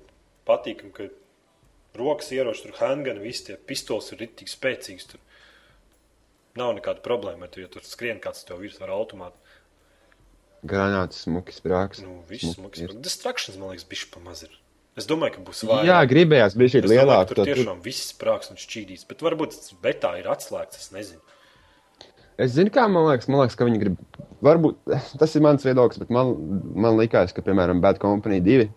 patīkami, 0.47 0.93
ka 0.95 1.09
rokas 1.99 2.29
ieroči, 2.31 2.63
tur 2.63 2.77
handgani, 2.79 3.19
visi 3.25 3.49
tie 3.49 3.57
pistols 3.59 4.07
ir 4.15 4.23
tik 4.39 4.47
spēcīgs. 4.47 5.09
Tur 5.11 5.19
nav 6.55 6.71
nekāda 6.79 7.03
problēma, 7.03 7.51
to, 7.51 7.59
ja 7.59 7.67
tur 7.71 7.83
skrien 7.83 8.23
kāds 8.23 8.47
tev 8.47 8.63
virs 8.63 8.79
ar 8.79 8.95
automātu. 8.95 9.35
Granāts, 10.67 11.25
smuki 11.27 11.51
sprāgs. 11.59 11.99
Nu, 12.03 12.21
viss 12.31 12.55
Smuki 12.55 12.79
smags. 12.79 12.85
ir. 12.87 12.95
Distractions, 13.03 13.59
man 13.59 13.75
liekas, 13.75 13.85
bišķi 13.91 14.13
pamaz 14.15 14.45
ir. 14.47 14.55
Es 14.97 15.05
domāju, 15.05 15.35
ka 15.35 15.43
būs 15.45 15.61
vairāk. 15.67 15.85
Jā, 15.85 15.97
gribējās 16.09 16.55
bija 16.57 16.73
šī 16.73 16.81
lielāka. 16.89 17.29
ka 17.29 17.37
tur 17.37 17.49
tiešām 17.51 17.81
viss 17.85 18.11
sprāgs 18.15 18.49
un 18.49 18.57
šķīdīs, 18.57 19.05
bet 19.09 19.21
varbūt 19.21 19.53
tas 19.53 19.75
betā 19.83 20.15
ir 20.17 20.29
atslēgts, 20.33 20.79
es 20.81 20.93
nezinu. 20.95 21.21
Es 22.41 22.53
zinu, 22.53 22.71
kā 22.73 22.85
man 22.89 23.05
liekas, 23.05 23.29
man 23.29 23.43
liekas, 23.43 23.57
ka 23.57 23.65
viņi 23.65 23.81
grib. 23.81 24.01
Varbūt 24.45 24.79
tas 25.21 25.35
ir 25.37 25.45
mans 25.45 25.65
viedoklis, 25.65 26.01
bet 26.01 26.13
man, 26.13 26.33
man 26.73 26.97
likās, 26.97 27.33
ka, 27.33 27.45
piemēram, 27.45 27.81
Bad 27.81 28.01
Company 28.01 28.41
2. 28.45 28.67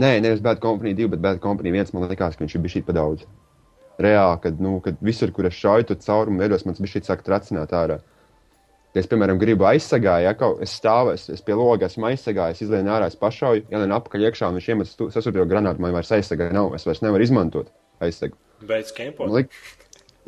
Nē, 0.00 0.12
nevis 0.24 0.44
Bad 0.44 0.60
Company 0.60 0.92
2, 0.96 1.08
bet 1.14 1.24
Bad 1.24 1.40
Company 1.44 1.72
1. 1.72 1.92
Man 1.96 2.08
likās, 2.08 2.36
ka 2.36 2.44
viņš 2.44 2.56
ir 2.56 2.64
bijis 2.64 2.76
šī 2.78 2.84
pa 2.84 2.96
daudz. 2.96 3.24
Reāli, 4.00 4.40
kad, 4.44 4.60
nu, 4.64 4.78
kad 4.84 5.00
visur, 5.04 5.32
kur 5.36 5.48
es 5.48 5.56
šauju, 5.56 5.90
tur 5.90 6.00
caurumu 6.00 6.40
veidos, 6.40 6.64
man 6.68 6.76
bija 6.76 6.94
šī 6.94 7.04
sāk 7.08 7.24
tracināt 7.24 7.72
ārā. 7.76 8.00
Ja 8.90 9.04
es, 9.04 9.06
piemēram, 9.06 9.38
gribu 9.38 9.68
aizsargāt, 9.68 10.24
ja 10.24 10.32
kaut 10.34 10.62
es 10.64 10.72
stāvu, 10.74 11.12
es, 11.14 11.28
es 11.30 11.44
pie 11.46 11.54
loga 11.54 11.86
esmu 11.86 12.08
aizsargājis, 12.08 12.64
izlien 12.64 12.88
ārā, 12.90 13.06
es 13.06 13.18
pašauju, 13.18 13.68
ja 13.70 13.78
nē, 13.78 13.86
apakaļ 14.00 14.24
iekšā, 14.26 14.48
un 14.50 14.58
viņš 14.58 14.70
iemet 14.72 14.90
sasūtīto 14.90 15.44
granātu, 15.50 15.82
man 15.84 15.94
vairs 15.94 16.10
aizsargāt 16.16 16.50
nav, 16.56 16.72
es 16.74 16.88
vairs 16.88 17.04
nevaru 17.04 17.22
izmantot 17.22 17.70
aizsargu. 18.02 18.34
Beidz 18.66 18.90
kempot. 18.96 19.30
Lik... 19.30 19.54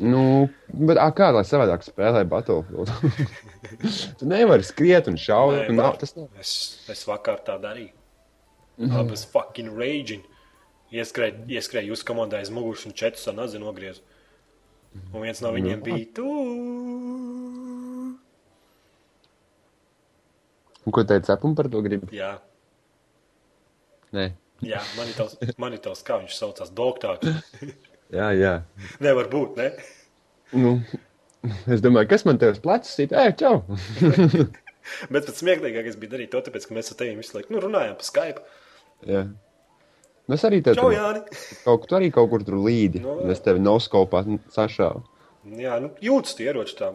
Nu, 0.03 0.47
bet 0.73 0.97
ā, 0.97 1.09
kā 1.15 1.27
lai 1.35 1.43
savādāk 1.45 1.83
spēlē 1.85 2.23
Battlefield? 2.27 2.89
tu 4.19 4.27
nevari 4.27 4.65
skriet 4.65 5.07
un 5.11 5.19
šaut. 5.21 5.59
Nē, 5.59 5.75
nav, 5.77 5.99
tas 6.01 6.15
nav. 6.17 6.31
Es, 6.41 6.53
es 6.89 7.03
vakar 7.07 7.43
tā 7.45 7.59
darīju. 7.61 7.91
Mhm. 8.79 8.95
Abas 9.03 9.27
fucking 9.29 9.75
raging. 9.77 10.23
Ieskrēju, 10.93 11.45
ieskrēju 11.49 11.93
jūs 11.93 12.03
komandai 12.05 12.41
aiz 12.41 12.49
muguras 12.53 12.87
un 12.89 12.95
četrus 12.97 13.27
ar 13.29 13.37
nazi 13.37 13.61
nogriezu. 13.61 14.01
Un 15.13 15.23
viens 15.25 15.39
no 15.41 15.53
viņiem 15.53 15.79
Nu. 15.79 15.85
bija 15.85 16.09
tu. 16.17 17.62
Un 20.85 20.91
Ko 20.95 21.03
teica 21.07 21.35
apum 21.37 21.53
par 21.55 21.69
to 21.71 21.81
gribi? 21.85 22.09
Jā, 22.17 22.33
Nē. 24.13 24.27
jā, 24.61 24.81
man 24.97 25.07
ir 25.09 25.15
tavs, 25.17 25.37
man 25.61 25.73
ir 25.73 25.81
tavs 25.83 26.03
kā 26.05 26.19
viņš 26.21 26.35
saucās, 26.37 26.73
doktāks. 26.75 27.31
Jā, 28.13 28.27
jā. 28.37 28.51
Nevar 29.01 29.25
būt, 29.31 29.55
ne? 29.57 29.71
Nu, 30.53 30.75
es 31.73 31.81
domāju, 31.81 32.11
kas 32.11 32.25
man 32.27 32.37
te 32.37 32.51
uz 32.53 32.59
pleca 32.61 32.85
sit? 32.85 33.09
Ej, 33.17 33.31
čau! 33.39 33.63
Bet 35.13 35.25
pats 35.25 35.39
smieklīgākais 35.41 35.95
bija 35.97 36.11
darīt 36.11 36.29
to, 36.35 36.41
tāpēc, 36.45 36.67
ka 36.69 36.75
mēs 36.77 36.91
ar 36.93 36.99
tevi 36.99 37.15
visu 37.17 37.33
laiku 37.39 37.55
nu, 37.55 37.61
runājām 37.63 37.95
pa 37.97 38.05
Skype. 38.05 38.43
jā. 39.09 39.23
Nu, 40.27 40.37
es 40.37 40.43
arī 40.47 40.61
tev 40.63 40.77
Čau, 40.77 40.85
tur 40.87 40.93
Jāni! 40.95 41.23
kaut, 41.65 41.87
tu 41.89 41.97
arī 41.97 42.11
kaut 42.15 42.29
kur 42.31 42.45
tur 42.47 42.55
līdi. 42.63 43.01
Nu, 43.03 43.15
No, 43.25 43.31
es 43.33 43.41
tevi 43.43 43.59
noskopā 43.63 44.21
sašāvu. 44.55 45.01
Jā, 45.59 45.79
nu, 45.83 45.89
jūtas 46.05 46.37
tie 46.37 46.45
ieroči 46.51 46.77
tā. 46.79 46.93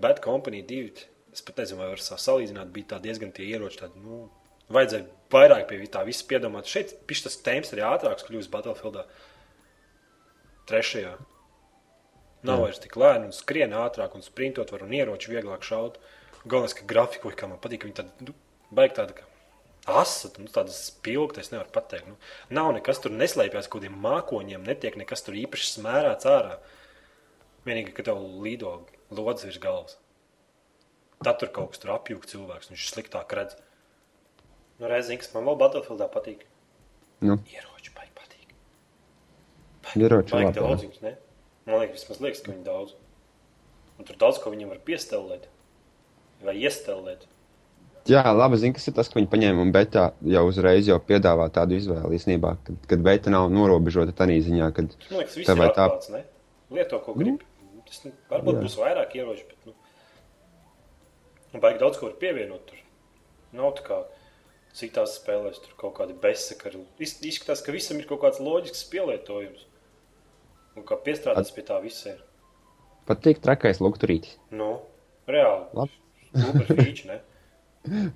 Bad 0.00 0.22
Company 0.24 0.62
2. 0.70 1.02
Es 1.34 1.42
pat 1.42 1.58
nezinu, 1.58 1.82
vai 1.82 1.90
var 1.90 2.02
salīdzināt. 2.04 2.70
Bija 2.74 2.94
tā 2.94 3.02
diezgan 3.02 3.34
tie 3.34 3.48
ieroči. 3.50 3.80
Tādi, 3.82 4.00
nu, 4.04 4.24
vajadzēja 4.74 5.06
vairāk 5.34 5.66
pie 5.68 5.80
tā 5.90 6.04
visa 6.06 6.26
piedomāt. 6.30 6.70
Šeit 6.70 6.94
pišķi 7.08 7.26
tas 7.26 7.40
temps 7.46 7.74
arī 7.74 7.84
ātrāks 7.88 8.26
kļūst 8.28 8.52
Battlefieldā. 8.52 9.04
Trešajā. 10.70 11.16
Nav 12.44 12.60
vairs 12.60 12.80
tik 12.80 12.96
lēni 13.00 13.30
un 13.30 13.34
skrien 13.34 13.72
ātrāk 13.76 14.14
un 14.16 14.24
sprintot 14.24 14.70
var 14.72 14.84
un 14.84 14.92
ieroči 14.94 15.32
vieglāk 15.32 15.64
šaut. 15.64 15.96
Galvenais, 16.44 16.76
ka 16.76 16.84
grafiku, 16.88 17.32
kā 17.32 17.48
man 17.48 17.60
patīk, 17.60 17.86
viņi 17.88 17.96
tādi, 17.96 18.28
nu, 18.28 18.34
baigi 18.76 18.98
tādi, 18.98 19.16
ka 19.16 19.96
asa, 20.00 20.28
nu, 20.36 20.50
tādas 20.52 20.76
spilgti, 20.90 21.40
es 21.40 21.50
nevaru 21.54 21.72
pateikt. 21.72 22.10
Nu, 22.10 22.18
nav 22.52 22.70
nekas 22.76 23.00
tur 23.00 23.14
neslēpjas, 23.16 23.70
kaut 23.72 23.80
kādiem 23.80 23.96
mākoņiem, 24.04 24.64
netiek 24.68 24.98
nekas 25.00 25.24
tur 25.24 25.38
īpaši 25.40 25.70
smērāts 25.78 26.28
ārā. 26.28 26.58
Vienīgi, 27.64 27.96
ka 27.96 28.04
tev 28.10 28.20
lido 28.44 28.76
lodziņš 29.08 29.48
virs 29.48 29.62
galvas. 29.64 29.96
Tad 31.24 31.38
tur 31.40 31.50
kaut 31.56 31.72
kas 31.72 31.80
tur 31.82 31.94
apjūg 31.94 32.26
cilvēks, 32.30 32.70
viņš 32.72 32.88
sliktāk 32.92 33.32
redz. 33.38 33.56
Nu, 34.80 34.88
reizē, 34.90 35.16
kas 35.20 35.30
man 35.34 35.46
vēl 35.48 35.56
Battlefieldā 35.60 36.08
patīk, 36.12 36.42
Nu, 37.24 37.38
ieroči 37.48 37.92
baigi 37.96 38.12
patīk. 38.18 38.50
ieroči 39.96 40.34
Baigi 40.34 40.46
labi. 40.50 40.58
jā. 40.58 40.66
daudz 40.66 40.82
viņus, 40.84 41.00
ne? 41.04 41.14
Man 41.66 41.80
liekas, 41.80 42.02
vismaz 42.04 42.20
liekas, 42.20 42.42
ka 42.44 42.52
viņi 42.52 42.64
daudz. 42.66 42.96
Un 43.98 44.04
tur 44.08 44.18
daudz 44.20 44.40
ko 44.42 44.50
viņam 44.52 44.74
var 44.74 44.80
piestelēt. 44.84 45.46
Vai 46.44 46.56
iestelēt. 46.60 47.24
Jā, 48.10 48.20
labi 48.36 48.58
zinu, 48.60 48.74
kas 48.76 48.84
ir 48.90 48.96
tas, 48.98 49.08
ka 49.08 49.16
viņi 49.16 49.30
paņēma 49.32 49.62
un 49.64 49.70
betā 49.72 50.10
jau 50.28 50.42
uzreiz 50.50 50.90
jau 50.90 50.98
piedāvā 51.00 51.46
tādu 51.54 51.78
izvēli 51.78 52.18
īstenībā, 52.18 52.50
kad, 52.66 52.82
kad 52.90 53.04
beta 53.06 53.32
nav 53.32 53.46
norobežota 53.54 54.12
tādā 54.12 54.36
ziņā, 54.44 54.68
kad 54.76 54.90
Man 55.08 55.22
liekas, 55.22 55.38
ir 55.40 55.56
vai 55.56 55.70
tā-? 55.72 55.88
Lieto, 56.74 56.98
ko 57.00 57.14
grib. 57.16 57.40
Tas, 57.86 58.02
nu, 58.04 58.12
varbūt 58.28 58.58
Jā. 58.58 58.64
būs 58.66 58.76
vairāk 58.80 59.16
ieroči, 59.16 59.46
bet, 59.48 59.56
nu, 59.68 59.72
nu, 61.54 61.60
baigi 61.62 61.80
daudz 61.80 61.98
ko 62.00 62.10
pievienot 62.20 62.66
tur. 62.68 62.80
Nav 63.54 63.76
tā 63.78 63.84
kā 63.86 63.98
citās 64.74 65.14
spēlēs 65.20 65.60
tur 65.62 65.74
kaut 65.78 65.94
kādi 66.00 66.16
besakari. 66.18 66.80
Iz- 66.98 67.20
Izskatās, 67.22 67.62
ka 67.64 67.72
visam 67.74 68.00
ir 68.02 68.08
kaut 68.10 68.20
kāds 68.24 68.40
loģisks 68.42 68.84
pielietojums. 68.90 69.64
Un 70.74 70.82
kā 70.88 70.98
piestrādāts 71.06 71.54
pie 71.54 71.62
tā 71.62 71.76
visa 71.82 72.16
ir. 72.16 72.22
patīk 73.06 73.38
trakais 73.44 73.78
lukturītis. 73.84 74.38
Nu, 74.50 74.80
reāli. 75.28 75.88
Super 76.34 76.66
feature, 76.80 77.14
ne? 77.14 77.20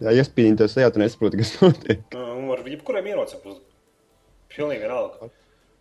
Jā, 0.00 0.14
iespējams, 0.16 0.58
tas 0.62 0.72
sejā, 0.74 0.88
tu 0.90 0.98
nesaproti, 0.98 1.38
kas 1.38 1.52
notiek. 1.60 2.00
Nu, 2.16 2.24
Un 2.38 2.50
ar 2.54 2.62
jebkuriem 2.66 3.06
ierocim 3.12 3.42
būs 3.44 3.58
pilnīgi 4.54 4.80
vienalga. 4.86 5.28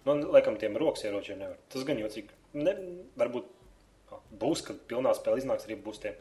Nu, 0.05 0.11
un, 0.13 0.25
laikam, 0.35 0.57
tiem 0.59 0.75
rokas 0.77 1.05
ieročiem 1.07 1.39
nevar. 1.39 1.55
Tas 1.71 1.85
gan 1.87 1.97
jocīgi. 2.01 2.29
Ne, 2.59 2.73
varbūt 3.19 3.47
būs, 4.41 4.61
kad 4.67 4.81
pilnā 4.91 5.13
spēle 5.15 5.39
iznāks, 5.41 5.65
arī 5.69 5.77
būs 5.85 6.01
tiem 6.03 6.19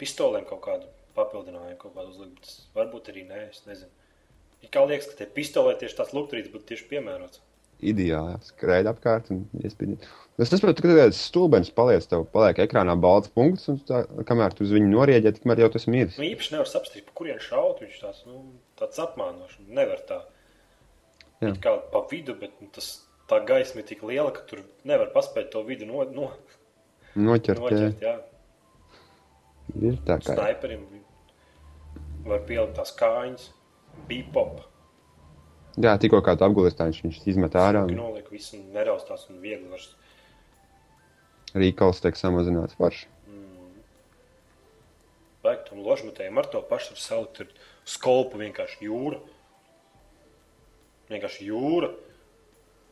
pistoliem 0.00 0.46
kaut 0.48 0.62
kādu 0.66 0.90
papildinājumu, 1.16 1.78
kaut 1.80 1.96
kādu 1.96 2.12
uzlikt. 2.12 2.52
Varbūt 2.76 3.10
arī 3.12 3.24
nē, 3.28 3.46
es 3.50 3.64
nezinu. 3.68 3.90
Ir 4.64 4.72
kā 4.72 4.82
liekas, 4.84 5.10
ka 5.10 5.20
tie 5.20 5.28
pistolē 5.32 5.76
tieši 5.78 5.98
tāds 5.98 6.14
lukturīts 6.16 6.52
būtu 6.52 6.72
tieši 6.72 6.88
piemērots. 6.92 7.42
Ideāli, 7.84 8.38
skraida 8.46 8.94
apkārt 8.94 9.28
un 9.34 9.42
iespējams. 9.60 10.04
Es 10.40 10.48
saprotu, 10.52 10.84
ka 10.84 10.94
tas 10.96 11.18
stulbens 11.28 11.68
paliec, 11.76 12.06
tev 12.08 12.24
paliek 12.32 12.62
ekrānā 12.64 12.94
balts 13.00 13.28
punkts, 13.32 13.68
un 13.72 13.76
tā, 13.88 14.02
kamēr 14.28 14.56
tu 14.56 14.64
uz 14.64 14.72
viņu 14.72 14.88
norieģē, 14.94 15.34
tikmēr 15.36 15.60
jau 15.64 15.68
tas 15.74 15.84
ir 15.84 15.92
miris. 15.92 16.16
Nu, 16.16 16.24
īpaši 16.28 16.54
nevar 16.54 16.70
saprast, 16.70 16.96
pa 17.04 17.16
kurien 17.20 17.40
šaut. 17.44 17.82
Viņš 17.84 17.98
tāds, 18.00 18.22
nu, 18.28 18.40
tāds 18.80 19.00
apmānošs. 19.04 19.60
Nevar 19.76 20.00
tā. 20.08 20.22
Jā. 21.44 21.50
It 21.52 21.60
Kā 21.64 21.76
pa 21.92 22.00
vidu, 22.08 22.36
bet 22.40 22.56
nu, 22.64 22.70
tas, 22.72 22.90
tā 23.28 23.42
gaisma 23.48 23.82
ir 23.82 23.88
tik 23.90 24.04
liela, 24.08 24.32
ka 24.32 24.44
tur 24.48 24.64
nevar 24.88 25.12
paspēt 25.12 25.52
to 25.52 25.60
vidu 25.68 25.88
no, 25.88 26.04
no, 26.16 26.30
Noķert, 27.16 27.60
noķert. 27.60 28.02
Jā. 28.04 28.12
jā, 28.12 28.35
ir 29.74 29.98
tā 30.06 30.18
kā. 30.22 30.36
Sniperim 30.36 30.86
var 32.26 32.42
pielikt 32.46 32.76
tās 32.78 32.94
kājas, 32.96 33.50
bipop. 34.08 34.64
Jā, 35.76 35.92
tikko 36.00 36.22
kā 36.24 36.32
tu 36.38 36.46
apgulies, 36.46 36.74
tā 36.76 36.88
viņš, 36.88 37.02
viņš 37.04 37.18
izmet 37.34 37.56
ārā, 37.60 37.84
un 37.84 37.98
noliek 37.98 38.30
visu 38.32 38.56
un 38.56 38.70
neraustās 38.72 39.26
un 39.30 39.42
viegli 39.42 39.68
var. 39.68 39.84
rīkals 41.56 42.00
tiek 42.04 42.16
samazināts 42.16 42.78
parši. 42.80 43.10
Vajag 45.44 45.68
tam 45.68 45.84
ložmetējiem 45.84 46.40
ar 46.40 46.48
to 46.50 46.62
pašu 46.66 46.96
var 46.96 47.02
salikt 47.02 47.40
ir 47.44 47.52
skolpu 47.86 48.40
vienkārši 48.40 48.88
jūra. 48.88 49.20
Vienkārši 51.12 51.46
jūra. 51.46 51.92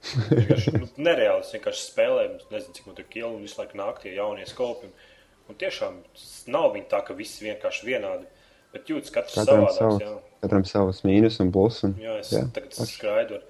Vienkārši 0.28 0.74
nu, 0.76 0.86
nereāli. 1.00 1.42
Es 1.42 1.54
vienkārši 1.56 1.82
spēlēju, 1.88 2.36
nezinu, 2.52 2.74
cik 2.76 2.86
man 2.86 2.98
tur 2.98 3.08
kielu 3.10 3.32
un 3.32 3.42
visu 3.42 3.58
laiku 3.58 3.80
nāk 3.80 4.02
tie 4.02 4.12
jaunie 4.14 4.44
skolpi. 4.46 4.90
Un 4.90 5.13
tiešām 5.52 6.02
s- 6.14 6.46
nav 6.46 6.72
viņi 6.74 6.88
tā, 6.88 7.04
ka 7.04 7.14
visi 7.14 7.44
vienkārši 7.44 7.84
vienādi. 7.84 8.26
Bet 8.72 8.86
jūtas 8.88 9.10
katrs 9.12 9.34
Katram 9.34 9.66
savādāks. 9.66 9.78
savs, 9.78 10.00
Jā. 10.02 10.20
katram 10.42 10.64
savs 10.64 11.02
mīnus 11.02 11.40
un 11.40 11.52
plus. 11.52 11.84
Un, 11.84 11.94
Jā, 11.94 12.18
es 12.18 12.30
jā, 12.32 12.52
tagad 12.52 12.72
skraidu 12.72 13.34
ar 13.34 13.42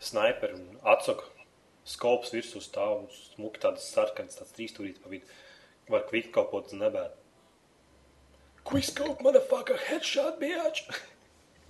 sniperu 0.00 0.54
un 0.54 0.78
atsaku. 0.84 1.24
Skolps 1.84 2.30
virsū 2.32 2.60
stāv 2.62 3.00
un 3.00 3.08
smuki 3.08 3.58
tāds 3.60 3.80
sarkans, 3.82 4.36
tāds 4.36 4.52
trīsstūrīts 4.56 5.02
pa 5.02 5.08
vidu. 5.08 5.24
Var 5.90 6.00
kvikt 6.08 6.32
kaut 6.32 6.50
ko 6.50 6.62
nebērt. 6.72 7.12
Quick 8.64 8.84
scope, 8.84 9.22
motherfucker, 9.24 9.76
headshot, 9.88 10.38
bitch! 10.38 10.84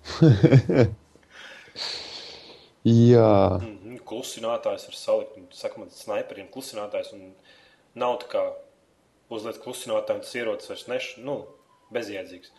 jā. 2.84 3.58
Mm 3.60 3.78
-hmm, 3.78 4.00
klusinātājs 4.04 4.86
var 4.88 4.94
salikt. 4.94 5.36
Un, 5.36 5.46
saka, 5.50 5.78
man 5.78 5.90
sniperiem 5.90 6.48
klusinātājs 6.48 7.12
un 7.12 7.34
nav 7.94 8.18
tā 8.18 8.26
kā 8.28 8.52
uzliek 9.30 9.58
klusinātāju 9.62 10.18
un 10.20 10.24
tas 10.26 10.34
ierocis 10.36 10.70
vairs 10.72 10.86
neš, 10.90 11.08
nu, 11.24 11.36
bezjēdzīgs. 11.94 12.50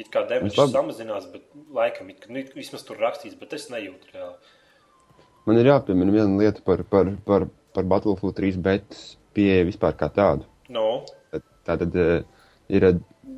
It 0.00 0.08
kā 0.12 0.22
deviņš 0.28 0.56
labi. 0.58 0.72
samazinās, 0.72 1.26
bet 1.32 1.44
laikam, 1.76 2.08
it, 2.10 2.24
nu, 2.32 2.40
it- 2.40 2.54
vismaz 2.56 2.82
tur 2.88 2.96
rakstīts, 3.02 3.36
bet 3.38 3.52
es 3.52 3.68
nejūtu 3.70 4.14
reāli. 4.14 4.36
Man 5.46 5.58
ir 5.58 5.68
jāpiemina 5.68 6.14
viena 6.14 6.38
lieta 6.38 6.62
par, 6.64 6.82
par, 6.88 7.10
par, 7.26 7.48
par 7.74 7.84
Battlefield 7.90 8.36
3 8.38 8.56
betas 8.62 9.02
pieeja 9.34 9.66
vispār 9.68 9.96
kā 9.98 10.08
tādu. 10.12 10.46
No, 10.72 11.04
Tā 11.62 11.76
tad 11.78 11.94
eh, 11.94 12.24
ir, 12.74 12.84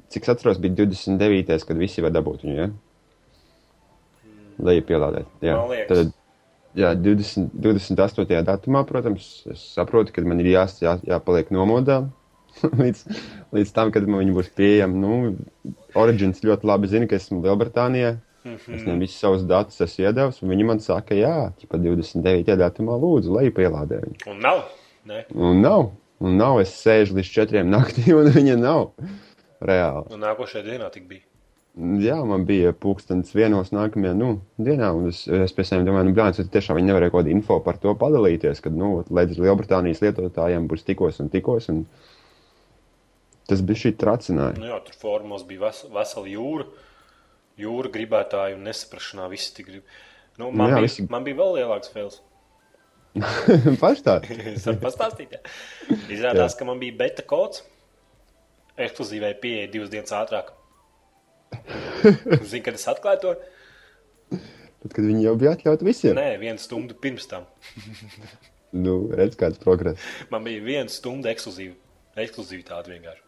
cik 0.09 0.25
es 0.25 0.31
atceros, 0.33 0.57
bija 0.63 0.73
29. 0.87 1.65
kad 1.69 1.77
visi 1.77 2.01
var 2.05 2.15
dabūt 2.15 2.45
viņu, 2.47 2.55
ja? 2.57 2.69
Lai 4.65 4.79
pielādētu. 4.87 5.29
Jā, 5.45 5.57
tad, 5.91 6.13
jā 6.79 6.93
20, 6.97 7.51
28. 7.59 8.39
datumā, 8.47 8.85
protams, 8.89 9.27
es 9.51 9.65
saprotu, 9.75 10.15
ka 10.15 10.23
man 10.25 10.41
ir 10.41 10.53
jās, 10.55 10.79
jā, 10.83 10.95
jāpaliek 11.05 11.51
nomodā, 11.55 12.05
līdz, 12.83 13.03
līdz 13.57 13.73
tam, 13.75 13.91
kad 13.95 14.07
man 14.09 14.23
viņi 14.23 14.37
būs 14.37 14.53
pieejami. 14.59 15.01
Nu, 15.01 15.75
Origins 15.99 16.45
ļoti 16.45 16.71
labi 16.71 16.91
zina, 16.93 17.09
ka 17.11 17.19
esmu 17.21 17.43
Lielbritānijā. 17.45 18.15
Mm 18.45 18.57
-hmm. 18.57 18.75
Es 18.77 18.83
viņiem 18.85 19.01
visus 19.01 19.21
savus 19.21 19.45
datus 19.49 19.81
esmu 19.81 20.05
iedevis, 20.05 20.43
un 20.43 20.51
viņi 20.53 20.65
man 20.69 20.81
saka, 20.81 21.15
jā, 21.17 21.53
pa 21.69 21.79
29. 21.79 22.57
datumā 22.61 22.99
lūdzu, 23.01 23.33
lai 23.33 23.51
pielādē 23.51 24.01
viņu. 24.05 24.31
Un 24.31 24.41
nav. 24.41 24.65
Ne? 25.05 25.25
Un 25.35 25.61
nav. 25.61 25.93
Un 26.21 26.37
nav. 26.37 26.61
Es 26.61 26.75
sēžu 26.87 27.17
līdz 27.17 27.31
četriem 27.31 27.71
naktī, 27.71 28.13
un 28.21 28.29
viņa 28.33 28.57
nav. 28.57 28.91
Reāli. 29.61 30.13
Un 30.13 30.21
nākošajā 30.21 30.65
dienā 30.65 30.91
tik 30.93 31.09
bija. 31.09 31.25
Jā, 31.75 32.21
man 32.23 32.45
bija 32.47 32.71
pūkstens 32.71 33.33
vienos 33.35 33.73
nākamajā 33.75 34.13
nu, 34.15 34.29
dienā, 34.63 34.93
un 34.95 35.09
es, 35.11 35.25
es 35.27 35.55
pēc 35.57 35.73
tam 35.73 35.87
domāju, 35.89 36.07
nu, 36.07 36.15
blāns, 36.15 36.39
tiešām 36.39 36.79
viņi 36.79 36.87
nevarēja 36.87 37.11
kaut 37.11 37.25
kādu 37.25 37.33
info 37.35 37.57
par 37.65 37.81
to 37.83 37.95
padalīties, 37.99 38.61
kad, 38.63 38.77
nu, 38.79 39.01
līdz 39.11 39.41
Lielbritānijas 39.43 40.05
lietotājiem 40.05 40.69
būs 40.71 40.87
tikos 40.87 41.19
un 41.25 41.33
tikos, 41.33 41.67
un 41.73 41.81
tas 43.51 43.63
bija 43.63 43.81
šī 43.85 43.93
tracināja. 44.01 44.59
Nu 44.61 44.69
jā, 44.71 44.79
tur 44.87 44.97
formos 45.01 45.45
bija 45.49 45.67
ves, 45.67 45.83
vesela 45.95 46.31
jūra, 46.31 46.67
jūra 47.61 47.91
gribētāji 47.95 48.57
un 48.59 48.65
nesaprašanā 48.69 49.29
visi 49.33 49.53
tik 49.57 49.69
grib. 49.71 49.85
Nu, 50.39 50.49
man, 50.51 50.67
Nu 50.67 50.71
jā, 50.73 50.81
bija, 50.81 50.87
visi- 50.89 51.07
man 51.13 51.25
bija 51.27 51.39
vēl 51.43 51.59
lielāks 51.61 51.93
fails. 51.95 52.21
Pastāst. 53.85 54.27
Es 54.57 54.65
varu 54.67 54.81
pastāstīt. 54.83 55.37
Jā. 55.37 55.43
Izrādās, 56.11 56.57
ka 56.59 56.67
man 56.67 56.81
bija 56.83 56.97
beta 57.05 57.23
kods. 57.31 57.63
Ekskluzīvai 58.75 59.37
pieeja 59.39 59.69
divas 59.71 59.93
dienas 59.93 60.11
ātrāk. 60.19 60.49
Zini, 62.43 62.63
kad 62.67 62.75
es 62.75 62.89
atklāju 62.91 63.21
to? 63.23 63.35
Tad, 64.35 64.91
kad 64.91 65.05
viņi 65.07 65.23
jau 65.29 65.37
bija 65.39 65.53
atļauti 65.55 65.87
visiem. 65.87 66.19
Nē, 66.19 66.33
vienu 66.43 66.59
stundu 66.61 66.97
pirms 66.99 67.29
tam. 67.31 67.47
Nu, 68.75 68.97
redz, 69.15 69.37
kāds 69.39 69.61
progress. 69.63 70.03
Man 70.35 70.43
bija 70.49 70.65
viena 70.67 70.91
stunda 70.91 71.31
ekskluzīva. 71.31 71.77
Ekskluzīvitāte 72.25 72.91
vienkārši. 72.91 73.24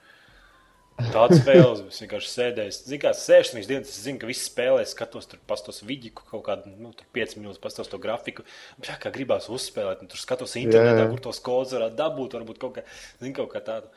Tāds 0.96 1.42
spēles, 1.42 1.82
es 1.90 2.00
vienkārši 2.00 2.30
sēdēju. 2.32 2.74
Zinu, 2.88 2.98
kā 3.02 3.10
sēžu 3.16 3.52
trīs 3.52 3.68
dienas, 3.68 3.90
es 3.92 4.04
zinu, 4.06 4.16
ka 4.22 4.28
visi 4.30 4.46
spēlē, 4.48 4.80
es 4.86 4.94
skatos 4.96 5.28
tur 5.28 5.40
pastos 5.48 5.82
vidiku, 5.84 6.24
kaut 6.30 6.46
kādu, 6.46 6.72
nu, 6.80 6.92
tur 6.96 7.08
5 7.16 7.36
minūtes 7.36 7.60
pastos 7.60 7.90
to 7.92 8.00
grafiku. 8.00 8.46
Jā, 8.80 8.96
kā 9.02 9.12
gribās 9.12 9.50
uzspēlēt, 9.52 10.06
tur 10.08 10.22
skatos 10.22 10.56
internetā, 10.56 11.04
Jā. 11.04 11.10
kur 11.12 11.20
tos 11.28 11.42
kodus 11.44 11.76
varētu 11.76 11.98
dabūt, 12.00 12.38
varbūt 12.38 12.62
kaut 12.62 12.78
kā, 12.78 12.86
zinu, 13.20 13.34
kaut 13.36 13.52
kā 13.52 13.60
tādu. 13.66 13.92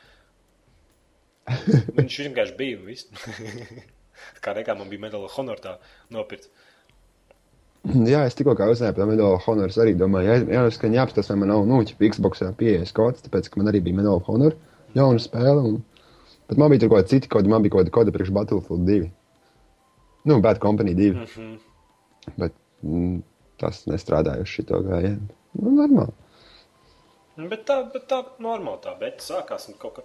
Viņš 1.96 2.20
vienkārši 2.26 2.58
bija 2.60 2.82
un 2.82 2.90
viss. 2.92 3.08
kā 4.44 4.52
nekā 4.60 4.76
man 4.76 4.92
bija 4.92 5.06
medaļa 5.08 5.32
honor 5.38 5.64
tā 5.64 5.78
nopirkt. 6.12 6.52
Jā, 7.88 8.26
es 8.28 8.36
tikko 8.36 8.52
uzzināju 8.52 8.92
par 8.92 9.06
Medal 9.08 9.38
of 9.38 9.46
Honor. 9.48 9.70
Es 9.72 9.78
arī 9.80 9.94
domāju, 9.96 10.28
jā, 10.28 10.34
jā, 10.52 10.64
ka 10.76 10.90
jāapstāsta, 10.92 11.32
vai 11.32 11.40
man 11.40 11.48
nav, 11.54 11.62
nu, 11.64 11.78
ķip 11.88 12.02
Xbox 12.12 12.42
pieejas 12.60 12.92
kods, 12.92 13.24
tāpēc, 13.24 13.48
ka 13.48 13.56
man 13.56 13.70
arī 13.72 13.80
bija 13.86 13.96
Medal 13.96 14.20
of 14.20 14.28
Honor 14.28 14.52
jauna 14.92 15.22
spēle. 15.22 15.62
Un... 15.64 15.78
Bet 16.50 16.58
man 16.58 16.72
bija 16.72 16.88
kaut 16.88 16.96
kāda 16.96 17.12
cita 17.12 17.30
koda, 17.30 17.50
man 17.50 17.62
bija 17.62 17.76
kaut 17.76 17.84
kāda 17.84 17.94
koda 17.94 18.14
priekš 18.14 18.32
Battlefield 18.34 18.88
2. 18.88 19.10
Nu, 20.26 20.40
Bad 20.42 20.58
Company 20.58 20.96
2. 20.98 21.12
Mm. 21.14 21.26
-hmm. 21.26 21.58
Bet 22.36 22.52
mm, 22.82 23.22
tas 23.56 23.86
nestrādāja 23.86 24.42
uz 24.42 24.50
šito 24.50 24.80
gājienu. 24.82 25.30
Nu, 25.52 25.70
normāli. 25.70 26.12
Bet 27.48 27.64
tā, 27.68 27.78
bet 27.92 28.08
tā 28.10 28.24
normāli 28.42 28.82
tā, 28.84 28.98
bet 28.98 29.22
sākās 29.24 29.70
kaut 29.78 29.94
kā. 30.00 30.02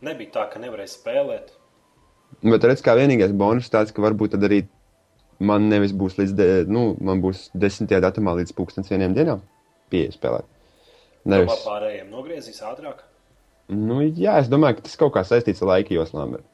Nebija 0.00 0.30
tā, 0.30 0.46
ka 0.52 0.58
nevarēja 0.58 0.94
spēlēt. 0.94 1.52
Bet 2.42 2.64
redz, 2.64 2.80
kā 2.82 2.96
vienīgais 2.96 3.36
bonus 3.36 3.68
tāds, 3.68 3.92
ka 3.92 4.02
varbūt 4.02 4.32
tad 4.32 4.46
arī 4.48 4.62
man 5.38 5.68
nevis 5.68 5.92
būs 5.92 6.16
līdz, 6.18 6.32
de, 6.36 6.48
nu, 6.68 6.96
man 7.00 7.20
būs 7.20 7.50
10. 7.54 7.92
datumā 8.00 8.34
līdz 8.40 8.56
pūkstens 8.56 8.88
vieniem 8.88 9.14
dienām 9.14 9.44
pieeja 9.90 10.16
spēlēt. 10.16 10.48
Nevis. 11.24 11.50
Nevis. 11.50 11.64
pārējiem 11.66 12.10
nogriezīs 12.10 12.62
ātrāk. 12.64 13.09
Nu, 13.70 14.00
jā, 14.02 14.38
es 14.42 14.48
domāju, 14.50 14.80
ka 14.80 14.82
tas 14.88 14.96
kaut 14.98 15.12
kā 15.14 15.22
saistīts 15.26 15.62
ar 15.62 15.68
laika 15.76 15.94
joslām. 15.94 16.32
bet- 16.32 16.44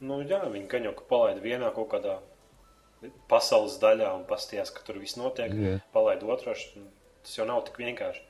Nu, 0.00 0.20
jā, 0.22 0.42
viņi 0.52 0.68
jau 0.84 0.92
ka 0.94 1.02
palaida 1.10 1.40
vienā 1.42 1.72
kaut 1.74 1.88
kādā 1.90 2.18
pasaules 3.30 3.78
daļā 3.82 4.10
un 4.16 4.24
pastījās, 4.28 4.72
ka 4.74 4.84
tur 4.86 4.98
viss 5.02 5.16
notiek. 5.18 5.52
Jā. 5.52 5.80
Palaida 5.94 6.26
otrā. 6.26 6.54
š- 6.56 6.78
Tas 7.26 7.34
jau 7.40 7.44
nav 7.48 7.64
tik 7.66 7.74
vienkārši. 7.80 8.20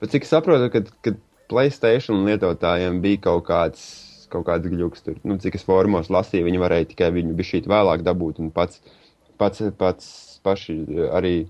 Bet 0.00 0.10
cik 0.10 0.24
es 0.26 0.30
saprotu, 0.32 0.66
kad, 0.72 0.88
kad 1.02 1.14
Playstation 1.48 2.24
lietotājiem 2.26 2.96
bija 3.00 3.20
kaut 3.22 3.44
kāds, 3.46 4.26
kaut 4.28 4.46
kāds 4.48 4.66
gļuks 4.66 5.04
tur, 5.04 5.14
nu, 5.22 5.36
cik 5.38 5.54
es 5.54 5.62
formos 5.62 6.08
lasīju, 6.10 6.42
viņi 6.48 6.58
varēja 6.58 6.88
tikai 6.90 7.12
viņu 7.14 7.36
bišķīt 7.38 7.68
vēlāk 7.70 8.02
dabūt, 8.02 8.40
un 8.40 8.50
pats, 8.50 8.80
pats, 9.38 9.60
pats 9.78 10.40
paši 10.42 10.74
arī, 11.14 11.46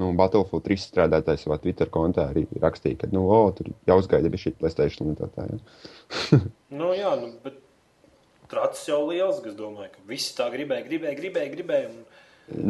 nu, 0.00 0.10
Battlefield 0.18 0.64
3 0.66 0.82
strādātājs 0.82 1.44
savā 1.46 1.58
Twitter 1.62 1.90
kontā 1.92 2.28
arī 2.32 2.44
rakstīja, 2.62 3.02
ka, 3.04 3.10
nu, 3.14 3.26
o, 3.30 3.40
tur 3.56 3.70
jāuzgaida 3.90 4.32
bišķīt 4.32 4.58
Playstation 4.60 5.12
lietotājiem. 5.12 5.62
Nu, 6.74 6.88
jā, 6.96 7.12
nu, 7.20 7.28
bet 7.44 7.60
tracis 8.50 8.88
jau 8.88 9.04
liels, 9.06 9.38
ka 9.42 9.52
es 9.52 9.56
domāju, 9.58 9.92
ka 9.92 10.00
visi 10.10 10.32
tā 10.34 10.48
gribēja, 10.50 10.82
gribēja, 10.88 11.18
gribēja. 11.20 11.50
gribēja 11.52 11.90
un... 11.92 12.00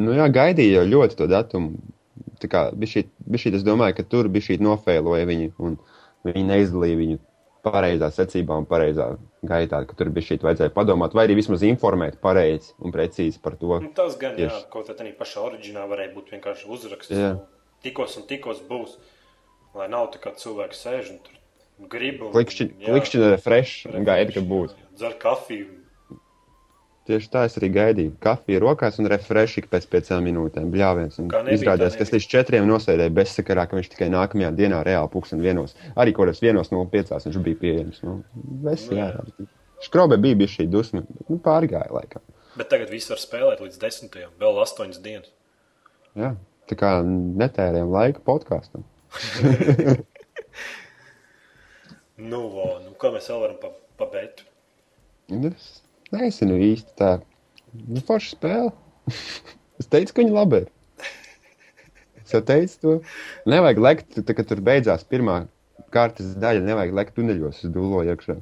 Nu, 0.04 0.12
jā, 0.12 0.26
gaidīja 0.30 0.82
jau 0.82 0.90
ļoti 0.90 1.18
to 1.18 1.28
datumu. 1.30 1.94
Tā 2.42 2.50
kā 2.52 2.66
bišķīt, 2.76 3.08
bišķīt, 3.32 3.56
es 3.58 3.64
domāju, 3.64 3.96
ka 3.96 4.04
tur 4.06 4.28
bišķīt 4.32 4.62
nofēloja 4.62 5.24
viņu, 5.30 5.54
un 5.64 5.78
viņi 6.28 6.44
neizdalīja 6.50 7.00
viņu 7.00 7.18
pareizā 7.64 8.10
secībā 8.12 8.56
un 8.60 8.66
pareizā 8.68 9.06
gaitā, 9.44 9.80
ka 9.88 9.96
tur 9.98 10.10
bišķīt 10.14 10.44
vajadzēja 10.44 10.72
padomāt, 10.76 11.14
vai 11.16 11.24
arī 11.26 11.36
vismaz 11.40 11.64
informēt 11.66 12.20
pareizi 12.22 12.74
un 12.84 12.92
precīzi 12.94 13.40
par 13.42 13.56
to. 13.60 13.80
Nu, 13.80 13.90
tas 13.96 14.16
gan, 14.20 14.36
jā, 14.38 14.50
Tieši. 14.50 14.68
kaut 14.72 14.88
kā 14.88 14.96
tādā 14.98 15.12
pašā 15.18 15.42
oriģinālā 15.48 15.88
varēja 15.90 16.14
būt 16.14 16.32
vienkārši 16.36 16.68
uzraksts. 16.76 17.14
Jā. 17.16 17.32
Tikos 17.84 18.16
un 18.20 18.26
tikos 18.30 18.60
būs. 18.68 18.96
Lai 19.74 19.88
nav 19.90 20.12
tā, 20.14 20.20
ka 20.22 20.30
cilvēki 20.38 20.76
sēž 20.78 21.10
un 21.10 21.18
tur 21.24 21.88
grib. 21.90 22.22
un- 22.22 22.32
jā, 22.32 22.92
Klikšķina 22.92 23.30
refresh 23.34 23.86
un 23.90 24.04
gaida, 24.04 24.32
ka 24.32 24.40
būs. 24.40 24.74
Dzer 24.96 25.16
kafiju. 25.18 25.66
Tieši 27.04 27.28
tā 27.28 27.42
es 27.44 27.58
arī 27.60 27.68
gaidīju. 27.74 28.14
Kafija 28.24 28.62
rokās 28.62 28.96
un 29.00 29.08
refresh 29.12 29.60
ik 29.60 29.66
pēc 29.72 29.84
piecām 29.92 30.24
minūtēm. 30.24 30.70
Bļāviens. 30.72 31.18
Izrādījās, 31.52 31.98
ka 31.98 32.06
es 32.06 32.12
līdz 32.14 32.28
četriem 32.32 32.64
nosēdēju 32.70 33.12
bezsakarā, 33.18 33.66
ka 33.68 33.76
viņš 33.76 33.90
tikai 33.92 34.08
nākamajā 34.14 34.48
dienā 34.56 34.78
reāli 34.86 35.12
pūksteni 35.12 35.44
vienos. 35.44 35.76
Arī 36.00 36.14
kaut 36.16 36.30
kāds 36.30 36.40
vienos 36.40 36.72
no 36.72 36.80
piecās 36.88 37.28
viņš 37.28 37.36
bija 37.44 37.60
pieejams. 37.60 38.00
Nu, 38.06 38.16
ves, 38.64 38.86
Nu, 38.88 38.96
jā. 39.02 39.10
jā. 39.12 39.48
Škrobē 39.84 40.16
bija 40.22 40.40
bijis 40.40 40.56
šī 40.56 40.68
dusma, 40.72 41.04
nu, 41.28 41.36
pārgāja 41.44 41.92
laikā. 41.92 42.24
Bet 42.56 42.72
tagad 42.72 42.88
viss 42.88 43.12
var 43.12 43.20
spēlēt 43.20 43.60
līdz 43.60 43.76
desmitajam, 43.82 44.32
vēl 44.40 44.62
astoņas 44.64 45.04
dienas. 45.04 45.28
Jā. 46.16 46.32
Tā 46.70 46.80
kā 46.80 46.96
netērējam 47.04 47.92
laiku 47.92 48.24
podkāstam. 48.24 48.88
Nu, 52.14 52.44
nu 52.78 52.92
kā 52.94 53.10
mēs 53.10 53.26
vēl 53.26 53.40
varam 53.42 53.56
pa, 53.58 53.72
pa? 53.98 54.06
Nu, 55.34 55.50
Es 55.50 55.83
nezinu 56.14 56.58
īsti 56.70 56.96
tā. 57.00 57.10
Nu, 57.74 58.02
forša 58.06 58.36
spēle. 58.36 58.70
es 59.80 59.90
teicu, 59.90 60.14
ka 60.14 60.22
viņa 60.22 60.36
labi 60.38 60.62
ir. 60.64 60.70
Es 62.24 62.32
jau 62.32 62.40
teicu 62.46 62.78
to. 62.80 62.94
Nevajag 63.50 63.82
lekt, 63.84 64.14
tā, 64.24 64.36
kad 64.36 64.48
tur 64.48 64.62
beidzās 64.64 65.04
pirmā 65.08 65.42
kārtas 65.94 66.32
daļa, 66.40 66.62
nevajag 66.66 66.94
lekt 66.96 67.14
tuneļos 67.18 67.60
uz 67.66 67.70
dūlo 67.74 68.00
iekšā. 68.08 68.34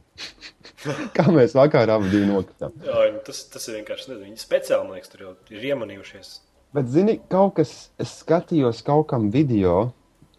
Kā 1.16 1.26
mēs 1.34 1.52
vakarā 1.56 1.98
abi 1.98 2.08
divi 2.12 2.28
nokritām. 2.30 2.72
Jā, 2.86 3.08
nu, 3.12 3.20
tas, 3.26 3.42
tas 3.52 3.66
ir 3.68 3.80
vienkārši, 3.80 4.08
nezinu, 4.08 4.28
viņi 4.30 4.40
speciāli, 4.40 4.86
man 4.86 4.96
liekas, 4.96 5.12
tur 5.12 5.24
jau 5.26 5.32
ir 5.52 5.66
iemanījušies. 5.72 6.30
Bet, 6.72 6.88
zini, 6.94 7.18
kaut 7.32 7.58
kas, 7.58 7.74
es 8.00 8.14
skatījos 8.22 8.80
kaut 8.86 9.10
kam 9.10 9.28
video, 9.34 9.90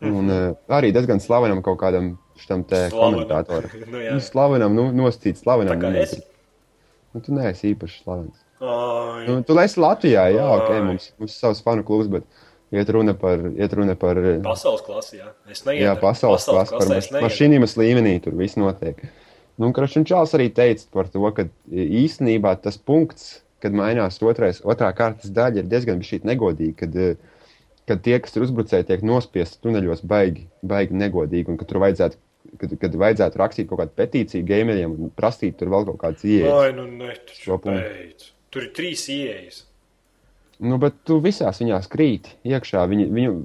un 0.01 0.31
uh, 0.33 0.47
arī 0.73 0.89
diezgan 0.95 1.21
slavenam 1.21 1.61
kaut 1.65 1.77
kādam 1.83 2.15
šitam 2.41 2.63
te 2.65 2.87
Slavenam. 2.89 3.27
komentatoram. 3.27 3.75
Nu, 3.93 4.01
jā. 4.01 4.15
Nu, 4.17 4.23
slavenam, 4.25 4.73
nu, 4.79 4.87
nostīt 4.97 5.37
slavenam. 5.43 5.77
Tā 5.77 5.83
kā 5.83 5.93
es. 6.01 6.15
Nu, 7.13 7.21
tu 7.21 7.35
neesi 7.35 7.73
īpaši 7.73 8.01
slavens. 8.03 8.39
Ai, 8.63 9.27
Nu, 9.27 9.41
tu 9.45 9.55
esi 9.61 9.79
Latvijā, 9.79 10.25
jā, 10.33 10.45
ok, 10.57 10.71
Ai. 10.73 10.81
mums, 10.87 11.11
mums 11.19 11.35
ir 11.35 11.39
savs 11.39 11.61
fanu 11.65 11.83
klubs, 11.87 12.09
bet 12.11 12.25
iet 12.73 12.89
runa 12.89 13.13
par, 13.17 13.43
iet 13.53 13.75
runa 13.77 13.95
par, 13.99 14.17
pasaules 14.45 14.81
klasē, 14.85 15.19
jā. 15.19 15.29
Es 15.51 15.61
neietu. 15.67 15.83
jā, 15.85 15.93
pasaules 16.01 16.47
klasi, 16.49 16.73
par 16.73 16.89
maš, 16.89 17.11
mašīnīmas 17.13 17.77
līmenī 17.79 18.15
tur 18.23 18.35
viss 18.39 18.57
notiek. 18.59 19.03
Nu, 19.59 19.67
un 19.69 19.75
Krašņš 19.75 20.07
Čāls 20.09 20.33
arī 20.33 20.47
teica 20.49 20.87
par 20.95 21.11
to, 21.13 21.21
ka 21.37 21.45
īstenībā 21.69 22.55
tas 22.63 22.79
punkts, 22.81 23.43
kad 23.63 23.75
mainās 23.77 24.17
otrais, 24.25 24.63
otrā 24.65 24.89
kārtas 24.97 25.31
daļa, 25.31 25.61
ir 25.61 25.69
diezgan 25.71 26.01
šī 26.03 26.23
negodīga, 26.27 26.75
kad, 26.81 26.95
eh, 26.97 27.15
kad 27.87 28.01
tie, 28.03 28.17
kas 28.19 28.33
tur 28.33 28.47
uzbrucēji, 28.47 28.89
tiek 28.89 29.05
nospiesti 29.05 29.61
tuneļos 29.63 30.01
baigi, 30.09 30.47
baigi 30.65 30.97
negodīgi, 30.97 31.53
un 31.53 31.59
ka 31.61 31.67
tur 31.69 31.79
vajadzētu, 31.85 32.17
kad, 32.61 32.77
kad 32.81 32.95
vajadzētu 33.03 33.41
rakstīt 33.41 33.69
kaut 33.69 33.83
kādu 33.83 33.93
petīciju 33.99 34.47
gameriem 34.47 34.95
un 34.95 35.11
prasīt 35.17 35.53
tur 35.59 35.67
vēl 35.73 35.83
kaut 35.91 35.99
kādas 36.01 36.23
ieejas. 36.27 36.55
Ai, 36.61 36.71
nu, 36.77 36.83
ne, 36.87 37.13
punktu. 37.45 37.75
beidz. 37.75 38.21
Tur 38.53 38.61
ir 38.67 38.71
trīs 38.77 39.01
ieejas. 39.09 39.57
Nu, 40.63 40.77
bet 40.79 40.93
tu 41.07 41.13
visās 41.23 41.59
viņās 41.59 41.89
krīt 41.91 42.25
iekšā. 42.47 42.81
Viņu, 42.89 43.05
viņu 43.17 43.31
uh, 43.33 43.37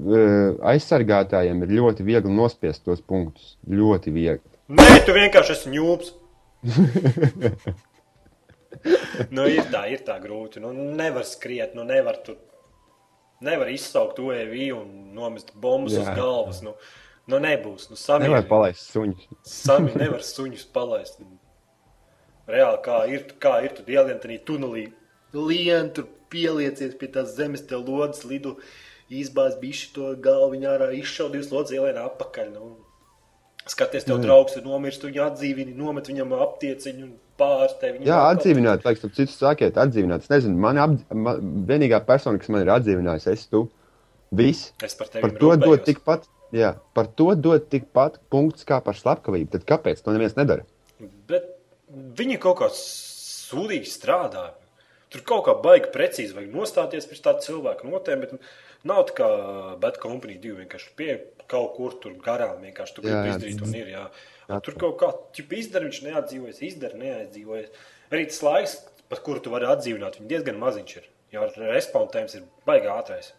aizsargātājiem 0.70 1.58
ir 1.64 1.68
ļoti 1.80 2.00
viegli 2.06 2.32
nospiest 2.34 2.80
tos 2.86 3.00
punktus. 3.00 3.56
Ļoti 3.66 4.08
viegli. 4.14 4.48
Nē, 4.68 4.88
tu 5.06 5.12
vienkārši 5.16 5.52
esi 5.54 5.70
ņūps. 5.72 6.08
nu, 9.34 9.42
ir 9.48 9.64
tā, 9.72 9.86
ir 9.88 10.00
tā 10.06 10.18
grūti. 10.22 10.60
Nu, 10.62 10.68
nevar 10.74 11.24
skriet, 11.26 11.74
nu, 11.78 11.82
nevar 11.88 12.16
tur. 12.26 12.36
Nevar 13.44 13.68
izsaukt 13.70 14.18
UEV 14.18 14.54
un 14.74 14.88
nomest 15.14 15.52
bombas 15.62 15.94
Jā. 15.94 16.00
uz 16.02 16.08
galvas. 16.18 16.58
Nu, 16.66 16.72
Nu, 17.28 17.40
nebūs. 17.44 17.90
Nu, 17.90 17.98
Sami 18.00 18.24
Nevar 18.24 18.46
palaist 18.48 18.88
suņus. 18.88 19.28
Sami 19.44 19.92
nevar 20.00 20.24
suņus 20.24 20.64
palaist. 20.72 21.20
Reāli 22.48 22.80
kā 22.86 23.02
ir, 23.12 23.26
kā 23.42 23.58
ir 23.66 23.74
tur 23.76 23.90
ielien 23.92 24.20
tajā 24.22 24.40
tunelī. 24.48 24.86
Lien 25.36 25.90
tur 25.92 26.06
pieliecies 26.32 26.94
pie 26.96 27.10
tās 27.12 27.34
zemes, 27.36 27.66
te 27.68 27.76
lodas 27.76 28.24
lidu, 28.24 28.54
izbāz 29.12 29.58
bišķi 29.60 29.90
to 29.96 30.12
galvu, 30.24 30.54
viņa 30.54 30.70
ārā 30.74 30.88
izšauj 30.96 31.34
divas 31.34 31.50
lodas, 31.52 31.74
ielien 31.76 32.00
apakaļ. 32.00 32.48
Nu. 32.54 32.70
Skaties, 33.68 34.06
tev 34.08 34.22
draugs 34.24 34.56
ir 34.56 34.64
nomirst, 34.64 35.02
tu 35.02 35.10
viņu 35.10 35.26
atdzīvini, 35.26 35.76
nomet 35.76 36.08
viņam 36.08 36.32
aptieciņu 36.40 37.04
un 37.04 37.12
pārstē 37.40 37.92
viņu. 37.92 38.08
Jā, 38.08 38.22
atdzīvināt, 38.32 38.88
laikam, 38.88 39.10
tu 39.10 39.20
citus 39.20 39.36
sakiet, 39.36 39.76
atdzīvināt. 39.76 40.24
Es 40.24 40.32
nezinu, 40.32 40.56
man, 40.64 40.80
apdz... 40.80 41.04
man 41.12 41.42
vienīgā 41.68 42.00
persona, 42.08 42.40
kas 42.40 42.48
man 42.54 42.64
ir 42.64 42.72
atdzīvinājusi, 42.78 43.34
es 43.36 43.44
tu. 43.52 43.66
Viss. 44.38 44.72
Es 44.84 44.96
par 44.96 45.12
tevi 45.12 45.24
Par 45.24 45.36
to 45.36 45.52
dod 45.60 45.84
tikpat, 45.84 46.24
jā, 46.54 46.74
par 46.96 47.10
to 47.18 47.32
dod 47.36 47.68
tikpat 47.72 48.20
punkts 48.32 48.66
kā 48.68 48.80
par 48.84 48.98
slepkavību. 48.98 49.52
Tad 49.56 49.66
kāpēc 49.68 50.02
to 50.04 50.14
neviens 50.14 50.36
nedara? 50.38 50.66
Bet 51.28 51.50
viņi 51.88 52.38
kaut 52.42 52.60
kā 52.62 52.70
sūdīgi 52.74 53.90
strādā. 53.90 54.50
Tur 55.08 55.24
kaut 55.24 55.46
kā 55.46 55.54
baigi 55.56 55.88
precīzi 55.92 56.36
vajag 56.36 56.52
nostāties 56.52 57.08
pēc 57.08 57.22
tā 57.24 57.32
cilvēka 57.44 57.88
notēm, 57.88 58.24
bet 58.26 58.34
nav 58.88 59.06
tā 59.08 59.14
kā 59.16 59.28
Bad 59.80 59.96
Company 60.02 60.36
2 60.42 60.58
vienkārši 60.62 60.90
pie 60.98 61.14
kaut 61.48 61.78
kur 61.78 61.96
tur 62.02 62.18
garām 62.24 62.60
vienkārši 62.60 62.96
tu 62.96 63.04
gribi 63.06 63.32
izdarīt 63.32 63.62
un 63.64 63.72
ir, 63.76 63.88
jā. 63.94 64.04
Jā. 64.48 64.58
Tur 64.64 64.76
kaut 64.80 64.98
kā, 65.00 65.08
ķip 65.36 65.54
izdara, 65.56 65.88
viņš 65.88 66.02
neatdzīvojas, 66.04 66.60
izdara, 66.68 67.00
neatdzīvojas. 67.00 67.86
Arī 68.12 68.26
tas 68.28 68.42
laiks, 68.44 68.74
pat 69.08 69.22
kuru 69.24 69.42
tu 69.44 69.52
vari 69.52 69.68
atdzīvināt, 69.68 70.20
viņš 70.20 70.30
diezgan 70.30 70.60
maziņš 70.60 70.94
ir. 71.00 71.08
Jo 71.32 71.48
respawn 71.56 72.08
times 72.12 72.36
ir 72.36 72.44
baigi 72.68 72.88
ātrais. 72.92 73.32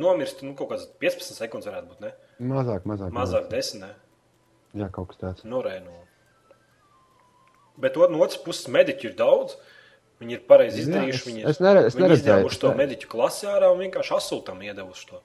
Nomirst, 0.00 0.40
nu, 0.44 0.54
kaut 0.58 0.72
kāds 0.72 0.86
15 1.00 1.36
sekundes 1.40 1.68
varētu 1.68 1.90
būt, 1.90 2.04
ne? 2.04 2.12
Mazāk, 2.40 2.84
mazāk. 2.88 3.12
Mazāk 3.14 3.48
10, 3.50 3.80
ne? 3.80 3.92
Jā, 4.74 4.88
kaut 4.90 5.08
kas 5.12 5.18
tāds. 5.20 5.44
Norēnu. 5.46 5.92
Bet 7.78 7.96
no 7.96 8.18
otras 8.22 8.38
puses, 8.42 8.66
mediķi 8.70 9.10
ir 9.10 9.14
daudz. 9.18 9.56
Viņi 10.22 10.36
ir 10.36 10.42
pareizi 10.48 10.82
izdarījuši. 10.84 11.14
es- 11.14 11.26
Viņi 11.26 11.44
es 11.48 11.58
nere- 11.60 11.86
es 11.86 11.94
viņi 11.94 12.46
es 12.46 12.58
to 12.58 12.72
mediķu 12.72 13.08
klasi 13.08 13.46
ārā 13.46 13.70
un 13.72 13.78
vienkārši 13.78 14.14
asūtam 14.14 14.60
iedevuši 14.62 15.08
to. 15.08 15.20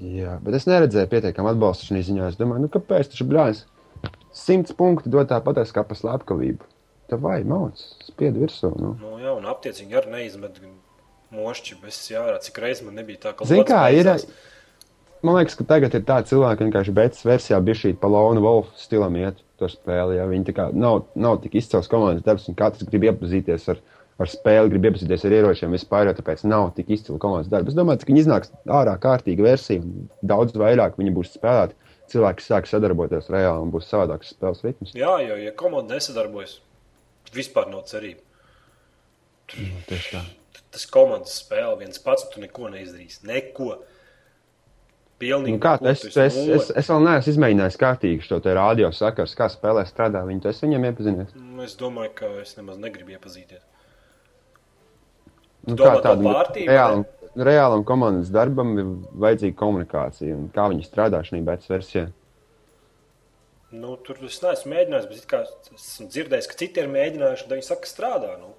Jā, 0.00 0.38
bet 0.42 0.54
es 0.54 0.64
neredzēju 0.66 1.08
pietiekami 1.10 1.50
atbalstu 1.52 1.88
šajā 1.90 2.04
ziņā. 2.08 2.28
Es 2.28 2.36
domāju, 2.36 2.60
nu 2.60 2.68
kāpēc 2.68 3.10
tas 3.10 3.20
ir 3.20 3.26
brālis? 3.26 3.64
Simts 4.32 4.72
punktu 4.72 5.10
dot 5.10 5.28
tāpat 5.28 5.56
kā 5.74 5.82
par 5.86 5.96
slepkavību. 5.96 6.60
Tā 7.10 7.18
vai 7.20 7.42
mauc, 7.42 7.74
spied 8.04 8.36
virsū. 8.36 8.70
Nu. 8.78 8.94
Nu, 9.00 9.16
jā, 9.18 9.36
un 9.36 9.44
aptiecīgi 9.44 9.92
arī 9.96 10.08
neizmet 10.12 10.60
mošķi 11.32 11.80
bez 11.82 11.96
jārā. 12.12 12.38
Cik 12.40 12.54
reizes 12.62 12.84
man 12.84 12.94
nebija 12.94 13.18
tā, 13.18 13.34
ka 13.36 13.44
lods 13.44 13.70
kā 13.70 13.92
ir? 13.92 14.04
beidzās. 14.04 14.26
Man 15.22 15.34
liekas, 15.34 15.56
ka 15.58 15.64
tagad 15.66 15.94
ir 15.98 16.04
tādi 16.06 16.30
cilvēki, 16.30 16.58
kas 16.58 16.66
vienkārši 16.66 16.92
beigās 16.94 17.24
versijā 17.26 17.58
bija 17.64 17.78
šī 17.80 17.90
pa 17.98 18.10
Lona 18.10 18.42
Wolfa 18.42 18.78
stilam 18.78 19.16
iet 19.18 19.40
to 19.58 19.66
spēli. 19.70 20.18
Ja? 20.20 20.28
Viņi 20.30 20.54
kā 20.54 20.68
nav, 20.70 21.08
nav 21.18 21.40
tik 21.42 21.56
izcils 21.58 21.90
komandas 21.90 22.22
darbs, 22.26 22.46
un 22.50 22.56
katrs 22.58 22.86
grib 22.86 23.08
iepazīties 23.08 23.66
ar, 23.74 23.80
ar 24.22 24.30
spēli, 24.30 24.70
grib 24.74 24.86
iepazīties 24.92 25.26
ar 25.26 25.34
ieročiem 25.40 25.74
vispār, 25.74 26.06
jo 26.06 26.14
tāpēc 26.20 26.46
nav 26.46 26.70
tik 26.78 26.94
izcils 26.94 27.18
komandas 27.22 27.50
darbs. 27.50 27.74
Es 27.74 27.78
domāju, 27.78 28.04
ka 28.04 28.12
viņi 28.12 28.24
iznāks 28.24 28.54
ārā 28.78 28.94
kārtīga 29.02 29.48
versija, 29.48 29.82
un 29.82 30.06
daudz 30.22 30.54
vairāk 30.58 31.00
viņi 31.02 31.16
būs 31.18 31.34
spēlēti. 31.34 31.74
Cilvēki 32.08 32.46
sāks 32.46 32.70
sadarboties 32.72 33.26
reāli 33.28 33.66
un 33.66 33.74
būs 33.74 33.90
savādāks 33.90 34.30
spēles 34.32 34.62
ritms. 34.64 34.94
Jā, 34.96 35.18
jo, 35.26 35.34
ja 35.42 35.50
komanda 35.58 35.98
nesadarbojas, 35.98 36.60
tad 37.26 37.36
vispār 37.36 37.68
nav 37.74 37.84
cerība. 37.90 38.22
Nu, 39.58 39.82
tieši 39.90 40.14
tā. 40.14 40.22
Tas 40.72 40.86
komandas 40.92 41.34
spēle 41.42 41.74
viens 41.82 42.00
pats, 42.00 42.24
tu 42.32 42.40
neko 42.40 42.70
neizdarīsi. 42.72 43.26
Neko. 43.28 43.74
Pilnīgi. 45.18 45.56
Nu, 45.56 45.60
kā, 45.62 45.72
es, 45.90 46.04
tu 46.04 46.10
es, 46.12 46.16
esi 46.28 46.52
es, 46.54 46.68
es, 46.78 46.88
vēl 46.92 47.00
neesmu 47.02 47.32
izmēģinājis 47.32 47.78
kārtīgi 47.80 48.22
šo 48.22 48.38
te 48.44 48.52
radio 48.54 48.92
sakars, 48.94 49.32
kā 49.38 49.48
spēlē 49.50 49.82
strādā. 49.88 50.20
Viņi 50.28 50.44
to 50.44 50.52
es 50.52 50.60
viņam 50.62 50.84
iepazinies. 50.92 51.32
Nu, 51.34 51.64
Es 51.66 51.74
domāju, 51.80 52.12
ka 52.20 52.28
es 52.42 52.52
nemaz 52.54 52.78
negribu 52.78 53.16
iepazīties. 53.16 53.64
Nu, 55.68 55.74
domā, 55.74 55.96
kā 55.98 56.12
to 56.14 56.22
pārtīm, 56.22 56.70
reālam, 56.70 57.02
reālam 57.48 57.82
komandas 57.88 58.30
darbam 58.32 58.70
ir 58.78 58.92
vajadzīga 59.24 59.58
komunikācija. 59.58 60.36
Un 60.38 60.46
kā 60.54 60.68
viņi 60.70 60.86
strādā 60.86 61.20
šajā 61.26 61.42
beigas 61.50 61.72
versijā? 61.72 62.04
Nu, 63.74 63.96
tur 64.06 64.22
es 64.24 64.38
neesmu 64.40 64.70
mēģinājis, 64.72 65.08
bet 65.10 65.26
kā 65.28 65.42
es 65.44 65.74
esmu 65.74 66.06
dzirdējis, 66.14 66.46
ka 66.48 66.56
citi 66.62 66.80
ir 66.80 66.88
mēģinājuši, 66.94 67.44
un 67.44 67.56
viņi 67.56 67.66
saka, 67.66 67.82
ka 67.84 67.90
strādā. 67.90 68.30
Nu. 68.40 68.54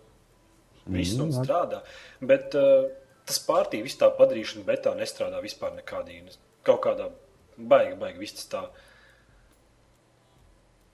Viss 0.90 1.16
Mm, 1.16 1.24
un 1.24 1.32
labi. 1.32 1.48
strādā. 1.48 1.80
Bet 2.22 2.54
uh, 2.60 2.92
tas 3.26 3.40
pārtīk, 3.48 3.84
viss 3.88 3.98
tā 3.98 4.12
padarīšana, 4.20 4.66
bet 4.68 4.84
tā 4.86 4.94
nestrādā 5.00 5.42
vispār 5.42 5.74
nekādīgi. 5.80 6.36
Kaut 6.68 6.82
kādā 6.84 7.10
baigi, 7.58 7.96
baigi, 8.00 8.20
viss 8.24 8.48
tā. 8.52 8.66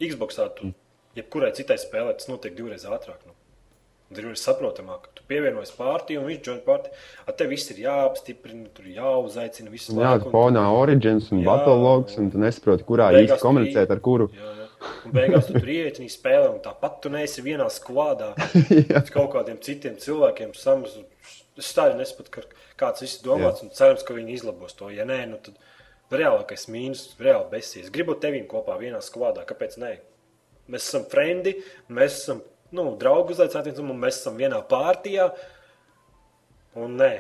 Xboxā 0.01 0.49
tu, 0.57 0.74
jebkurai 1.16 1.53
citai 1.55 1.78
spēlē, 1.80 2.18
tas 2.20 2.28
notiek 2.30 2.55
divreiz 2.57 2.84
ātrāk. 2.86 3.22
Nu. 3.26 3.34
Ir 4.16 4.28
saprotamāk, 4.38 5.07
ka 5.07 5.13
tu 5.18 5.24
pievienojies 5.28 5.72
pārtī 5.76 6.16
un 6.20 6.28
viņš 6.30 6.45
join 6.45 6.59
pārtī. 6.68 6.91
Ar 7.26 7.34
tevi 7.39 7.55
viss 7.55 7.72
ir 7.74 7.80
jāapstiprina, 7.88 8.68
tur 8.76 8.86
jāuzaicina 8.86 9.72
visu 9.74 9.95
Jā, 9.95 10.11
laiku. 10.13 10.30
un 10.30 10.36
fonā 10.36 10.66
Origins 10.78 11.32
un 11.34 11.41
Jā, 11.41 11.47
Battle 11.49 11.80
Logs, 11.82 12.20
un 12.22 12.30
tu 12.32 12.41
nesaproti, 12.43 12.86
kurā 12.86 13.09
īsti 13.18 13.39
komunicēt 13.41 13.89
tu 13.89 13.95
ar 13.97 14.03
kuru. 14.05 14.30
Jā, 14.36 14.51
jā. 14.59 14.68
Un 15.07 15.16
beigās 15.16 15.47
tu 15.49 15.55
tur 15.57 15.72
ienāc 15.74 15.97
spēlē, 16.13 16.51
un 16.53 16.61
tāpat 16.61 16.99
tu 17.01 17.09
neesi 17.09 17.41
vienā 17.41 17.66
skvādā. 17.74 18.36
Jā. 18.91 19.01
ar 19.01 19.09
kaut 19.16 19.32
kādiem 19.34 19.57
citiem 19.66 19.97
cilvēkiem 19.97 20.53
samas. 20.53 20.93
Es 21.57 21.72
tā 21.74 21.88
arī 21.89 21.97
nesaprotu, 22.03 22.30
ka 22.36 22.45
kāds 22.80 23.03
viss 23.05 23.21
domāts, 23.23 23.63
un 23.63 23.71
cerams, 23.76 24.03
ka 24.05 24.15
viņi 24.17 24.36
izlabos 24.38 24.76
to. 24.78 24.89
Ja 24.93 25.05
nē, 25.07 25.21
nu 25.32 25.39
tad 25.43 25.57
reālākais 26.11 26.67
mīnus, 26.71 27.07
reāli 27.21 27.49
besies. 27.51 27.91
Gribu 27.93 28.17
tevīm 28.21 28.47
kopā 28.51 28.78
vienā 28.82 29.01
skvādā, 29.03 29.45
kāpēc 29.47 29.78
nē? 29.82 29.93
Mēs 30.71 30.88
esam 30.89 31.05
frendi, 31.09 31.55
mēs 31.93 32.19
esam 32.21 32.41
nu, 32.76 32.88
draugi 32.99 33.36
uzaicināti, 33.36 33.76
un 33.82 33.93
mēs 34.01 34.21
esam 34.21 34.38
vienā 34.39 34.61
pārtījā. 34.69 35.30
Un 36.82 36.97
nē, 36.99 37.11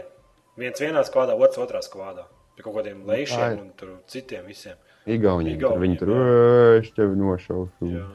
viens 0.59 0.81
vienā 0.81 1.03
skvādā, 1.07 1.37
otrs 1.37 1.61
otrā 1.63 1.81
skvādā. 1.85 2.25
Pie 2.55 2.63
kaut 2.63 2.77
kādiem 2.77 3.03
lejšiem 3.07 3.59
un 3.59 3.71
tur 3.75 3.97
citiem 4.11 4.45
visiem. 4.47 4.77
Igauniem. 5.05 5.59
Tur 5.59 5.77
viņi 5.81 5.95
Igauniem, 5.95 5.97
tur 5.99 6.07
jā. 6.09 6.19
"Ē, 6.23 6.79
es 6.81 6.91
tevi 6.95 7.19
nošaušu. 7.19 7.91
Jā. 7.91 8.05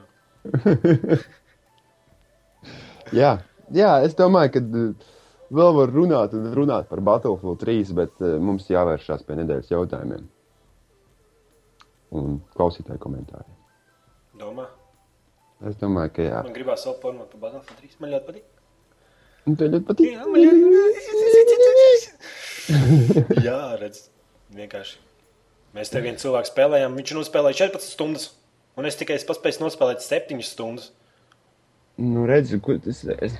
Jā, 3.10 3.30
jā, 3.74 3.90
es 4.06 4.14
domāju, 4.14 4.52
ka 4.54 4.60
vēl 5.54 5.72
var 5.76 5.92
runāt 5.94 6.34
un 6.36 6.50
runāt 6.56 6.88
par 6.90 7.02
Battlefield 7.04 7.60
3, 7.62 7.94
bet 7.98 8.22
uh, 8.22 8.36
mums 8.42 8.68
jāvēršās 8.70 9.24
pie 9.26 9.38
nedēļas 9.40 9.72
jautājumiem. 9.72 10.28
Un 12.20 12.40
klausītāju 12.56 13.00
komentāriem. 13.02 13.56
Domā? 14.40 14.66
Es 15.68 15.76
domāju, 15.80 16.14
ka 16.16 16.24
jā. 16.24 16.40
Man 16.46 16.56
gribās 16.56 16.86
vēl 16.88 16.96
parunāt 17.02 17.28
par 17.34 17.44
Battlefield 17.44 17.84
3. 17.84 18.00
Man 18.00 18.14
ļoti 18.14 18.26
patīk. 18.30 18.48
Un 19.48 19.56
tev 19.60 19.66
ļoti 19.74 19.86
patīk. 19.90 20.10
Jā, 20.14 20.24
man 20.26 20.38
ļoti 20.40 20.60
patīk. 20.64 20.90
Jā, 23.44 23.60
redz, 23.80 24.04
vienkārši. 24.56 24.98
Mēs 25.76 25.92
te 25.92 26.02
vienu 26.02 26.18
cilvēku 26.18 26.50
spēlējām, 26.50 26.96
viņš 26.98 27.12
nospēlēja 27.14 27.60
14 27.60 27.94
stundas, 27.94 28.24
un 28.78 28.88
es 28.88 28.98
tikai 28.98 29.20
paspēju 29.26 29.62
nospēlēt 29.62 30.02
7 30.02 30.42
stundas. 30.46 30.90
Nu, 32.00 32.24
redzi, 32.26 32.58
ko 32.64 32.74
tas 32.82 33.04
ir. 33.04 33.36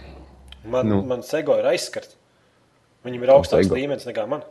Man, 0.65 0.89
Nu. 0.89 1.03
man 1.07 1.23
sego 1.25 1.57
ir 1.59 1.65
aizskarts. 1.71 2.17
Viņam 3.05 3.23
ir 3.25 3.31
augstāks 3.33 3.65
Sego. 3.65 3.77
līmenis 3.79 4.05
nekā 4.05 4.27
man. 4.29 4.43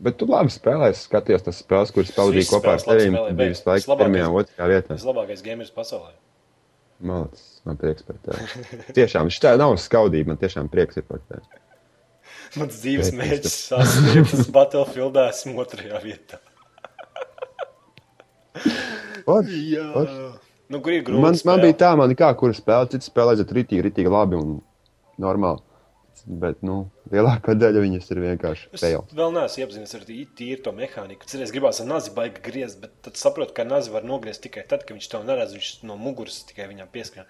Bet 0.00 0.16
tu 0.18 0.26
labi 0.26 0.50
spēlēji, 0.50 0.96
skaties 0.96 1.44
tas 1.46 1.60
spēles, 1.62 1.92
kuras 1.94 2.10
pavadīji 2.16 2.48
kopā 2.50 2.72
ar 2.74 2.82
tevi. 2.82 3.10
Bija 3.36 3.52
visu 3.52 3.68
laiku 3.68 3.96
pirmajā 4.00 4.28
otrajā 4.32 4.68
vietā. 4.72 4.88
Tas 4.96 5.04
labākais 5.06 5.42
gameris 5.44 5.70
pasaulē. 5.70 6.10
Malacis, 7.00 7.60
man 7.64 7.76
prieks 7.80 8.02
par 8.04 8.16
tevi. 8.24 8.48
Tiešām, 8.96 9.28
šī 9.32 9.40
tā 9.44 9.52
nav 9.60 9.76
skaudība, 9.80 10.32
man 10.32 10.40
tiešām 10.40 10.68
prieks 10.72 10.96
ir 11.00 11.04
par 11.08 11.20
tevi. 11.28 11.44
Mans 12.58 12.80
dzīves 12.82 13.12
mērķis 13.14 13.54
sasniegts 13.70 14.48
Battlefieldā, 14.50 15.28
esmu 15.30 15.60
otrajā 15.62 16.00
vietā. 16.02 16.40
Ot, 19.30 19.46
Jā. 19.46 19.84
ot. 19.94 20.10
Nu, 20.70 20.80
kur 20.82 20.94
ir 20.94 21.02
grūti? 21.06 21.22
Man, 21.22 21.36
man 21.46 21.60
bija 21.62 21.76
tā, 21.82 21.90
man 21.98 22.12
kā, 22.18 22.30
kur 22.38 22.52
spēlē, 22.56 22.88
cits 22.92 23.10
spēlē 23.10 23.34
aiziet 23.36 23.52
ritīgi, 23.54 23.82
ritīgi 23.88 24.10
labi 24.10 24.38
un 24.38 24.56
normāli. 25.20 25.62
Bet, 26.26 26.58
nu, 26.66 26.90
lielākā 27.14 27.54
daļa 27.56 27.80
viņas 27.80 28.10
ir 28.12 28.18
vienkārši 28.20 28.66
Es 28.76 28.82
fail. 28.82 29.06
vēl 29.16 29.30
neesmu 29.32 29.62
iepazinies 29.62 29.94
ar 29.96 30.02
tī- 30.04 30.26
tīru 30.36 30.62
to 30.66 30.72
mehāniku. 30.76 31.24
Es 31.24 31.52
gribēju 31.54 31.80
ar 31.80 31.88
nazi 31.88 32.10
baigi 32.16 32.42
griezt, 32.44 32.80
bet 32.82 32.92
tad 33.06 33.16
saprotu, 33.16 33.54
ka 33.56 33.64
nazi 33.64 33.90
var 33.94 34.02
nogriezt 34.04 34.42
tikai 34.44 34.66
tad, 34.68 34.84
kad 34.84 34.96
viņš 34.98 35.08
to 35.14 35.22
neredz. 35.24 35.54
Viņš 35.56 35.70
no 35.88 35.96
muguras 35.96 36.42
tikai 36.44 36.66
viņam 36.68 36.90
pieskrien. 36.92 37.24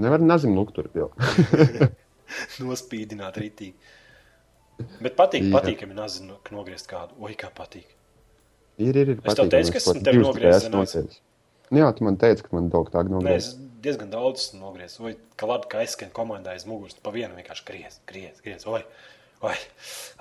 Nevar 0.00 0.18
nazim 0.24 0.56
lukt 0.58 0.74
tur 0.74 0.88
pilnu. 0.88 1.14
Nospīdināt 2.66 3.38
rītīgi. 3.38 3.74
Bet 5.04 5.16
patīk, 5.18 5.44
Jā. 5.46 5.54
patīk, 5.58 5.78
ka 5.82 5.86
man 5.90 5.96
nazi 6.02 6.24
no- 6.24 6.38
nogriezt 6.50 6.88
kādu. 6.90 7.14
Oi, 7.20 7.34
kā 7.38 7.50
patīk. 7.54 7.86
Ir, 8.80 8.96
ir, 8.96 9.10
ir. 9.14 9.18
Es 9.22 9.34
tev 9.36 9.46
patīkami, 9.46 9.50
teicu, 9.52 9.72
ka 9.74 9.76
es 9.82 9.86
esmu 9.86 10.04
tevi 10.06 10.22
nogriezis, 10.24 11.18
Jā, 11.70 11.86
tu 11.94 12.02
man 12.02 12.16
teici, 12.18 12.42
ka 12.42 12.48
man 12.56 12.66
daudz 12.72 12.90
tā 12.90 13.04
Nē, 13.04 13.10
nogriez. 13.12 13.44
es 13.52 13.58
diezgan 13.84 14.10
daudz 14.12 14.46
esmu 14.48 14.60
nogriezis. 14.64 15.00
Oi, 15.04 15.14
kā 15.40 15.48
labi, 15.48 15.68
ka 15.72 15.80
aizskan 15.82 16.12
komandai 16.14 16.56
aiz 16.58 16.66
muguras. 16.68 16.96
Pa 17.02 17.12
vienu 17.14 17.36
vienkārši 17.38 17.66
griez, 17.68 18.00
griez, 18.10 18.40
griez. 18.44 18.66
Oi, 18.68 18.82
oi, 19.46 19.56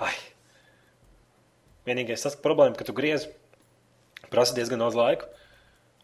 ai. 0.07 0.13
Vienīgais 1.87 2.23
tas 2.25 2.35
problēma, 2.39 2.77
ka 2.77 2.85
tu 2.87 2.93
griez, 2.97 3.27
Prasa 4.29 4.53
diezgan 4.53 4.81
daudz 4.83 4.97
laika, 4.99 5.25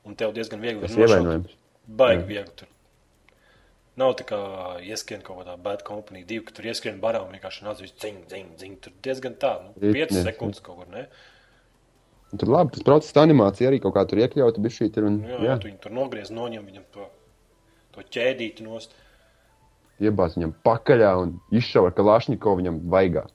un 0.07 0.15
tev 0.17 0.31
diezgan 0.33 0.61
viegli 0.63 0.81
var 0.81 0.89
nošaut. 0.95 1.51
Baigi 1.85 2.23
Jā. 2.23 2.27
viegli 2.29 2.53
tur. 2.57 2.69
Nav 3.99 4.15
tā 4.19 4.25
kā 4.27 4.37
ieskrien 4.83 5.21
kaut 5.23 5.37
kādā 5.43 5.53
bad 5.61 5.83
company 5.87 6.23
divi, 6.27 6.41
ka 6.47 6.55
tur 6.57 6.65
ieskrien 6.67 6.97
barā 7.03 7.21
un 7.23 7.35
vienkārši 7.35 7.63
nāc 7.67 7.83
visu 7.83 7.93
dzing, 8.01 8.23
dzing, 8.31 8.49
dzing. 8.57 8.79
Tur 8.83 8.95
diezgan 9.05 9.35
tā, 9.39 9.51
nu, 9.63 9.75
Ritmi, 9.77 10.01
5 10.01 10.15
jā. 10.17 10.23
sekundes 10.31 10.63
kaut 10.65 10.79
kur, 10.81 10.89
ne? 10.91 11.05
Un 12.33 12.41
Tur 12.41 12.49
labi, 12.51 12.73
tas 12.75 12.87
process, 12.87 13.13
tā 13.15 13.21
animācija 13.27 13.69
arī 13.69 13.79
kaut 13.83 13.93
kā 13.95 14.03
tur 14.09 14.23
iekļauta. 14.23 14.63
bija 14.65 14.75
šī 14.79 14.89
tur 14.95 15.05
un 15.11 15.21
Jā, 15.21 15.37
jā. 15.37 15.43
jā, 15.51 15.55
tu 15.61 15.69
viņu 15.69 15.79
tur 15.85 15.93
nogriez, 15.95 16.31
noņem 16.33 16.65
viņam 16.71 16.87
to, 16.95 17.05
to 17.95 18.03
ķēdīti 18.15 18.65
nost. 18.67 18.93
iebāz 20.03 20.35
viņam 20.35 20.51
pakaļā 20.67 21.11
un 21.21 21.37
izšauja 21.55 21.93
Kalašņikovu 21.95 22.59
viņam 22.61 22.79
vaigā. 22.91 23.25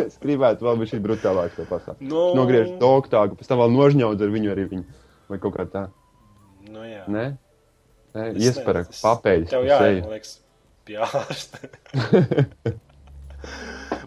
es 0.00 0.16
gribētu 0.22 0.64
vēl 0.66 0.80
būt 0.80 0.94
brutālāk 1.04 1.56
to 1.58 1.66
pasākt. 1.68 2.00
Nu, 2.00 2.30
Nogriež 2.38 2.72
to 2.80 2.88
oktāgu, 2.98 3.36
pēc 3.38 3.50
tam 3.50 3.60
vēl 3.62 3.74
nožņaudz 3.76 4.24
ar 4.24 4.32
viņu 4.34 4.54
arī 4.54 4.64
viņu. 4.72 4.84
Vai 5.28 5.38
kaut 5.42 5.56
kā 5.58 5.66
tā. 5.68 5.84
Nu, 6.68 6.80
jā. 6.88 7.04
Nē? 7.08 7.26
Nē, 8.14 8.26
es- 8.38 8.60
papēļus. 9.02 9.50
Tev 9.52 9.68
jā, 9.68 9.78
man 10.00 10.10
liekas, 10.14 10.36
pie 10.88 11.00
ārsta. 11.04 11.58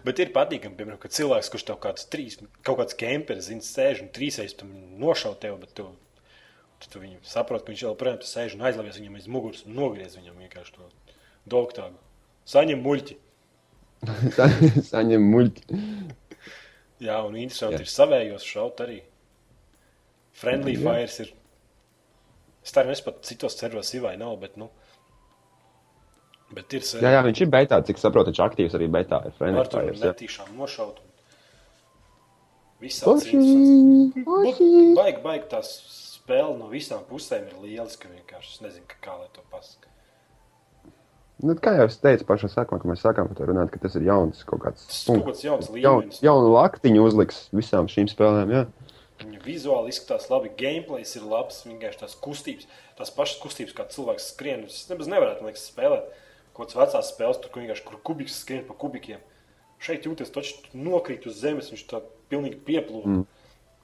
Bet 0.06 0.20
ir 0.22 0.32
patīkami, 0.34 0.76
piemēram, 0.78 0.98
ka 1.02 1.10
cilvēks, 1.12 1.48
kurš 1.52 1.64
tev 1.70 1.78
kāds 1.82 2.06
trīs, 2.12 2.36
kaut 2.66 2.78
kāds 2.80 2.96
kemperis, 2.98 3.48
zina, 3.48 3.64
sēž 3.64 4.02
un 4.04 4.10
trīsēs 4.14 4.56
tam 4.60 4.70
nošaut 5.00 5.40
tevi, 5.42 5.56
bet 5.62 5.72
tu, 5.78 5.86
tu, 6.82 6.90
tu 6.92 7.02
viņu 7.02 7.18
saproti, 7.26 7.66
ka 7.66 7.72
viņš 7.72 7.84
joprojām 7.86 8.20
tur 8.22 8.30
sēž 8.30 8.56
un 8.58 8.66
aizlavies 8.68 9.00
viņam 9.00 9.18
aiz 9.18 9.30
muguras 9.32 9.64
un 9.66 9.78
nogriez 9.78 10.18
viņam 10.18 10.38
vienkārši 10.44 10.76
to 10.76 10.90
doktāgu. 11.50 11.98
Saņem 12.48 12.84
muļķi. 12.84 13.18
Sa- 14.36 14.50
Saņem 14.92 15.24
muļķi. 15.32 15.80
Jā, 17.04 17.18
un 17.22 17.36
interesanti 17.38 17.78
Jā. 17.78 17.84
ir 17.86 17.92
savējos 17.92 18.46
šaut 18.46 18.80
arī. 18.82 19.00
Friendly 20.38 20.74
Jā. 20.76 20.82
fires 20.84 21.18
ir. 21.24 21.32
Es 22.66 22.74
tā 22.74 22.84
pat 22.84 23.22
citos 23.26 23.56
ceros 23.58 23.94
ir 23.94 24.02
vai 24.04 24.16
nav, 24.20 24.34
bet, 24.42 24.56
nu. 24.60 24.68
Bet 26.56 26.72
ir 26.72 26.80
Jā, 26.80 27.10
jā, 27.12 27.20
viņš 27.26 27.40
ir 27.44 27.50
beigā, 27.52 27.78
cik 27.84 27.98
saprotu, 28.00 28.30
viņš 28.32 28.40
aktīvs 28.46 28.76
arī 28.78 28.86
beigā 28.88 29.18
tur 29.26 29.34
Fires, 29.36 30.00
jā. 30.00 30.12
netīšām 30.12 30.54
nošaut. 30.56 31.02
Visā 32.80 33.04
forši. 33.08 33.40
Baigi, 34.24 35.20
baigi 35.24 35.48
tās 35.50 35.72
spēle 36.14 36.54
no 36.60 36.68
visām 36.72 37.02
pusēm 37.10 37.48
ir 37.50 37.58
lieliska. 37.64 38.08
Vienkārši 38.12 38.54
es 38.54 38.62
nezinu, 38.64 38.86
kā 39.02 39.16
lai 39.18 39.28
to 39.34 39.42
pasakā. 39.52 39.90
Nu, 41.38 41.54
kā 41.62 41.76
jau 41.76 41.84
es 41.86 41.98
teicu 42.02 42.24
pašā 42.26 42.48
sākumā, 42.50 42.80
kad 42.82 42.90
mēs 42.90 43.02
sākām 43.04 43.28
par 43.30 43.36
to 43.38 43.46
runāt, 43.46 43.68
ka 43.70 43.78
tas 43.84 43.94
ir 43.94 44.06
jauns 44.08 44.40
kaut 44.46 44.64
kāds 44.64 44.88
Tas 44.88 45.04
ir 45.04 45.20
kaut 45.20 45.28
kāds 45.28 45.44
jauns 45.46 45.68
Jaun, 45.70 46.00
līmenis. 46.02 46.22
jaunu 46.26 46.48
laktiņu 46.56 47.04
uzliks 47.06 47.44
visām 47.54 47.86
šīm 47.92 48.08
spēlēm. 48.10 48.50
Jā. 48.56 48.64
Viņa 49.22 49.42
vizuāli 49.44 49.92
izskatās 49.92 50.26
labi, 50.32 50.50
gameplays 50.58 51.14
ir 51.18 51.26
labs, 51.30 51.60
vienkārši 51.66 52.00
tās 52.02 52.16
kustības, 52.22 52.66
tās 52.98 53.14
pašas 53.14 53.38
kustības, 53.42 53.74
kā 53.78 53.86
cilvēks 53.94 54.32
skrien. 54.32 54.64
Es 54.66 54.88
nemaz 54.90 55.10
nevarētu, 55.10 55.44
man 55.44 55.52
liekas, 55.52 55.68
spēlēt 55.70 56.10
kaut 56.58 56.74
kādas 56.74 56.78
vecās 56.78 57.10
spēles, 57.12 57.40
tur 57.42 57.52
kur 57.54 57.62
vienkārši 57.62 57.84
kur 57.86 58.00
kubiks 58.10 58.38
skrien 58.42 58.64
pa 58.66 58.74
kubikiem. 58.78 59.20
Šeit 59.82 60.06
jūties, 60.08 60.32
taču 60.34 60.56
nokrīt 60.74 61.28
uz 61.30 61.38
zemes, 61.38 61.70
viņš 61.70 61.84
tā 61.90 62.00
pilnīgi 62.32 62.58
pieplūda. 62.66 63.20
Mm. 63.20 63.26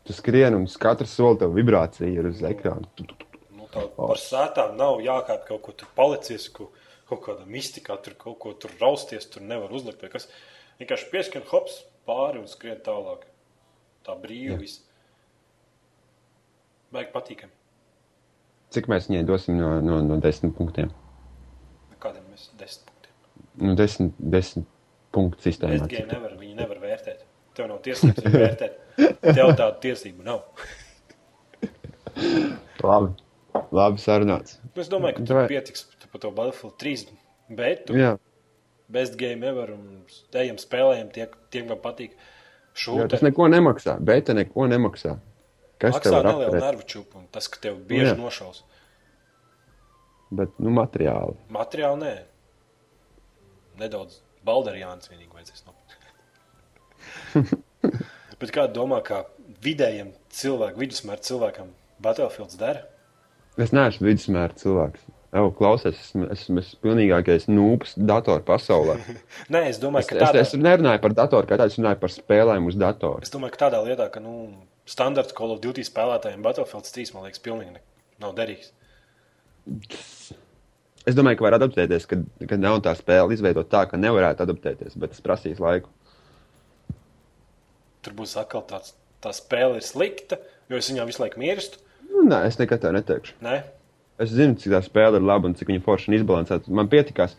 Tu 0.04 0.16
skrieni 0.16 0.58
un 0.58 0.66
katrs 0.80 1.14
soli 1.16 1.38
tev 1.40 1.54
vibrācija 1.56 2.08
ir 2.10 2.26
uz 2.28 2.42
ekrāna. 2.44 2.88
Tu. 2.98 3.06
Nu, 3.54 3.68
tā 3.72 3.86
par 3.94 4.18
sētām 4.20 4.74
nav 4.76 4.98
jākāp 5.04 5.46
kaut 5.48 5.62
ko 5.64 5.76
tur 5.80 5.92
palicies, 5.96 6.48
ko, 6.52 6.68
kaut 7.08 7.22
kāda 7.24 7.46
mistikā, 7.48 7.96
tur 8.02 8.18
kaut 8.20 8.40
ko 8.42 8.52
tur 8.58 8.74
rausties, 8.82 9.30
tur 9.30 9.46
nevar 9.46 9.72
uzlikt. 9.72 10.02
Kas 10.12 10.28
vienkārši 10.82 11.08
pieskan 11.14 11.46
hops 11.48 11.84
pāri 12.08 12.42
un 12.42 12.50
skrien 12.50 12.82
tālāk. 12.84 13.24
Tā 14.04 14.18
brīvi. 14.20 14.68
Vajag 16.92 17.14
patīkami. 17.14 17.54
Cik 18.74 18.90
mēs 18.90 19.08
viņai 19.08 19.24
dosim 19.28 19.56
no, 19.56 19.78
no, 19.80 20.02
no 20.04 20.18
desmit 20.20 20.52
punktiem? 20.58 20.90
Mēs 22.44 22.58
desmit 22.60 22.90
punktiem. 22.90 23.14
Nu, 23.64 23.74
desmit, 23.78 24.14
desmit 24.18 24.66
punktu 25.14 25.44
sistēmā. 25.46 25.78
SG 25.84 26.04
nevar, 26.10 26.34
viņi 26.40 26.56
nevar 26.58 26.80
vērtēt. 26.82 27.24
Tev 27.54 27.68
nav 27.70 27.78
tiesības 27.86 28.24
vērtēt. 28.34 28.78
Tev 29.22 29.52
tādu 29.58 29.76
tiesību 29.84 30.24
nav. 30.26 30.42
Labi, 32.84 33.12
labi 33.74 34.02
sarunāts. 34.02 34.58
Nu, 34.74 34.82
Es 34.82 34.90
domāju, 34.90 35.16
ka 35.20 35.26
tur 35.28 35.46
pietiks 35.50 35.86
tu 36.02 36.10
par 36.12 36.20
to 36.24 36.30
Battlefield 36.34 36.74
3. 36.82 37.04
Bet 37.54 37.84
tu 37.88 37.96
Jā, 37.98 38.14
best 38.90 39.16
game 39.20 39.44
ever 39.46 39.70
un 39.74 40.02
ejam 40.34 40.58
spēlējam, 40.60 41.10
tie, 41.14 41.26
tie 41.52 41.62
man 41.66 41.78
patīk. 41.82 42.14
jā, 42.16 42.30
Šūta 42.84 43.08
tas 43.14 43.22
neko 43.24 43.46
nemaksā. 43.52 43.96
Beta 44.02 44.34
neko 44.34 44.66
nemaksā. 44.70 45.16
Kas 45.78 45.98
tev 46.00 46.14
maksā 46.14 46.14
var 46.16 46.28
nelielu 46.32 46.60
nervu 46.62 46.86
čūpu, 46.90 47.18
un 47.22 47.26
tas, 47.34 47.46
ka 47.50 47.60
tev 47.62 47.76
bieži 47.86 48.12
Jā. 48.12 48.16
nošaus. 48.18 48.62
Bet, 50.34 50.54
nu, 50.58 50.70
materiāli. 50.74 51.36
Materiāli 51.54 52.00
nē. 52.00 52.14
Nedaudz 53.80 54.20
balderjāns 54.46 55.10
vienīgi 55.10 55.32
vajadzēs 55.34 55.64
nopirkt. 55.66 56.02
Bet 58.40 58.52
kā 58.54 58.66
domā, 58.70 59.00
kā 59.06 59.24
vidējiem 59.64 60.12
cilvēkam, 60.34 60.80
vidusmēra 60.82 61.24
cilvēkam 61.24 61.72
Battlefields 62.04 62.58
dara? 62.60 62.84
Es 63.60 63.72
neesmu 63.74 64.08
vidusmēra 64.10 64.56
cilvēks. 64.58 65.04
Jau 65.34 65.48
klausies, 65.58 65.98
esmu, 65.98 66.28
esmu, 66.30 66.62
esmu 66.62 66.78
pilnīgākais 66.84 67.48
nūps 67.50 67.96
datoru 67.98 68.44
pasaulē. 68.46 68.94
Nē, 69.54 69.64
es 69.72 69.80
domāju, 69.82 70.06
Es, 70.06 70.10
ka 70.10 70.18
es, 70.18 70.22
tādā, 70.22 70.44
es 70.44 70.54
nerunāju 70.54 71.02
par 71.02 71.16
datoru, 71.18 71.48
kā 71.50 71.58
tādu, 71.58 71.74
es 71.74 71.78
runāju 71.80 71.98
par 72.04 72.12
spēlēm 72.14 72.68
uz 72.70 72.78
datora. 72.78 73.24
es 73.26 73.34
domāju, 73.34 73.56
ka 73.56 73.64
tādā 73.64 73.80
lietā, 73.82 74.06
ka 74.14 74.22
nu, 74.22 74.34
standarts 74.86 75.34
Call 75.34 75.56
of 75.56 75.62
Duty 75.64 75.82
spēlētājiem 75.86 76.44
Battlefields 76.44 76.94
3, 76.94 77.14
man 77.16 77.26
liekas, 77.26 77.42
pilnīgi 77.42 77.74
ne, 77.74 77.82
nav 78.22 78.36
derīgs. 78.38 78.70
Es 81.04 81.16
domāju, 81.16 81.38
ka 81.40 81.46
var 81.46 81.58
adaptēties, 81.58 82.08
kad, 82.08 82.24
kad 82.48 82.60
nav 82.62 82.80
tā 82.84 82.94
spēle 82.96 83.36
izveidot 83.36 83.68
tā, 83.72 83.84
ka 83.90 84.00
nevarētu 84.00 84.46
adaptēties, 84.46 84.96
bet 84.96 85.12
tas 85.12 85.24
prasīs 85.24 85.60
laiku. 85.60 85.92
Tur 88.04 88.16
būs 88.16 88.36
atkal 88.40 88.64
tāds, 88.68 88.94
tā 89.24 89.32
spēle 89.36 89.80
ir 89.80 89.84
slikta, 89.84 90.40
jo 90.72 90.80
es 90.80 90.88
viņā 90.92 91.04
visu 91.08 91.24
laiku 91.24 91.40
mirstu. 91.42 91.80
Nu, 92.08 92.24
nē, 92.28 92.44
es 92.48 92.56
nekad 92.60 92.80
tā 92.84 92.92
neteikšu. 92.96 93.36
Nē, 93.44 93.58
Es 94.22 94.30
zinu, 94.30 94.54
cik 94.54 94.70
tā 94.70 94.78
spēle 94.84 95.18
ir 95.18 95.26
laba 95.26 95.48
un 95.50 95.56
cik 95.58 95.72
viņa 95.72 95.82
forši 95.82 96.10
un 96.10 96.16
izbalansēta. 96.20 96.70
Man 96.74 96.90
pietikās. 96.90 97.34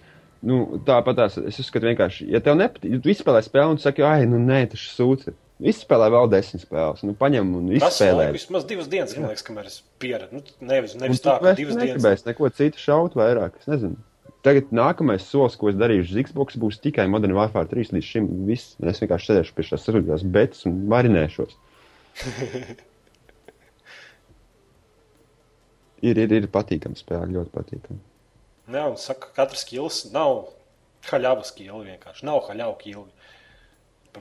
Nu, 0.45 0.81
tāpat 0.85 1.21
es 1.23 1.59
uzskatu, 1.63 1.87
vienkārši, 1.87 2.27
ja 2.33 2.41
tev 2.43 2.57
nepatīk, 2.59 2.97
tu 3.01 3.09
izspēlē 3.09 3.39
spēli 3.45 3.73
un 3.73 3.79
tu 3.79 3.85
saki, 3.85 4.03
ah, 4.05 4.19
nu 4.29 4.41
nē, 4.43 4.65
tas 4.73 4.83
ir 4.83 5.37
sūds. 5.55 5.69
Izspēlē 5.71 6.09
vēl 6.11 6.27
desmit 6.33 6.65
spēles, 6.65 7.03
nu 7.07 7.15
paņem 7.19 7.53
un 7.59 7.69
tas 7.71 7.95
izspēlē. 7.95 8.17
laiku 8.19 8.35
vismaz 8.35 8.65
divas 8.67 8.87
dienas, 8.91 9.15
man 9.15 9.31
liekas, 9.31 9.45
kamēr 9.47 9.65
es 9.69 9.77
pieradu. 10.03 10.31
Nu, 10.35 10.41
nevis, 10.67 10.95
nevis 10.99 11.23
tā, 11.23 11.37
ka 11.39 11.53
divas 11.55 11.77
dienas. 11.77 11.95
negribēsi 11.95 12.27
neko 12.27 12.49
citu 12.57 12.77
šaut 12.81 13.15
vairāk. 13.15 13.51
Es 13.61 13.67
nezinu. 13.71 13.95
Tagad 14.45 14.69
nākamais 14.75 15.23
solis, 15.25 15.55
ko 15.57 15.71
es 15.71 15.77
darīšu 15.79 16.21
Xbox, 16.27 16.53
būs 16.61 16.77
tikai 16.83 17.07
Modern 17.09 17.33
Warfare 17.33 17.65
3. 17.71 17.95
Līdz 17.95 18.05
šim 18.05 18.27
viss. 18.45 18.75
Es 18.77 19.01
vienkārši 19.01 19.31
sēdēšu 19.31 19.55
pie 19.57 19.63
šīs 19.65 19.81
sarunās 19.87 20.21
betas 20.35 20.67
un 20.69 20.73
marinēšos. 20.91 21.55
ir, 26.09 26.15
ir, 26.21 26.29
ir 26.37 26.45
patīkami 26.53 26.99
spēle, 26.99 27.31
ļoti 27.39 27.51
patīkami. 27.55 27.99
Jā, 28.75 28.85
un 28.85 28.97
saka, 29.01 29.31
ka 29.31 29.41
katrs 29.41 29.65
skills 29.65 29.97
nav 30.13 30.53
haļavas 31.09 31.49
skills 31.53 31.85
vienkārši. 31.89 32.25
Nav 32.29 32.45
haļavu 32.45 32.77
kilvi. 32.83 33.11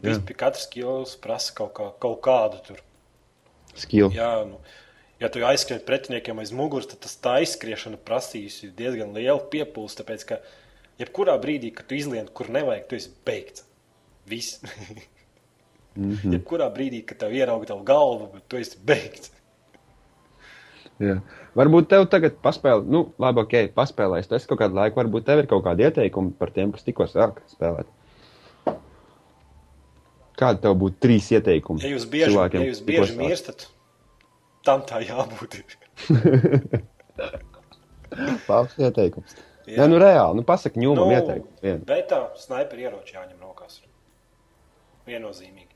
Pie 0.03 0.35
katras 0.35 0.67
skills 0.69 1.15
prasa 1.23 1.55
kaut, 1.57 1.73
kā, 1.77 1.91
kaut 2.03 2.21
kādu 2.25 2.61
tur. 2.67 2.81
Skill. 3.79 4.11
Jā, 4.15 4.45
nu, 4.49 4.61
ja 5.23 5.31
tu 5.33 5.43
aizskrien 5.47 5.83
pretiniekiem 5.87 6.43
aiz 6.43 6.53
muguras, 6.55 6.89
tad 6.91 7.03
tas 7.07 7.17
tā 7.23 7.39
aizskriešana 7.43 7.99
prasīs 8.07 8.61
diezgan 8.79 9.15
lielu 9.17 9.43
piepūli. 9.53 9.97
Tāpēc, 10.01 10.27
ka 10.31 10.41
jebkurā 11.03 11.37
brīdī, 11.43 11.73
kad 11.75 11.89
tu 11.91 11.99
izlien, 11.99 12.29
kur 12.31 12.51
nevajag, 12.55 12.87
tu 12.91 12.99
esi 13.01 13.15
beigts. 13.27 13.67
Viss. 14.31 14.61
Mm 15.95 16.11
-hmm. 16.11 16.33
jebkurā 16.35 16.67
brīdī, 16.75 17.05
kad 17.07 17.19
tev 17.19 17.33
ierauga 17.33 17.67
tavu 17.67 17.85
galvu, 17.87 18.27
bet 18.33 18.43
tu 18.49 18.57
esi 18.57 18.79
beigts. 18.83 19.31
Jā. 20.99 21.21
Varbūt 21.55 21.89
tev 21.91 22.07
tagad 22.11 22.37
paspēlē, 22.43 22.83
nu, 22.91 23.13
labi, 23.19 23.41
ok, 23.41 23.55
paspēlēs. 23.75 24.29
Tas 24.31 24.47
kaut 24.47 24.59
kādu 24.59 24.75
laiku, 24.75 25.01
varbūt 25.01 25.27
tev 25.27 25.39
ir 25.39 25.47
kaut 25.47 25.65
kādi 25.65 25.87
ieteikumi 25.87 26.33
par 26.39 26.51
tiem, 26.51 26.73
kas 26.73 26.83
tikko 26.83 27.07
sāk 27.11 27.41
spēlēt. 27.47 27.87
Kādi 30.39 30.65
tev 30.65 30.75
būtu 30.81 30.99
trīs 31.05 31.29
ieteikumi? 31.31 31.83
Ja 31.85 31.93
jūs 31.93 32.09
bieži, 32.11 32.33
cilvēkiem, 32.33 32.65
ja 32.65 32.73
jūs 32.73 32.81
bieži 32.87 33.19
mirstat, 33.19 33.69
tam 34.67 34.83
tā 34.89 34.99
jābūt. 35.05 35.61
Labs 38.49 38.79
ieteikums. 38.79 39.37
Jā. 39.65 39.79
Jā, 39.79 39.85
nu 39.89 39.99
reāli, 40.01 40.41
nu 40.41 40.45
pasaki 40.47 40.81
ņūmam 40.83 41.09
nu, 41.09 41.15
ieteikumu. 41.17 41.55
Vienu. 41.63 41.85
Bet 41.89 42.11
tā 42.11 42.19
sniperi 42.37 42.85
ieroči 42.85 43.17
jāņem 43.17 43.39
rokās. 43.41 43.79
Viennozīmīgi. 45.09 45.71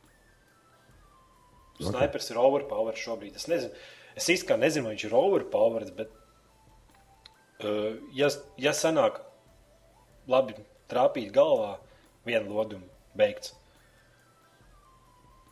Ok. 1.79 1.87
Snipers 1.87 2.29
ir 2.33 2.41
overpowered 2.43 3.01
šobrīd. 3.01 3.39
Es 3.39 3.47
nezinu, 3.49 3.73
es 4.19 4.29
īsti 4.35 4.51
kā 4.51 4.59
nezinu, 4.61 4.89
vai 4.89 4.97
viņš 4.97 5.07
ir 5.09 5.17
overpowered, 5.17 5.95
bet, 5.97 6.13
uh, 7.63 7.97
ja, 8.19 8.29
ja 8.61 8.75
sanāk 8.77 9.23
labi 10.29 10.59
trāpīt 10.91 11.33
galvā, 11.33 11.79
vienu 12.29 12.59
lodumu 12.59 13.17
beigts. 13.17 13.55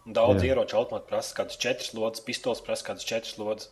Daudz 0.07 0.45
Jā. 0.45 0.53
ieroču 0.53 0.79
automāti 0.79 1.11
prasa 1.11 1.35
kādas 1.35 1.59
četras 1.59 1.91
lodes, 1.97 2.23
pistols 2.23 2.63
prasa 2.63 2.87
kādas 2.93 3.07
četras 3.07 3.39
lodes. 3.41 3.71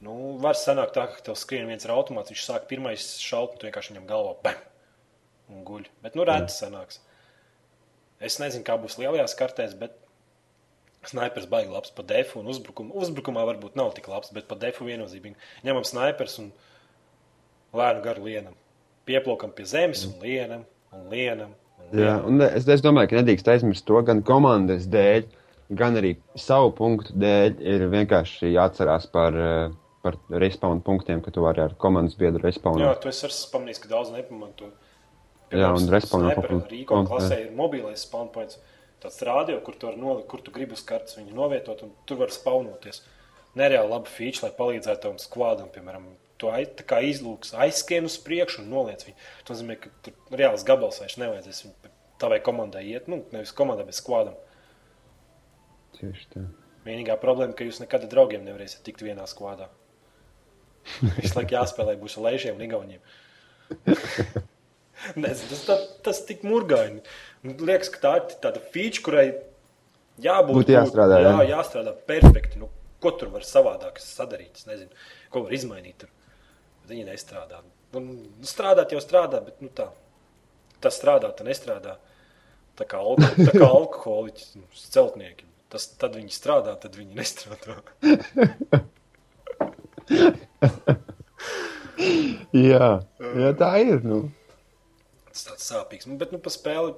Nu, 0.00 0.38
var 0.40 0.56
sanākt 0.56 0.94
tā, 0.96 1.04
ka 1.10 1.20
tev 1.26 1.36
skrien 1.36 1.68
viens 1.68 1.84
ar 1.84 1.96
automātu, 1.96 2.32
viņš 2.32 2.44
sāk 2.46 2.68
pirmais 2.70 3.04
šaut, 3.20 3.56
un 3.56 3.60
tu 3.60 3.66
vienkārši 3.68 3.92
viņam 3.92 4.06
galvā 4.08 4.36
bam! 4.46 4.60
Un 5.52 5.64
guļ. 5.66 5.88
Bet, 6.04 6.16
nu, 6.16 6.24
rēti 6.28 6.54
sanāks. 6.54 7.00
Es 8.20 8.38
nezinu, 8.40 8.64
kā 8.66 8.76
būs 8.80 8.98
lielajās 9.00 9.34
kartēs, 9.38 9.74
bet 9.78 9.94
snipers 11.08 11.46
baigi 11.50 11.72
labs 11.72 11.92
pa 11.94 12.04
defu 12.06 12.40
un 12.42 12.50
uzbrukumu. 12.52 12.94
Uzbrukumā 13.00 13.44
varbūt 13.48 13.76
nav 13.78 13.92
tik 13.96 14.08
labs, 14.10 14.32
bet 14.34 14.48
pa 14.50 14.58
defu 14.60 14.86
viennozīmīgi. 14.88 15.38
Ņemam 15.66 15.86
snipers 15.86 16.38
un 16.42 16.50
lēnu 17.76 18.02
garu 18.04 18.26
lienam. 18.26 18.56
Pieplokam 19.08 19.52
pie 19.56 19.66
zemes 19.68 20.04
un 20.08 20.16
lienam 20.22 20.64
un 20.92 21.06
lienam. 21.12 21.54
Un 21.78 21.92
Jā, 21.92 22.16
lienam. 22.18 22.24
un 22.28 22.46
es, 22.48 22.66
es 22.68 22.84
domāju, 22.84 23.12
ka 23.12 23.20
nedrīkst 23.20 23.52
aizmirst 23.54 23.86
to 23.88 24.02
gan 24.04 24.22
komandas 24.26 24.88
dēļ, 24.90 25.28
gan 25.70 25.96
arī 26.00 26.16
savu 26.36 26.72
punktu 26.72 27.12
dēļ. 27.18 27.60
Ir 27.60 27.86
vienkārši 27.92 28.52
jāatcerās 28.54 29.10
par, 29.12 29.36
eh, 29.36 29.70
par 30.02 30.16
respawn 30.30 30.80
punktiem, 30.82 31.22
ka 31.24 31.30
tu 31.30 31.42
vari 31.42 31.60
ar 31.60 31.74
komandas 31.74 32.14
biedru 32.16 32.40
Jā, 32.40 32.50
respawnot. 32.52 33.00
tu 33.00 33.08
esi 33.08 33.26
pamanījis, 33.52 33.80
ka 33.82 33.88
daudz 33.88 34.12
nepamanto. 34.12 34.70
Jā, 35.50 35.70
un 35.72 35.88
respawn 35.88 36.26
Sniper 36.26 36.42
papildu- 36.42 36.68
Rīko 36.70 37.06
klasē 37.08 37.46
ir 37.46 37.52
mobilais 37.56 38.04
spawn 38.04 38.28
points. 38.32 38.58
Tāds 39.00 39.20
rādio, 39.22 39.62
kur 39.64 39.74
tu, 39.74 39.86
nolikt, 39.96 40.26
kur 40.28 40.40
tu 40.40 40.50
gribi 40.50 40.72
uz 40.72 40.82
kartes 40.82 41.16
viņu 41.16 41.32
novietot, 41.32 41.82
un 41.82 41.92
tur 42.04 42.16
var 42.16 42.28
spaunoties. 42.28 43.00
Nereāli 43.56 43.88
labi 43.88 44.06
feature, 44.08 44.48
lai 44.48 44.56
palīdzētu 44.58 45.00
tam 45.00 45.16
skvādam, 45.16 45.68
piemēram, 45.70 46.02
to 46.38 46.48
aiz, 46.48 46.68
izlūks, 47.20 47.54
aizskrien 47.54 48.04
uz 48.04 48.18
priekšu 48.18 48.60
un 48.60 48.70
noliec 48.70 49.04
viņu. 49.04 49.14
Tas 49.44 49.62
nozīmē, 49.62 49.80
ka 49.80 49.88
tur 50.02 50.12
reāls 50.32 50.64
gabals 50.64 50.98
vairs 51.00 51.16
nevajadzēs 51.16 51.62
viņu 51.64 51.90
tavai 52.18 52.40
komandai 52.40 52.84
iet, 52.90 53.08
nu, 53.08 53.22
nevis 53.32 53.52
komandai, 53.52 53.86
bet 53.86 53.94
skvādam. 53.94 54.34
Tieši 55.96 56.26
tā. 56.34 56.44
Vienīgā 56.86 57.16
problēma, 57.20 57.56
ka 57.56 57.66
jūs 57.66 57.80
nekad 57.82 58.06
ar 58.06 58.12
draugiem 58.12 58.44
nevarēsiet 58.46 58.84
tikt 58.86 59.02
vienā 59.04 59.24
skvādā. 59.28 59.66
Visu 61.18 61.34
laiku 61.36 61.56
jāspēlē 61.56 61.96
būs 62.00 62.16
ar 62.18 62.28
lēšiem 62.28 62.56
un 62.56 62.64
igauniem. 62.64 63.02
Nezinu, 65.22 65.50
tas, 65.52 65.62
tā, 65.66 65.76
tas 66.06 66.20
tik 66.26 66.42
murgaini. 66.46 67.02
Nu, 67.44 67.54
Liekas, 67.68 67.90
ka 67.94 68.02
tā 68.02 68.12
ir 68.18 68.36
tāda 68.42 68.62
feature, 68.72 69.04
kurai 69.06 69.26
jābūt. 70.22 70.56
Būtu 70.62 70.74
jāstrādā, 70.74 71.20
Jā, 71.22 71.34
jā. 71.42 71.48
jāstrādā 71.52 71.94
perfekti. 72.08 72.60
Nu, 72.62 72.70
ko 73.02 73.12
tur 73.18 73.30
var 73.34 73.46
savādāk 73.46 74.00
sadarīt? 74.02 74.58
Es 74.58 74.66
nezinu, 74.68 74.90
ko 75.34 75.44
var 75.46 75.54
izmainīt. 75.54 76.02
Tur. 76.02 76.10
Viņi 76.90 77.06
nestrādā. 77.10 77.62
Nu, 77.94 78.02
nu, 78.04 78.48
strādāt 78.48 78.94
jau 78.96 79.02
strādā, 79.04 79.42
bet 79.44 79.62
nu, 79.64 79.70
tā. 79.74 79.90
Tas 80.82 80.98
strādā, 80.98 81.30
tas 81.34 81.46
nestrādā. 81.46 81.98
Tā 82.78 82.86
kā, 82.86 83.00
alko, 83.02 83.28
tā 83.38 83.54
kā 83.54 83.68
alkoholiķis, 83.80 84.50
nu, 84.58 84.66
celtnieki. 84.78 85.46
Tas, 85.68 85.84
tad 86.00 86.14
viņi 86.16 86.32
strādā, 86.32 86.72
tad 86.80 86.96
viņi 86.96 87.18
nestrādā. 87.18 87.74
Jā, 92.54 92.88
jā, 93.18 93.50
tā 93.58 93.68
ir. 93.82 94.00
Nu. 94.06 94.22
Tas 95.28 95.44
tāds 95.44 95.66
sāpīgs. 95.68 96.08
Nu, 96.08 96.16
Bet 96.20 96.32
nu, 96.32 96.40
spēli, 96.52 96.94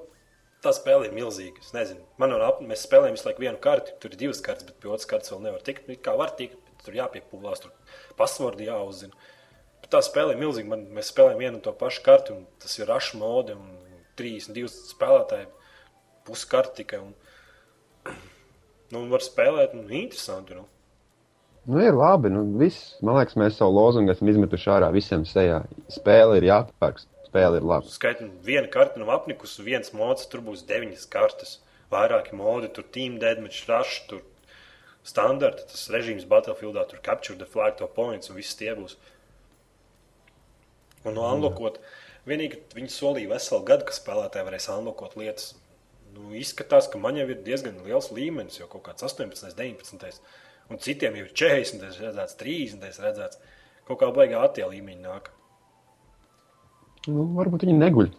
tā 0.65 0.73
spēle 0.77 1.09
ir 1.09 1.17
milzīga. 1.17 1.63
Es 1.65 1.73
nezinu, 1.75 2.05
man 2.21 2.35
un 2.37 2.45
ap, 2.45 2.61
mēs 2.65 2.85
spēlējam 2.87 3.17
visu 3.17 3.29
laiku 3.29 3.45
vienu 3.45 3.61
karti. 3.63 3.97
Tur 4.03 4.15
ir 4.15 4.21
divas 4.21 4.43
kartes, 4.45 4.69
bet 4.69 4.79
pie 4.81 4.93
otras 4.93 5.09
kartes 5.11 5.33
vēl 5.33 5.43
nevar 5.49 5.65
tikt. 5.67 5.89
Nu, 5.89 5.97
Kā 6.05 6.15
var 6.19 6.35
tikt, 6.39 6.61
bet 6.69 6.87
tur 6.87 6.99
jāpiepūlās, 7.01 7.65
tur 7.65 7.97
pasvordi 8.21 8.69
jāuzzina. 8.69 9.17
Bet 9.81 9.91
tā 9.97 10.03
spēle 10.05 10.37
ir 10.37 10.43
milzīga. 10.43 10.73
Man, 10.75 10.87
mēs 10.97 11.11
spēlējam 11.15 11.43
vienu 11.43 11.59
un 11.59 11.65
to 11.65 11.75
pašu 11.81 12.05
karti, 12.07 12.37
un 12.37 12.47
tas 12.63 12.77
ir 12.79 12.91
rašu 12.91 13.21
mode. 13.21 13.57
Un 13.57 13.97
32 14.21 14.69
spēlētāji, 14.93 15.49
puskarti 16.29 16.83
tikai. 16.83 17.03
Un, 17.09 17.17
nu, 18.95 19.07
var 19.13 19.25
spēlēt, 19.25 19.75
nu, 19.79 19.87
interesanti. 19.89 20.59
Nu. 20.59 20.67
Nu, 21.71 21.81
ir 21.85 21.97
labi. 21.97 22.31
Nu, 22.33 22.45
viss, 22.61 22.97
man 23.05 23.19
liekas, 23.21 23.37
mēs 23.39 23.59
savu 23.61 23.77
lozungu 23.77 24.15
esam 24.15 24.31
izmetuši 24.33 24.71
ārā 24.79 24.91
visiem 24.95 25.27
sejā. 25.29 25.61
Spēle 25.93 26.39
ir 26.41 26.49
jāpērk, 26.49 27.03
spēle 27.29 27.61
ir 27.61 27.67
laba. 27.73 27.91
Skaitam, 27.93 28.33
viena 28.47 28.71
karte 28.73 29.03
nav 29.03 29.13
apnikusi, 29.19 29.63
viens 29.67 29.93
mods, 29.97 30.27
tur 30.31 30.43
būs 30.47 30.65
deviņas 30.69 31.07
kartes. 31.13 31.59
Vairāki 31.91 32.37
modi, 32.39 32.71
tur 32.71 32.87
team 32.95 33.19
deadmatch, 33.23 33.65
rush, 33.69 34.05
tur 34.11 34.23
standarta, 35.07 35.65
tas 35.71 35.89
režīms 35.93 36.27
Battlefieldā, 36.31 36.85
tur 36.89 37.01
capture 37.03 37.39
the 37.39 37.49
flag, 37.49 37.77
to 37.79 37.89
points 37.91 38.31
un 38.31 38.39
viss 38.39 38.57
tie 38.59 38.75
būs. 38.79 38.97
Un 41.05 41.17
no 41.17 41.25
unlockot, 41.33 41.81
vienīgi 42.29 42.61
viņi 42.77 42.93
solīja 42.93 43.33
veselu 43.33 43.67
gadu, 43.69 43.89
ka 43.89 43.97
spēlētāji 43.97 44.47
varēs 44.47 44.69
unlockot 44.75 45.17
lietas. 45.19 45.55
Nu, 46.15 46.31
izskatās, 46.37 46.89
ka 46.91 46.99
man 46.99 47.17
jau 47.19 47.27
ir 47.31 47.43
diezgan 47.47 47.79
liels 47.87 48.11
līmenis, 48.15 48.59
jau 48.61 48.69
kaut 48.71 48.83
kāds 48.89 49.05
18, 49.07 49.55
19. 49.59 50.21
Un 50.71 50.79
citiem 50.79 51.17
jau 51.19 51.27
ir 51.27 51.33
40, 51.35 51.99
redzēts, 52.01 52.37
30, 52.41 52.99
redzēts. 53.03 53.39
Kaut 53.89 53.99
kā 54.03 54.11
baigā 54.15 54.43
attie 54.47 54.67
līmeņi 54.67 55.03
nāk. 55.03 55.31
Nu, 57.09 57.25
varbūt 57.39 57.65
viņi 57.67 57.79
neguļ. 57.81 58.11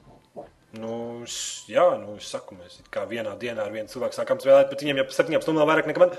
Nu, 0.81 1.23
es- 1.23 1.65
jā, 1.67 1.83
nu, 1.99 2.15
es 2.15 2.29
saku, 2.31 2.55
mēs 2.55 2.79
kā 2.91 3.03
vienā 3.07 3.33
dienā 3.39 3.65
ar 3.67 3.71
vienu 3.75 3.91
cilvēku 3.91 4.15
sākām 4.15 4.39
spēlēt, 4.39 4.69
bet 4.71 4.79
viņiem 4.83 5.01
jau 5.01 5.05
pēc 5.09 5.17
septiņām 5.19 5.43
stundām 5.43 5.67
vairāk 5.67 5.87
nekā 5.91 5.99
man. 6.05 6.15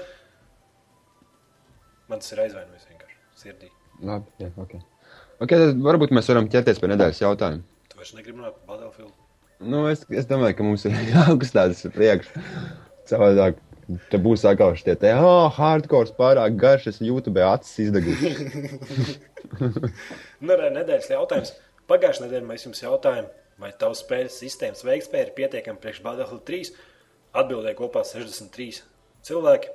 Man 2.09 2.21
tas 2.21 2.33
ir 2.35 2.43
aizvainojis 2.45 2.89
vienkārši 2.91 3.19
sirdī. 3.43 3.71
Labi, 4.05 4.29
jā, 4.43 4.51
ok. 4.61 4.75
Ok, 5.43 5.49
tad 5.57 5.81
varbūt 5.83 6.13
mēs 6.15 6.29
varam 6.29 6.49
ķerties 6.53 6.79
pie 6.83 6.91
nedēļas 6.93 7.23
jautājuma. 7.25 7.63
Tu 7.89 7.97
vairs 7.99 8.13
negribi 8.19 8.39
runāt 8.39 8.59
par 8.61 8.77
Battlefield. 8.77 9.13
Nu, 9.63 9.87
es, 9.91 10.03
es 10.11 10.27
domāju, 10.27 10.57
ka 10.59 10.65
mums 10.67 10.85
ir 10.89 10.93
jāuzstājas 11.13 11.85
uz 11.87 11.93
priekšu. 11.95 12.43
Savādāk, 13.09 13.55
te 14.11 14.19
būs 14.23 14.45
atkal 14.49 14.75
šie 14.79 14.95
te, 14.99 15.09
ah, 15.15 15.25
oh, 15.27 15.49
hardcore 15.57 16.15
pārāk 16.19 16.53
garš, 16.59 16.85
es 16.93 16.99
YouTube 17.03 17.43
acis 17.47 17.79
izdeguši. 17.89 18.33
Nu, 19.53 20.55
re, 20.55 20.69
nedēļas 20.73 21.11
jautājums. 21.11 21.51
Pagājušajā 21.91 22.25
nedēļā 22.25 22.47
mēs 22.47 22.65
jums 22.65 22.83
jautājām, 22.85 23.27
vai 23.61 23.71
tavs 23.79 24.01
spēles 24.05 24.39
sistēmas 24.39 24.85
veiktspēja 24.87 25.25
ir 25.27 25.33
pietiekama 25.37 25.83
priekš 25.83 26.01
Battlefield 26.05 26.45
3. 26.49 26.71
Atbildēja 27.43 27.77
kopā 27.81 28.01
63 28.07 28.79
cilvēki. 29.27 29.69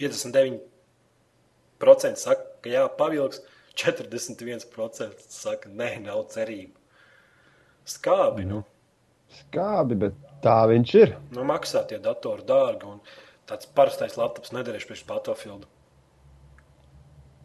59% 0.00 2.24
saka, 2.24 2.42
ka 2.64 2.68
jā, 2.72 2.84
pavilks. 2.98 3.38
41% 3.78 5.14
saka, 5.30 5.64
nē, 5.70 5.90
nav 6.08 6.20
cerību. 6.32 6.77
Skābi. 7.88 8.44
Nu. 8.48 8.62
Skābi, 9.32 9.96
bet 10.04 10.16
tā 10.44 10.58
viņš 10.70 10.94
ir. 11.00 11.14
Nu, 11.34 11.44
maksā 11.48 11.84
tie 11.88 11.98
datori 12.02 12.44
dārgi, 12.48 12.88
un 12.88 13.00
tāds 13.48 13.68
parastais 13.76 14.16
laptops 14.20 14.52
nederēs 14.56 14.86
priekš 14.88 15.06
Battlefield. 15.08 15.66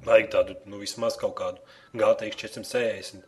Vajag 0.04 0.30
tādu, 0.34 0.58
nu, 0.68 0.82
vismaz 0.84 1.16
kaut 1.20 1.38
kādu 1.40 1.64
GTX 1.96 2.40
460, 2.44 3.24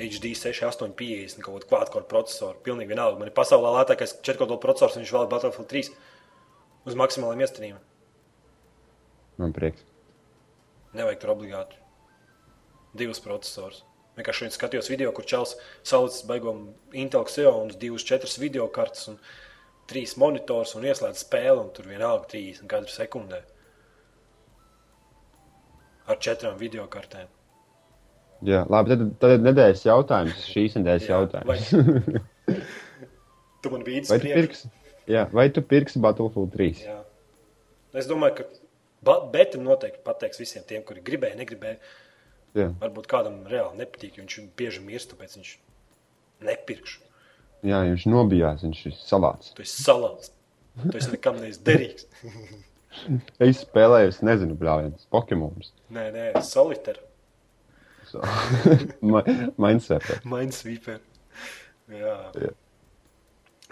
HD 0.00 0.32
6850, 0.36 1.44
kaut 1.44 1.60
kādu 1.60 1.70
kvadrātu 1.70 2.08
procesoru. 2.08 2.60
Pilnīgi 2.64 2.92
vienalga. 2.92 3.20
Man 3.20 3.30
ir 3.30 3.36
pasaulē 3.36 3.72
lētākais 3.78 4.18
četrkodola 4.24 4.60
procesors, 4.60 4.96
un 4.96 5.04
viņš 5.04 5.14
vēl 5.16 5.26
ir 5.26 5.32
Battlefield 5.32 5.70
3 5.72 5.92
uz 6.88 6.96
maksimāliem 6.96 7.44
iestrīmiem. 7.44 7.80
Man 9.40 9.56
prieks. 9.56 9.84
Nevajag 10.96 11.20
tur 11.22 11.32
obligāti 11.36 11.78
divus 12.96 13.20
procesorus. 13.22 13.84
Vienkārši 14.18 14.42
šodien 14.42 14.54
skatījos 14.56 14.90
video, 14.90 15.12
kur 15.16 15.24
Čels 15.28 15.54
salicis 15.86 16.24
beigām 16.28 16.64
Intel 16.98 17.24
Xeon, 17.30 17.70
divas, 17.80 18.04
četras 18.08 18.38
video 18.42 18.66
kartes 18.72 19.06
un 19.12 19.18
trīs 19.90 20.16
monitors 20.20 20.74
un 20.78 20.86
ieslēdz 20.86 21.22
spēli, 21.24 21.58
un 21.62 21.70
tur 21.74 21.88
vienalga 21.90 22.28
30 22.32 22.66
katru 22.70 22.92
sekundē. 22.94 23.40
Ar 26.10 26.18
četrām 26.18 26.56
video 26.58 26.86
kartēm. 26.90 27.28
Jā, 28.48 28.64
labi, 28.72 28.94
tad, 28.96 29.06
tad 29.20 29.44
nedēļas 29.44 29.84
jautājums, 29.86 30.44
šīs 30.54 30.78
nedēļas 30.80 31.06
Jā, 31.08 31.18
jautājums. 31.18 31.70
Tu 33.60 33.68
man 33.68 33.82
biji 33.84 34.06
Vai 34.08 34.16
tu 34.22 34.30
pirksi? 34.32 34.68
Jā, 35.10 35.26
vai 35.36 35.42
tu 35.52 35.60
pirksi 35.60 36.00
Battlefield 36.00 36.54
3? 36.54 36.78
Jā. 36.86 36.94
Es 38.00 38.06
domāju, 38.08 38.38
ka 38.38 38.46
Ba- 39.04 39.18
Beta 39.32 39.60
noteikti 39.60 40.00
pateiks 40.06 40.40
visiem 40.40 40.64
tiem, 40.68 40.80
kuri 40.86 41.02
gribēja, 41.04 41.36
negribēja. 41.36 41.76
Jā, 42.58 42.70
Varbūt 42.80 43.06
kādam 43.10 43.42
reāli 43.46 43.78
nepatīk, 43.78 44.16
jo 44.18 44.24
viņš 44.24 44.38
bieži 44.58 44.80
mirst, 44.82 45.12
tāpēc 45.12 45.36
viņš 45.38 45.50
nepirkš. 46.48 46.96
jā 47.68 47.78
viņš 47.86 48.06
nobijās, 48.10 48.64
viņš 48.66 48.80
ir 48.90 48.96
salāts. 48.98 49.52
Tu 49.54 49.62
esi 49.62 49.84
salāts. 49.84 50.32
Tu 50.80 50.96
esi 50.98 51.12
nekam 51.14 51.38
neesi 51.42 51.62
derīgs. 51.66 52.08
Es 53.38 53.60
spēlēju, 53.62 54.08
es 54.10 54.16
nezinu, 54.26 54.56
brāļus, 54.58 55.04
Pokemonus. 55.14 55.68
Nē, 55.94 56.08
nē, 56.10 56.24
solitēra. 56.42 56.98
So. 58.10 58.18
Mindset. 59.62 60.08
Minesweeper. 60.26 60.98
Jā. 61.94 62.16
Jā. 62.34 62.50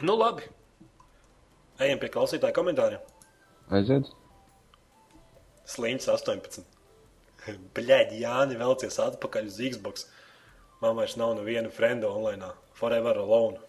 Nu, 0.07 0.15
labi. 0.21 0.47
Ejam 1.83 1.99
pie 1.99 2.13
klausītāja 2.15 2.55
komentāriem. 2.55 3.03
Aiziet. 3.75 4.07
Sliņķis 5.75 6.09
18. 6.15 6.63
Bļaigi, 7.77 8.23
Jāni, 8.25 8.59
vēlcies 8.61 9.01
atpakaļ 9.05 9.51
uz 9.51 9.61
Xbox. 9.75 10.09
Man 10.83 10.99
vairs 10.99 11.17
nav 11.19 11.35
neviena 11.39 11.73
frenda 11.75 12.11
online. 12.11 12.53
Forever 12.79 13.19
alone. 13.25 13.59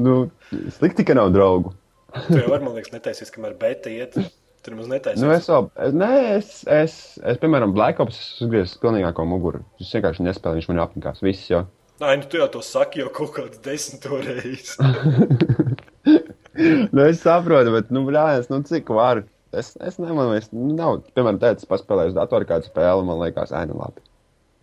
Nu, 0.00 0.30
slikti, 0.72 1.04
ka 1.04 1.14
nav 1.14 1.30
draugu. 1.34 1.74
Tu 2.14 2.38
jau 2.38 2.48
vari, 2.48 2.64
man 2.64 2.74
liekas, 2.76 2.94
netaisies, 2.94 3.30
kamēr 3.34 3.56
beta 3.60 3.90
iet. 3.92 4.16
Tur 4.64 4.76
mums 4.78 4.88
netaisies. 4.88 5.20
Nu, 5.20 5.30
es 5.34 5.48
vēl, 5.50 5.66
nē, 6.00 6.10
es, 6.38 6.52
es, 6.70 6.94
es, 7.20 7.40
piemēram, 7.42 7.74
Black 7.76 8.00
Ops 8.00 8.20
uzgriezu 8.40 8.78
pilnīgāko 8.82 9.26
muguru. 9.28 9.60
Es 9.82 9.92
vienkārši 9.92 10.24
nespēju, 10.24 10.60
viņš 10.60 10.68
man 10.70 10.80
apnikās. 10.86 11.20
Viss 11.24 11.50
jau. 11.50 11.66
Nē, 12.00 12.14
nu 12.20 12.30
tu 12.30 12.40
jau 12.40 12.48
to 12.56 12.62
saki 12.64 13.02
jau 13.02 13.10
kaut 13.14 13.34
kādas 13.36 13.60
desmito 13.62 14.18
reizes. 14.24 14.78
nu, 16.90 17.04
es 17.04 17.20
saprotu, 17.20 17.74
bet, 17.76 17.92
nu, 17.94 18.06
blēņas, 18.08 18.50
nu, 18.54 18.62
cik 18.70 18.90
var. 18.96 19.24
Es, 19.60 19.74
es 19.80 19.98
nemanu, 20.02 20.34
es, 20.38 20.48
nav, 20.52 21.02
piemēram, 21.16 21.40
teicis, 21.42 21.68
paspēlējis 21.70 22.16
datoru 22.16 22.48
kādu 22.48 22.68
spēli, 22.68 23.06
man 23.06 23.20
liekas, 23.22 23.52
ai, 23.54 23.66
nu, 23.70 23.76
labi. 23.80 24.04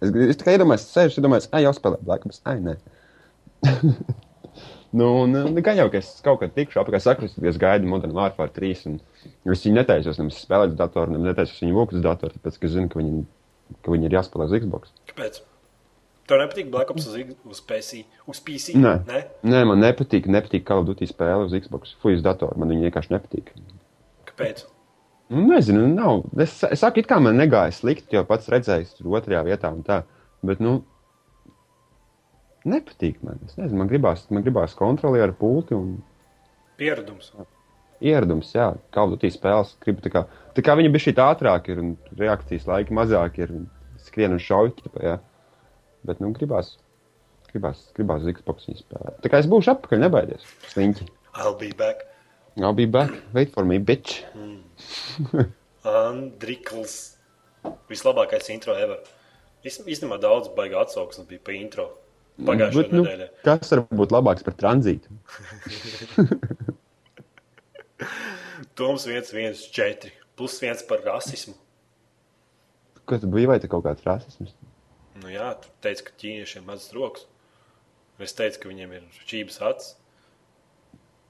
Es, 0.02 0.12
es 0.34 0.40
tikai 0.42 0.58
iedomājos, 0.58 0.88
sēžu, 0.92 1.20
iedomājos, 1.22 1.50
ai, 1.54 1.64
jau 1.66 1.74
spēlē 1.78 2.00
Black 2.06 2.26
Ops, 2.28 2.42
ai, 2.50 2.58
nē. 2.64 2.76
nu, 4.98 5.12
un, 5.24 5.38
nu, 5.38 5.64
gan 5.66 5.78
jau, 5.80 5.88
ka 5.94 6.02
es 6.02 6.10
kaut 6.26 6.42
kad 6.42 6.56
tikšu 6.56 6.82
apakā 6.82 7.02
sakristīties, 7.04 7.60
gaidu 7.62 7.92
Modern 7.92 8.16
Warfare 8.18 8.54
3, 8.56 8.82
un 8.90 8.98
es 9.54 9.68
viņu 9.68 9.78
netaisos, 9.78 10.20
nemaz 10.22 10.42
spēlēt 10.42 10.74
uz 10.74 10.82
datoru, 10.82 11.14
nemaz 11.14 11.34
netaisos 11.34 11.62
viņu 11.62 11.78
lūk 11.78 11.96
uz 11.96 12.04
datoru, 12.06 12.36
tāpēc, 12.40 12.60
ka 12.62 12.74
zinu, 12.74 12.90
ka 12.92 13.02
viņi, 13.02 13.24
ka 13.86 13.96
viņi 13.96 14.10
ir 14.10 14.20
jāspēlē 14.20 14.50
uz 14.50 14.58
Xbox. 14.64 14.94
Kāpēc? 15.14 15.42
Tev 16.32 16.40
nepatīk 16.40 16.70
Black 16.72 16.92
Ops 16.94 17.08
uz, 17.10 17.16
uz 17.50 17.62
PC? 17.68 18.04
Uz 18.30 18.40
PC? 18.46 18.76
Nē. 18.80 18.98
Nē? 19.08 19.24
Nē, 19.52 19.64
man 19.68 19.82
nepatīk, 19.84 20.30
nepatīk 20.32 20.64
Call 20.68 20.84
of 20.84 20.88
Duty 20.88 21.10
spēle 21.10 21.48
uz 21.48 21.56
Xbox. 21.58 21.98
Fuj, 22.02 22.20
uz 22.20 22.26
datoru, 22.26 22.56
man 22.62 22.72
viņa 22.72 22.88
vienkārši 22.88 23.12
nepatīk. 23.16 23.50
Kāpēc? 24.30 24.64
Nu, 25.32 25.46
nezinu, 25.48 25.86
nav. 25.88 26.26
Es, 26.44 26.58
es 26.68 26.82
saku, 26.84 27.00
it 27.00 27.08
kā 27.08 27.22
man 27.24 27.40
negāja 27.40 27.72
slikti, 27.76 28.18
jo 28.18 28.26
pats 28.28 28.50
redzējis 28.52 28.98
tur 28.98 29.14
otrajā 29.16 29.46
vietā 29.48 29.72
un 29.72 29.80
tā. 29.88 30.02
Bet, 30.44 30.60
nu, 30.64 30.82
nepatīk 32.68 33.22
man. 33.24 33.40
Es 33.48 33.56
nezinu, 33.56 33.80
man 33.80 33.92
gribās, 33.92 34.26
man 34.34 34.44
gribās 34.44 34.76
kontrolieru 34.78 35.38
pulti 35.40 35.78
un 35.78 35.96
Pieredums. 36.82 37.32
ieradums, 38.02 38.52
jā, 38.56 38.72
of 38.98 39.14
Duty 39.14 39.32
spēles. 39.32 39.76
Gribu 39.84 40.04
tā 40.04 40.12
kā, 40.14 40.26
tā 40.58 40.66
kā 40.66 40.76
viņa 40.78 40.92
bija 40.92 41.06
šī 41.06 41.16
ātrāk 41.24 41.72
ir 41.72 41.82
un 41.84 41.96
reakcijas 42.18 42.68
laiki 42.68 42.98
mazāk 42.98 43.40
ir 43.40 43.54
un 43.56 43.68
skrien 44.02 44.36
un 44.36 44.42
šauj. 44.42 44.74
Bet, 44.98 46.20
nu, 46.20 46.34
gribās, 46.36 46.76
gribās, 47.54 47.88
gribās 47.96 48.26
Xbox 48.26 48.68
viņu 48.68 48.82
spēlēt. 48.82 49.20
Tā 49.22 49.32
kā 49.32 49.42
es 49.44 49.50
būšu 49.52 49.76
apakaļ, 49.76 50.08
nebaidies. 50.08 50.48
Sliņķi. 50.74 51.12
I'll 51.38 51.56
be 51.56 51.72
back. 51.78 52.11
I'll 52.58 52.74
be 52.74 52.86
back. 52.86 53.12
Wait 53.34 53.54
for 53.54 53.64
me, 53.66 53.80
bitch. 53.80 54.24
Andrikls. 55.84 57.18
Vislabākais 57.90 58.50
intro 58.50 58.74
ever. 58.74 58.98
Īs- 59.64 59.84
Īstenībā 59.86 60.18
daudz 60.22 60.50
baigā 60.58 60.82
atsauksmes 60.82 61.28
bija 61.30 61.40
pa 61.46 61.52
intro. 61.56 61.90
Pagājušajā 62.42 62.92
nu, 62.96 63.04
nedēļā. 63.06 63.28
kas 63.46 63.70
var 63.72 63.84
būt 64.00 64.12
labāks 64.16 64.44
par 64.44 64.54
tranzītu? 64.58 65.08
Toms 68.76 69.06
114 69.06 70.10
plus 70.36 70.56
1 70.64 70.88
par 70.90 71.04
rasismu. 71.06 71.54
Kas 73.06 73.22
tu 73.22 73.28
biji 73.30 73.46
vai 73.50 73.60
te 73.62 73.68
kaut 73.70 73.84
kāds 73.86 74.02
rasisms? 74.08 74.56
Nu 75.22 75.30
jā, 75.30 75.52
tu 75.62 75.70
teici, 75.86 76.04
ka 76.08 76.12
ķīniešiem 76.18 76.66
mazas 76.66 76.90
rokas. 76.96 77.28
Es 78.22 78.34
teicu, 78.38 78.60
ka 78.64 78.70
viņiem 78.72 78.92
ir 78.98 79.04
šķības 79.26 79.60
acis. 79.70 79.94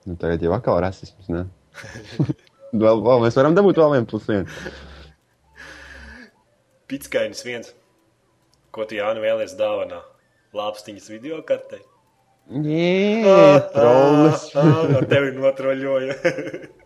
Nu, 0.07 0.15
tagad 0.17 0.41
jau 0.41 0.53
atkal 0.55 0.79
rasisms, 0.81 1.29
vēl, 2.81 3.03
vēl 3.05 3.21
mēs 3.25 3.37
varam 3.37 3.57
dabūt 3.57 3.77
vēl 3.81 3.93
vienu 3.95 4.09
plus 4.09 4.25
vienu. 4.29 4.47
Pitskainis 6.91 7.45
viens. 7.47 7.71
Ko 8.75 8.87
tu 8.87 8.97
Jāni 8.97 9.23
vēlies 9.23 9.53
dāvanā? 9.59 10.01
Lāpstiņas 10.55 11.07
video 11.11 11.39
kartei. 11.47 11.83
Jē, 12.51 13.61
trollis. 13.71 14.49
Ar 14.57 15.05
tevi 15.11 15.31
notroļoja. 15.37 16.17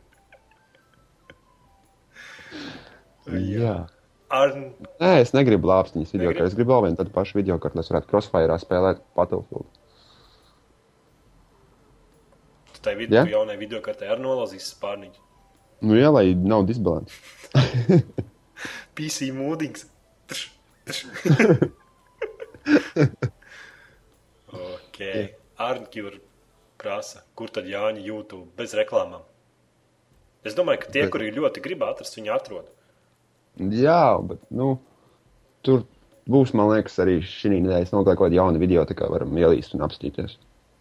Jā. 3.34 3.76
Ar... 4.36 4.51
Nē, 5.01 5.11
es 5.22 5.32
negribu 5.34 5.70
lāpstiņas 5.70 6.11
video, 6.13 6.30
Negribi? 6.30 6.41
kā 6.41 6.49
es 6.49 6.55
gribu 6.57 6.74
vēl 6.74 6.88
vienu 6.88 6.99
tādu 6.99 7.13
pašu 7.13 7.39
video, 7.39 7.57
lai 7.61 7.82
es 7.82 7.89
varētu 7.91 8.09
crossfire 8.11 8.57
spēlēt 8.61 9.01
Battlefield. 9.18 9.68
Tu 12.74 12.74
tai 12.86 12.95
video, 12.99 13.19
Jā? 13.19 13.25
tu 13.27 13.33
jaunai 13.36 13.57
video 13.59 13.81
kartei 13.86 14.09
ar 14.11 14.21
nolazīs 14.21 14.69
spārniņu. 14.75 15.23
Nu, 15.86 15.97
jā, 15.99 16.09
lai 16.13 16.29
nav 16.38 16.63
disbalans. 16.69 17.13
PC 18.95 19.31
tš. 20.29 20.49
ok. 24.55 24.99
Arnķur 25.55 26.17
prasa, 26.79 27.23
kur 27.36 27.49
tad 27.53 27.67
Jāņa 27.69 28.01
YouTube 28.03 28.47
bez 28.57 28.73
reklāmām? 28.77 29.23
Es 30.45 30.53
domāju, 30.57 30.83
ka 30.83 30.91
tie, 30.93 31.03
Bet- 31.05 31.11
kuri 31.15 31.31
ļoti 31.33 31.63
grib 31.65 31.83
atrast, 31.88 32.17
viņi 32.19 32.33
atrod. 32.36 32.67
Jā, 33.55 34.19
bet, 34.27 34.41
nu, 34.51 34.75
tur 35.63 35.86
būs, 36.27 36.51
man 36.53 36.67
liekas, 36.73 36.97
arī 36.99 37.21
šī 37.23 37.53
nedēļa 37.55 37.93
noklāt 37.93 38.17
kaut 38.19 38.27
kāda 38.27 38.36
jauna 38.41 38.59
video, 38.59 38.83
tā 38.86 38.97
kā 38.99 39.07
varam 39.09 39.31
ielīst 39.39 39.73
un 39.77 39.86
apstīties. 39.88 40.36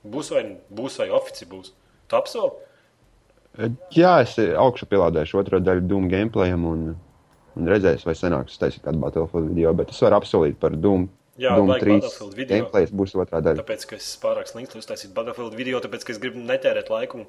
Būs 0.04 0.32
vai, 0.34 0.42
būs 0.74 0.98
vai 1.00 1.08
ofici 1.14 1.46
būs. 1.48 1.70
Tu 2.14 2.20
apsoli? 2.20 2.52
Jā, 3.94 4.20
es 4.22 4.34
augšu 4.38 4.86
pielādēšu 4.90 5.38
otro 5.40 5.60
daļu 5.62 5.84
Doom 5.90 6.06
gameplayam 6.10 6.64
un, 6.66 6.86
un 7.58 7.68
redzēšu, 7.70 8.06
vai 8.08 8.14
sanāks 8.18 8.58
taisīt 8.58 8.82
kādu 8.86 9.02
Battlefield 9.02 9.50
video, 9.50 9.74
bet 9.78 9.92
es 9.94 10.00
varu 10.02 10.18
apsolīt 10.18 10.58
par 10.62 10.74
Doom. 10.78 11.08
Jā, 11.38 11.56
Doom 11.58 11.72
vajag 11.72 11.82
3 11.82 11.94
Battlefield 11.96 12.36
video. 12.38 12.50
gameplays 12.52 12.92
būs 12.94 13.14
otrā 13.18 13.40
daļa. 13.42 13.62
Tāpēc, 13.62 13.86
ka 13.90 13.98
es 13.98 14.10
pārāk 14.22 14.50
slinks, 14.50 14.74
lai 14.74 14.82
uztaisītu 14.82 15.14
Battlefield 15.16 15.56
video, 15.58 15.80
tāpēc, 15.82 16.06
ka 16.06 16.14
es 16.14 16.20
gribu 16.22 16.42
netērēt 16.46 16.92
laiku. 16.94 17.24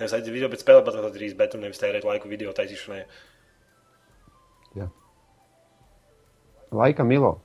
Nevis 0.00 0.16
aiziet 0.16 0.32
video, 0.34 0.50
bet 0.52 0.64
spēlēt 0.64 0.88
Battlefield 0.88 1.16
3, 1.16 1.36
bet 1.40 1.56
un 1.56 1.64
nevis 1.64 1.80
tērēt 1.80 2.04
laiku 2.08 2.32
video 2.32 2.52
taisīšanai. 2.56 3.00
Jā. 4.80 4.90
Laika 6.76 7.08
Milo. 7.08 7.38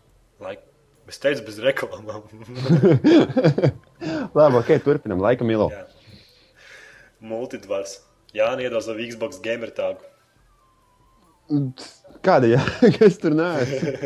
Laik. 0.43 0.67
Es 1.11 1.19
teicu, 1.19 1.47
bez 1.47 1.59
reklāmām. 1.63 2.27
Labi, 4.35 4.59
ok, 4.59 4.75
turpinam. 4.83 5.23
Laika 5.23 5.47
Milo. 5.47 5.71
Jā. 5.71 5.87
Multidvars. 7.21 7.99
Jā, 8.35 8.51
iedos 8.63 8.87
ar 8.91 8.99
Xbox 9.01 9.41
gamer 9.43 9.71
tāgu. 9.75 10.07
Kāda 12.23 12.47
jā, 12.47 12.61
kas 12.97 13.17
tur 13.21 13.35
neesmu? 13.35 13.91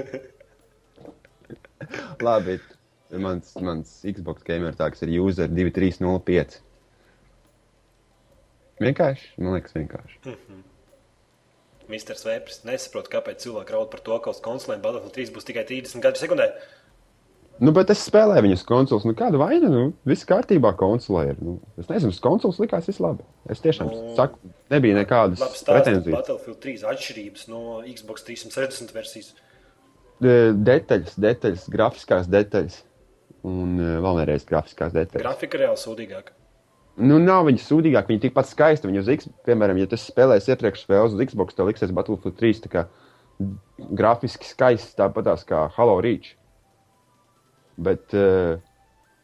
Labi, 2.26 2.55
mans, 3.22 3.51
mans 3.61 3.99
Xbox 4.07 4.45
gamer 4.47 4.74
tāds 4.78 5.03
ir 5.05 5.11
user 5.20 5.51
2305. 5.51 6.61
Vienkārši, 8.82 9.28
man 9.39 9.55
liekas, 9.55 9.76
vienkārši. 9.78 10.34
Mr. 11.86 12.18
Svēpris 12.18 12.63
nesaprot, 12.66 13.07
kāpēc 13.13 13.45
cilvēki 13.45 13.76
raud 13.76 13.91
par 13.91 14.01
to, 14.03 14.18
ka 14.20 14.34
uz 14.34 14.41
konsolēm 14.43 14.82
Battlefield 14.84 15.13
3 15.16 15.36
būs 15.36 15.47
tikai 15.47 15.63
30 15.70 16.03
gadu 16.03 16.20
sekundē. 16.20 16.49
Nu, 17.64 17.72
bet 17.72 17.88
es 17.93 18.01
spēlēju 18.03 18.43
viņas 18.43 18.64
konsoles. 18.68 19.06
Nu, 19.08 19.14
kāda 19.16 19.39
vaina? 19.39 19.70
Nu, 19.72 19.84
viss 20.08 20.26
kārtībā 20.28 20.74
konsolē 20.76 21.22
ir. 21.32 21.38
Nu, 21.39 21.53
es 21.80 21.88
nezinu, 21.88 22.12
uz 22.12 22.20
konsoles 22.24 22.58
likās 22.60 22.89
viss 22.89 22.99
labi. 22.99 23.24
Es 23.47 23.62
tiešām 23.64 23.88
Nu, 23.93 24.01
saku, 24.18 24.51
nebija 24.74 24.97
nekādas 24.97 25.39
pretenzijas. 25.64 26.18
Battlefield 26.18 26.60
3 26.66 26.84
atšķirības 26.91 27.47
no 27.53 27.62
Xbox 27.88 28.26
360 28.28 28.91
versijas. 28.97 29.32
De- 30.20 30.51
Detaļas, 30.68 31.16
detaļas, 31.20 31.70
grafiskās 31.72 32.28
detaļas. 32.32 32.82
Un 33.47 33.78
vēl 33.80 34.20
vienreiz 34.20 34.43
grafiskās 34.49 34.91
detaļas. 34.95 35.24
Grafika 35.24 35.62
reāli 35.64 35.80
sūdīgāka. 35.80 36.36
Nu, 36.97 37.20
nav 37.20 37.45
viņa 37.47 37.60
sūdīgāka, 37.64 38.08
viņa 38.12 38.24
tikpat 38.28 38.47
skaista. 38.51 38.88
Viņa 38.88 39.01
uz 39.03 39.10
X, 39.16 39.28
piemēram, 39.47 39.80
ja 39.80 39.88
tas 39.91 40.03
spēlēs 40.12 40.47
iepriekš 40.51 40.84
spēles 40.88 41.16
uz 41.16 41.24
Xbox, 41.28 41.56
tad 41.56 41.68
liksies 41.72 41.91
Battlefield 41.95 42.36
3 42.39 42.64
tā 42.64 42.72
kā 42.72 42.86
grafiski 43.95 44.47
skaists, 44.47 44.95
tāpatās 44.99 45.43
kā 45.47 45.66
Halo 45.76 45.99
Reach. 46.03 46.36
Bet, 47.78 48.13
uh, 48.15 48.61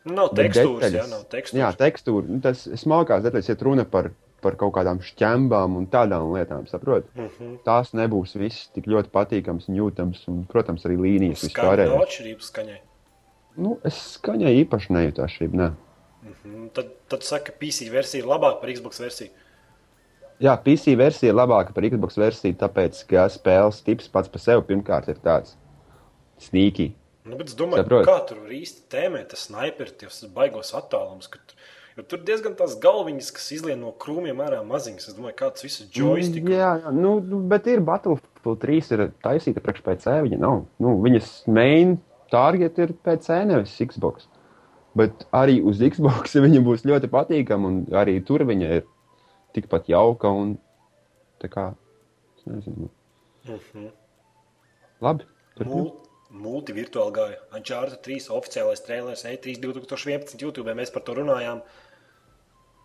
nav 0.06 0.34
tekstūras, 0.36 0.92
jā, 0.92 1.06
nav 1.08 1.24
tekstūras. 1.32 1.62
Jā, 1.62 1.72
tekstūra. 1.80 2.28
Nu, 2.28 2.42
tas 2.44 2.66
smalkās 2.82 3.24
detaļas, 3.24 3.50
ja 3.50 3.56
runa 3.62 3.86
par, 3.88 4.12
par 4.42 4.58
kaut 4.60 4.74
kādām 4.76 5.00
šķembām 5.06 5.78
un 5.78 5.86
tādām 5.88 6.32
lietām, 6.34 6.66
saprot? 6.68 7.06
Mm 7.16 7.30
-hmm. 7.30 7.58
Tās 7.66 7.94
nebūs 7.94 8.36
viss 8.40 8.68
tik 8.76 8.88
ļoti 8.88 9.10
patīkams 9.14 9.70
un 9.70 9.76
jūtams, 9.76 10.28
un, 10.28 10.46
protams, 10.46 10.86
arī 10.86 10.98
līnijas 10.98 11.46
Skaņa 11.46 11.64
nav 11.64 11.78
vispārējais. 11.78 12.02
atšķirības 12.08 12.52
skaņai. 12.52 12.80
Nu, 13.58 13.78
es 13.84 13.96
skaņai 14.18 14.54
īpaši 14.66 14.94
nejūtu 14.94 15.24
atšķirību, 15.24 15.56
ne. 15.58 15.72
Mm, 16.46 16.70
Tad, 16.74 16.86
tad 17.10 17.24
saka, 17.24 17.52
ka 17.52 17.58
PC 17.60 17.90
versija 17.92 18.22
ir 18.24 18.28
labāka 18.30 18.62
par 18.62 18.70
Xbox 18.70 19.00
versiju. 19.00 19.30
Jā, 20.42 20.56
PC 20.58 20.96
versija 20.98 21.30
ir 21.30 21.36
labāka 21.36 21.74
par 21.74 21.84
Xbox 21.84 22.18
versiju, 22.18 22.56
tāpēc, 22.58 23.06
ka 23.08 23.28
spēles 23.30 23.84
tips 23.86 24.08
pats 24.10 24.30
par 24.30 24.42
sevi 24.42 24.62
pirmkārt 24.62 25.08
ir 25.10 25.18
tāds 25.22 25.56
sneaky. 26.40 26.94
Nu, 27.26 27.38
bet 27.38 27.52
es 27.52 27.56
domāju, 27.56 27.84
Saprotu. 27.84 28.08
kā 28.10 28.28
tur 28.28 28.40
var 28.42 28.54
īsti 28.56 28.88
tēmēt 28.90 29.28
tas 29.34 29.46
sniperi, 29.48 29.94
tos 29.98 30.24
baigos 30.34 30.74
attālums. 30.74 31.30
ka 31.30 31.40
tu- 31.48 31.56
Jo 31.98 32.04
tur 32.08 32.20
diezgan 32.20 32.56
tās 32.56 32.78
galviņas, 32.80 33.32
kas 33.36 33.52
izlien 33.52 33.80
no 33.80 33.92
krūmiem 33.92 34.38
ārā 34.40 34.62
maziņas. 34.66 35.10
Es 35.10 35.14
domāju, 35.14 35.36
kāds 35.36 35.62
visas 35.62 35.90
joystick. 35.92 36.48
Jā, 36.48 36.80
jā 36.82 36.92
nu, 36.96 37.20
nu, 37.20 37.42
bet 37.52 37.68
ir 37.68 37.82
Battlefield 37.82 38.62
3 38.62 38.92
ir 38.96 39.12
taisīta 39.22 39.60
priekš 39.60 39.84
PC, 39.84 40.06
viņa 40.24 40.40
nav. 40.40 40.66
Nu, 40.80 40.96
viņas 41.04 41.48
main 41.48 41.98
target 42.32 42.80
ir 42.80 42.94
PC, 42.94 43.44
nevis 43.46 43.76
Xbox. 43.76 44.28
Bet 44.96 45.26
arī 45.34 45.60
uz 45.64 45.84
Xbox 45.84 46.34
viņa 46.46 46.64
būs 46.64 46.88
ļoti 46.88 47.12
patīkama, 47.12 47.68
un 47.68 47.86
arī 47.92 48.24
tur 48.26 48.40
viņa 48.48 48.72
ir 48.80 48.88
tikpat 49.54 49.92
jauka 49.92 50.32
un 50.32 50.58
tā 51.44 51.50
kā, 51.52 51.74
es 52.38 52.46
nezinu. 52.48 52.90
Mm 53.46 53.60
-hmm. 53.60 53.92
Labi, 55.02 55.26
turpinām. 55.58 55.92
Mul 56.32 56.62
multivirtuāli 56.62 57.12
gāja. 57.16 57.40
Uncharted 57.58 58.00
3 58.06 58.30
oficiālais 58.32 58.82
trailers 58.86 59.26
E 59.28 59.34
E3 59.36 59.58
2011 59.60 60.40
YouTube. 60.40 60.72
Mēs 60.78 60.94
par 60.94 61.04
to 61.04 61.18
runājām 61.18 61.60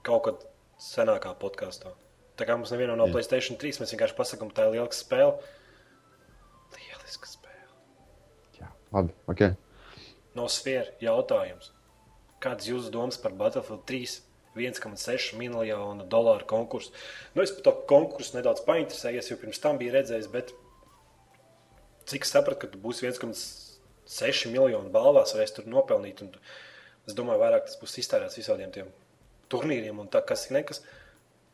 kaut 0.06 0.24
kad 0.26 0.42
senākā 0.82 1.30
podkāstā. 1.38 1.92
Tā 2.36 2.44
kā 2.48 2.56
mums 2.58 2.72
nevienam 2.74 2.98
nav 3.00 3.08
Jā. 3.08 3.16
Playstation 3.16 3.60
3, 3.60 3.78
mēs 3.80 3.94
vienkārši 3.94 4.16
pasakām, 4.18 4.50
tā 4.52 4.66
ir 4.66 4.74
liela 4.74 4.90
spēle. 4.92 5.38
Lieliska 6.74 7.30
spēle. 7.30 7.70
Jā, 8.58 8.68
labi, 8.92 9.14
ok. 9.30 9.46
No 10.36 10.50
sfēra 10.52 10.92
jautājums. 11.00 11.70
Kādas 12.42 12.68
jūsu 12.68 12.92
domas 12.92 13.16
par 13.22 13.32
Battlefield 13.38 13.86
3 13.88 14.18
1,6 14.56 15.36
miljonu 15.38 16.04
dolāru 16.10 16.46
konkursu? 16.48 16.92
Nu, 17.34 17.44
es 17.44 17.54
par 17.54 17.64
to 17.64 17.74
konkursu 17.88 18.36
nedaudz 18.36 18.62
painteresējies, 18.66 19.30
jo 19.30 19.40
pirms 19.40 19.60
tam 19.62 19.80
biju 19.80 19.94
redzējis, 19.96 20.28
bet 20.32 20.52
cik 22.10 22.26
es 22.26 22.32
sapratu, 22.34 22.64
ka 22.64 22.72
tu 22.72 22.80
būsi 22.82 23.08
1,6 23.08 24.52
miljonu 24.52 24.92
balvās, 24.94 25.34
vai 25.36 25.44
es 25.46 25.54
tur 25.56 25.68
nopelnītu. 25.70 26.30
Es 27.06 27.14
domāju, 27.14 27.42
vairāk 27.44 27.68
tas 27.68 27.78
būs 27.80 28.00
iztērēts 28.02 28.38
visādiem 28.40 28.72
tiem 28.74 28.90
turnīriem 29.52 30.02
un 30.02 30.10
tā, 30.10 30.24
kas 30.26 30.48
ir 30.48 30.58
nekas. 30.58 30.82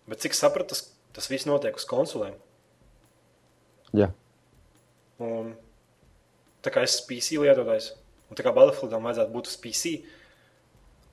Bet 0.08 0.24
cik 0.24 0.36
es 0.36 0.40
sapratu, 0.44 0.72
tas, 0.72 0.86
tas 1.12 1.28
viss 1.30 1.48
notiek 1.48 1.76
uz 1.76 1.84
konsulēm. 1.88 2.38
Jā, 3.92 4.08
Un, 5.22 5.52
tā 6.64 6.72
kā 6.72 6.82
es 6.86 6.96
esmu 6.96 7.08
PC 7.10 7.38
lietotājs, 7.42 7.92
un 8.30 8.38
tā 8.38 8.44
kā 8.46 8.52
Battlefieldam 8.54 9.04
vajadzētu 9.06 9.34
būt 9.34 9.50
uz 9.50 9.58
PC, 9.62 9.92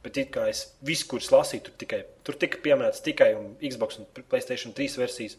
bet 0.03 0.17
it 0.21 0.31
kā 0.33 0.47
es 0.49 0.63
visu, 0.85 1.07
kurus 1.11 1.31
lasīju, 1.33 1.67
tur, 1.67 1.75
tikai, 1.83 1.99
tur 2.25 2.37
tika 2.39 2.61
pieminēts 2.63 3.03
tikai 3.05 3.33
un 3.37 3.51
Xbox 3.59 3.99
un 3.99 4.07
Playstation 4.21 4.73
3 4.77 4.97
versijas. 5.01 5.37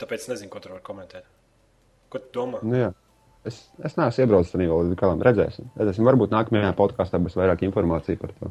Tāpēc 0.00 0.26
nezinu, 0.30 0.50
ko 0.50 0.62
tur 0.62 0.74
var 0.78 0.84
komentēt. 0.86 1.28
Ko 2.12 2.20
tu 2.20 2.28
domā? 2.36 2.60
nu 2.66 2.76
jā. 2.78 2.90
Es, 3.48 3.56
es 3.82 3.96
neesmu 3.98 4.22
iebraucis 4.22 4.52
tajā 4.54 4.76
līdz 4.86 4.98
galam. 5.00 5.22
Redzēsim. 5.26 5.72
Redzēsim. 5.74 6.06
Varbūt 6.06 6.30
nākamajā 6.30 6.70
podkāstā 6.78 7.18
būs 7.18 7.34
vairāk 7.34 7.64
informācijas 7.66 8.20
par 8.20 8.34
to. 8.38 8.50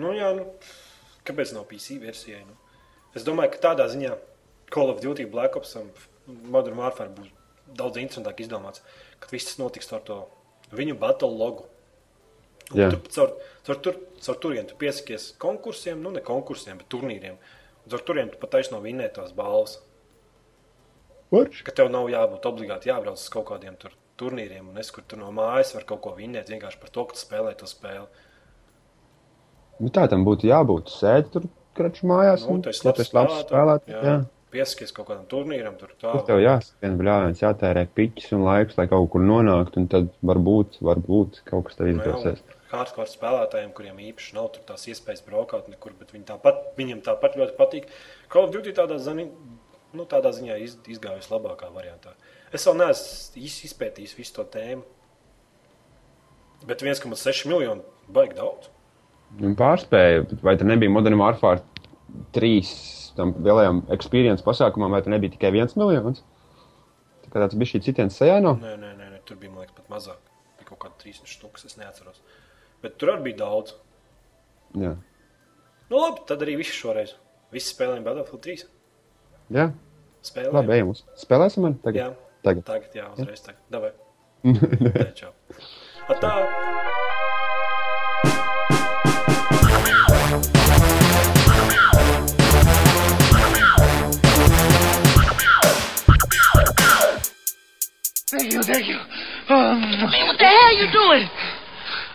Nu, 0.00 0.14
jā, 0.16 0.30
nu, 0.38 0.46
kāpēc 1.28 1.52
nav 1.52 1.66
PC 1.68 1.98
versijai? 2.00 2.40
Nu? 2.46 2.56
Es 3.12 3.26
domāju, 3.26 3.52
ka 3.52 3.60
tādā 3.66 3.90
ziņā 3.92 4.14
Call 4.72 4.88
of 4.88 5.02
Duty, 5.04 5.26
Black 5.28 5.58
Ops 5.60 5.76
un 5.76 5.90
Modern 6.48 6.80
Warfare 6.80 7.12
būs 7.12 7.28
daudz 7.76 8.00
interesantāk 8.00 8.40
izdomāts, 8.44 8.80
kad 9.20 9.32
viss 9.32 9.50
tas 9.50 9.60
notiks 9.60 9.92
ar 9.92 10.00
to 10.06 10.22
viņu 10.72 10.96
battle 11.00 11.28
logu. 11.36 11.68
Un 12.72 12.80
Jā. 12.80 12.88
Tu 12.94 13.12
caur, 13.12 13.34
caur, 13.66 13.78
tur, 13.84 13.98
caur 14.24 14.38
turien 14.40 14.68
tu 14.68 14.76
piesakies 14.80 15.32
konkursiem, 15.42 16.00
nu 16.00 16.12
ne 16.14 16.22
konkursiem, 16.24 16.78
bet 16.80 16.88
turnīriem. 16.92 17.36
Un 17.84 17.92
caur 17.92 18.04
turien 18.06 18.32
tu 18.32 18.40
pat 18.40 18.54
taisno 18.56 18.80
vinnēt 18.80 19.18
tās 19.18 19.34
balvas. 19.36 19.76
Kurš? 21.32 21.62
Ka 21.64 21.72
tev 21.80 21.88
nav 21.92 22.10
jābūt 22.12 22.44
obligāti 22.50 22.90
jābrauc 22.90 23.16
uz 23.16 23.30
kaut 23.32 23.46
kādiem 23.48 23.78
tur 23.80 23.94
turnīriem, 24.20 24.66
un 24.68 24.82
es 24.82 24.92
kur 24.92 25.04
tur 25.08 25.22
no 25.22 25.30
mājas 25.32 25.72
var 25.76 25.86
kaut 25.88 26.02
ko 26.04 26.12
vinnēt 26.18 26.52
vienkārši 26.52 26.80
par 26.82 26.92
to, 26.92 27.06
ka 27.08 27.16
tu 27.16 27.22
spēlē 27.24 27.54
to 27.56 27.68
spēli. 27.70 28.04
Nu, 29.80 29.88
tā 29.88 30.04
tam 30.12 30.26
būtu 30.28 30.50
jābūt. 30.50 30.92
Sēdi 30.92 31.32
tur 31.32 31.48
kraču 31.78 32.06
mājās. 32.10 32.44
Nu, 32.44 32.58
un, 32.58 32.62
tas 32.68 32.78
ir 32.84 32.92
tu 32.92 33.04
esi 33.06 33.16
labs 33.16 33.40
spēlētājs. 33.46 34.06
Jā. 34.06 34.16
Piesakies 34.52 34.92
kaut 34.92 35.08
kādam 35.08 35.24
turnīram, 35.30 35.78
tur 35.80 35.94
tā. 35.96 36.10
Tur 36.12 36.26
tev 36.28 36.42
jāsaka, 36.42 36.90
bļāviens, 37.00 37.40
jātērē 37.40 37.86
piķis 37.96 38.34
un 38.36 38.44
laiks, 38.44 38.76
lai 38.76 38.84
kaut 38.90 39.08
kur 39.14 39.24
nonāktu, 39.24 39.80
un 39.80 39.86
tad 39.94 40.10
varbūt, 40.28 40.76
varbūt 40.84 41.40
kaut 41.48 41.70
kas 41.70 41.80
tev 41.80 41.88
Nu, 41.88 41.94
jā, 41.96 42.12
izdosies. 42.12 42.44
un 42.44 42.60
Hardcore 42.72 43.08
spēlētājiem, 43.08 43.72
kuriem 43.76 43.98
īpaši 44.10 44.36
nav 44.36 44.50
tās 44.68 44.84
iespējas 44.92 45.24
braukāt 45.24 45.72
nekur, 45.72 45.96
bet 45.98 46.12
viņi 46.12 46.28
tāpat, 46.30 46.60
viņiem 46.76 47.00
tāpat 47.04 47.40
ļoti 47.40 47.56
patīk. 47.56 47.88
Call 48.32 48.48
of 48.48 48.52
Duty 48.54 48.72
tādā, 48.76 49.00
zini, 49.00 49.26
nu, 49.96 50.06
tādā 50.08 50.32
ziņā 50.34 50.58
iz, 50.64 50.76
izgājusi 50.90 51.32
labākā 51.32 51.70
variantā. 51.74 52.14
Es 52.52 52.66
vēl 52.68 52.78
neesmu 52.80 53.44
izpētījis 53.68 54.16
visu 54.18 54.36
to 54.38 54.46
tēmu. 54.52 54.84
Bet 56.68 56.84
1,6 56.84 57.46
miljonu 57.50 57.82
baigi 58.12 58.38
daudz. 58.38 58.68
Un 59.42 59.56
pārspēja, 59.58 60.26
vai 60.44 60.54
tur 60.60 60.68
nebija 60.68 60.92
Modern 60.92 61.18
Warfare 61.18 61.62
3 62.36 62.74
tam 63.16 63.32
lielajam 63.44 63.82
experience 63.94 64.44
pasākumam, 64.44 64.92
vai 64.92 65.00
tur 65.04 65.14
nebija 65.14 65.34
tikai 65.34 65.52
viens 65.54 65.74
miljons? 65.76 66.22
Tā 67.24 67.32
kā 67.32 67.40
tāds 67.40 67.56
bija 67.58 67.74
šī 67.74 67.82
citiens 67.88 68.18
sejā 68.20 68.38
no? 68.44 68.54
Nē, 68.60 68.74
nē, 68.80 68.92
nē, 68.98 69.08
nē, 69.14 69.22
tur 69.28 69.40
bija 69.40 69.52
man 69.52 69.64
liekas, 69.64 69.76
pat 69.78 69.88
mazāk. 69.92 70.20
Bija 70.60 70.68
kaut 70.70 70.82
kāda 70.84 71.00
30 71.04 71.32
stūks, 71.32 71.66
es 71.68 71.78
neatceros. 71.80 72.20
Bet 72.84 72.98
tur 73.00 73.14
arī 73.14 73.30
bija 73.30 73.42
daudz. 73.44 73.74
Jā. 74.76 74.94
Nu, 75.88 75.98
labi, 75.98 76.24
tad 76.28 76.44
arī 76.44 76.58
viss 76.60 76.76
šoreiz. 76.76 77.16
Visi 77.52 77.72
spēlējām 77.74 78.06
Battlefield 78.06 78.44
3. 78.44 78.68
Jā, 79.52 79.66
Spēlējām. 80.24 80.54
labi, 80.56 80.72
ejam 80.78 80.92
uz. 80.94 81.02
Spēlēsim 81.22 81.66
man 81.66 81.74
tagad? 81.84 82.00
Jā, 82.02 82.10
Tagad. 82.46 82.64
tagad, 82.66 82.94
jā, 82.96 83.08
uzreiz 83.16 83.44
tagad. 83.44 83.60
Davai. 83.70 83.92
Nē, 84.44 85.08
čau. 85.18 85.32
Atā. 86.10 86.32
Thank 98.30 98.52
you, 98.52 98.62
thank 98.62 98.86
you. 98.86 98.96
Um, 99.54 99.80
what 100.26 100.38
the 100.38 100.44
hell 100.46 100.76
you 100.78 100.90
doing? 100.92 101.28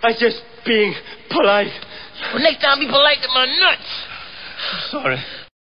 I 0.03 0.13
just 0.19 0.41
being 0.65 0.93
polite. 1.29 1.71
Well, 2.33 2.41
next 2.43 2.61
time 2.63 2.79
be 2.79 2.87
polite 2.87 3.19
to 3.21 3.27
my 3.29 3.45
nuts. 3.45 4.91
Sorry. 4.91 5.46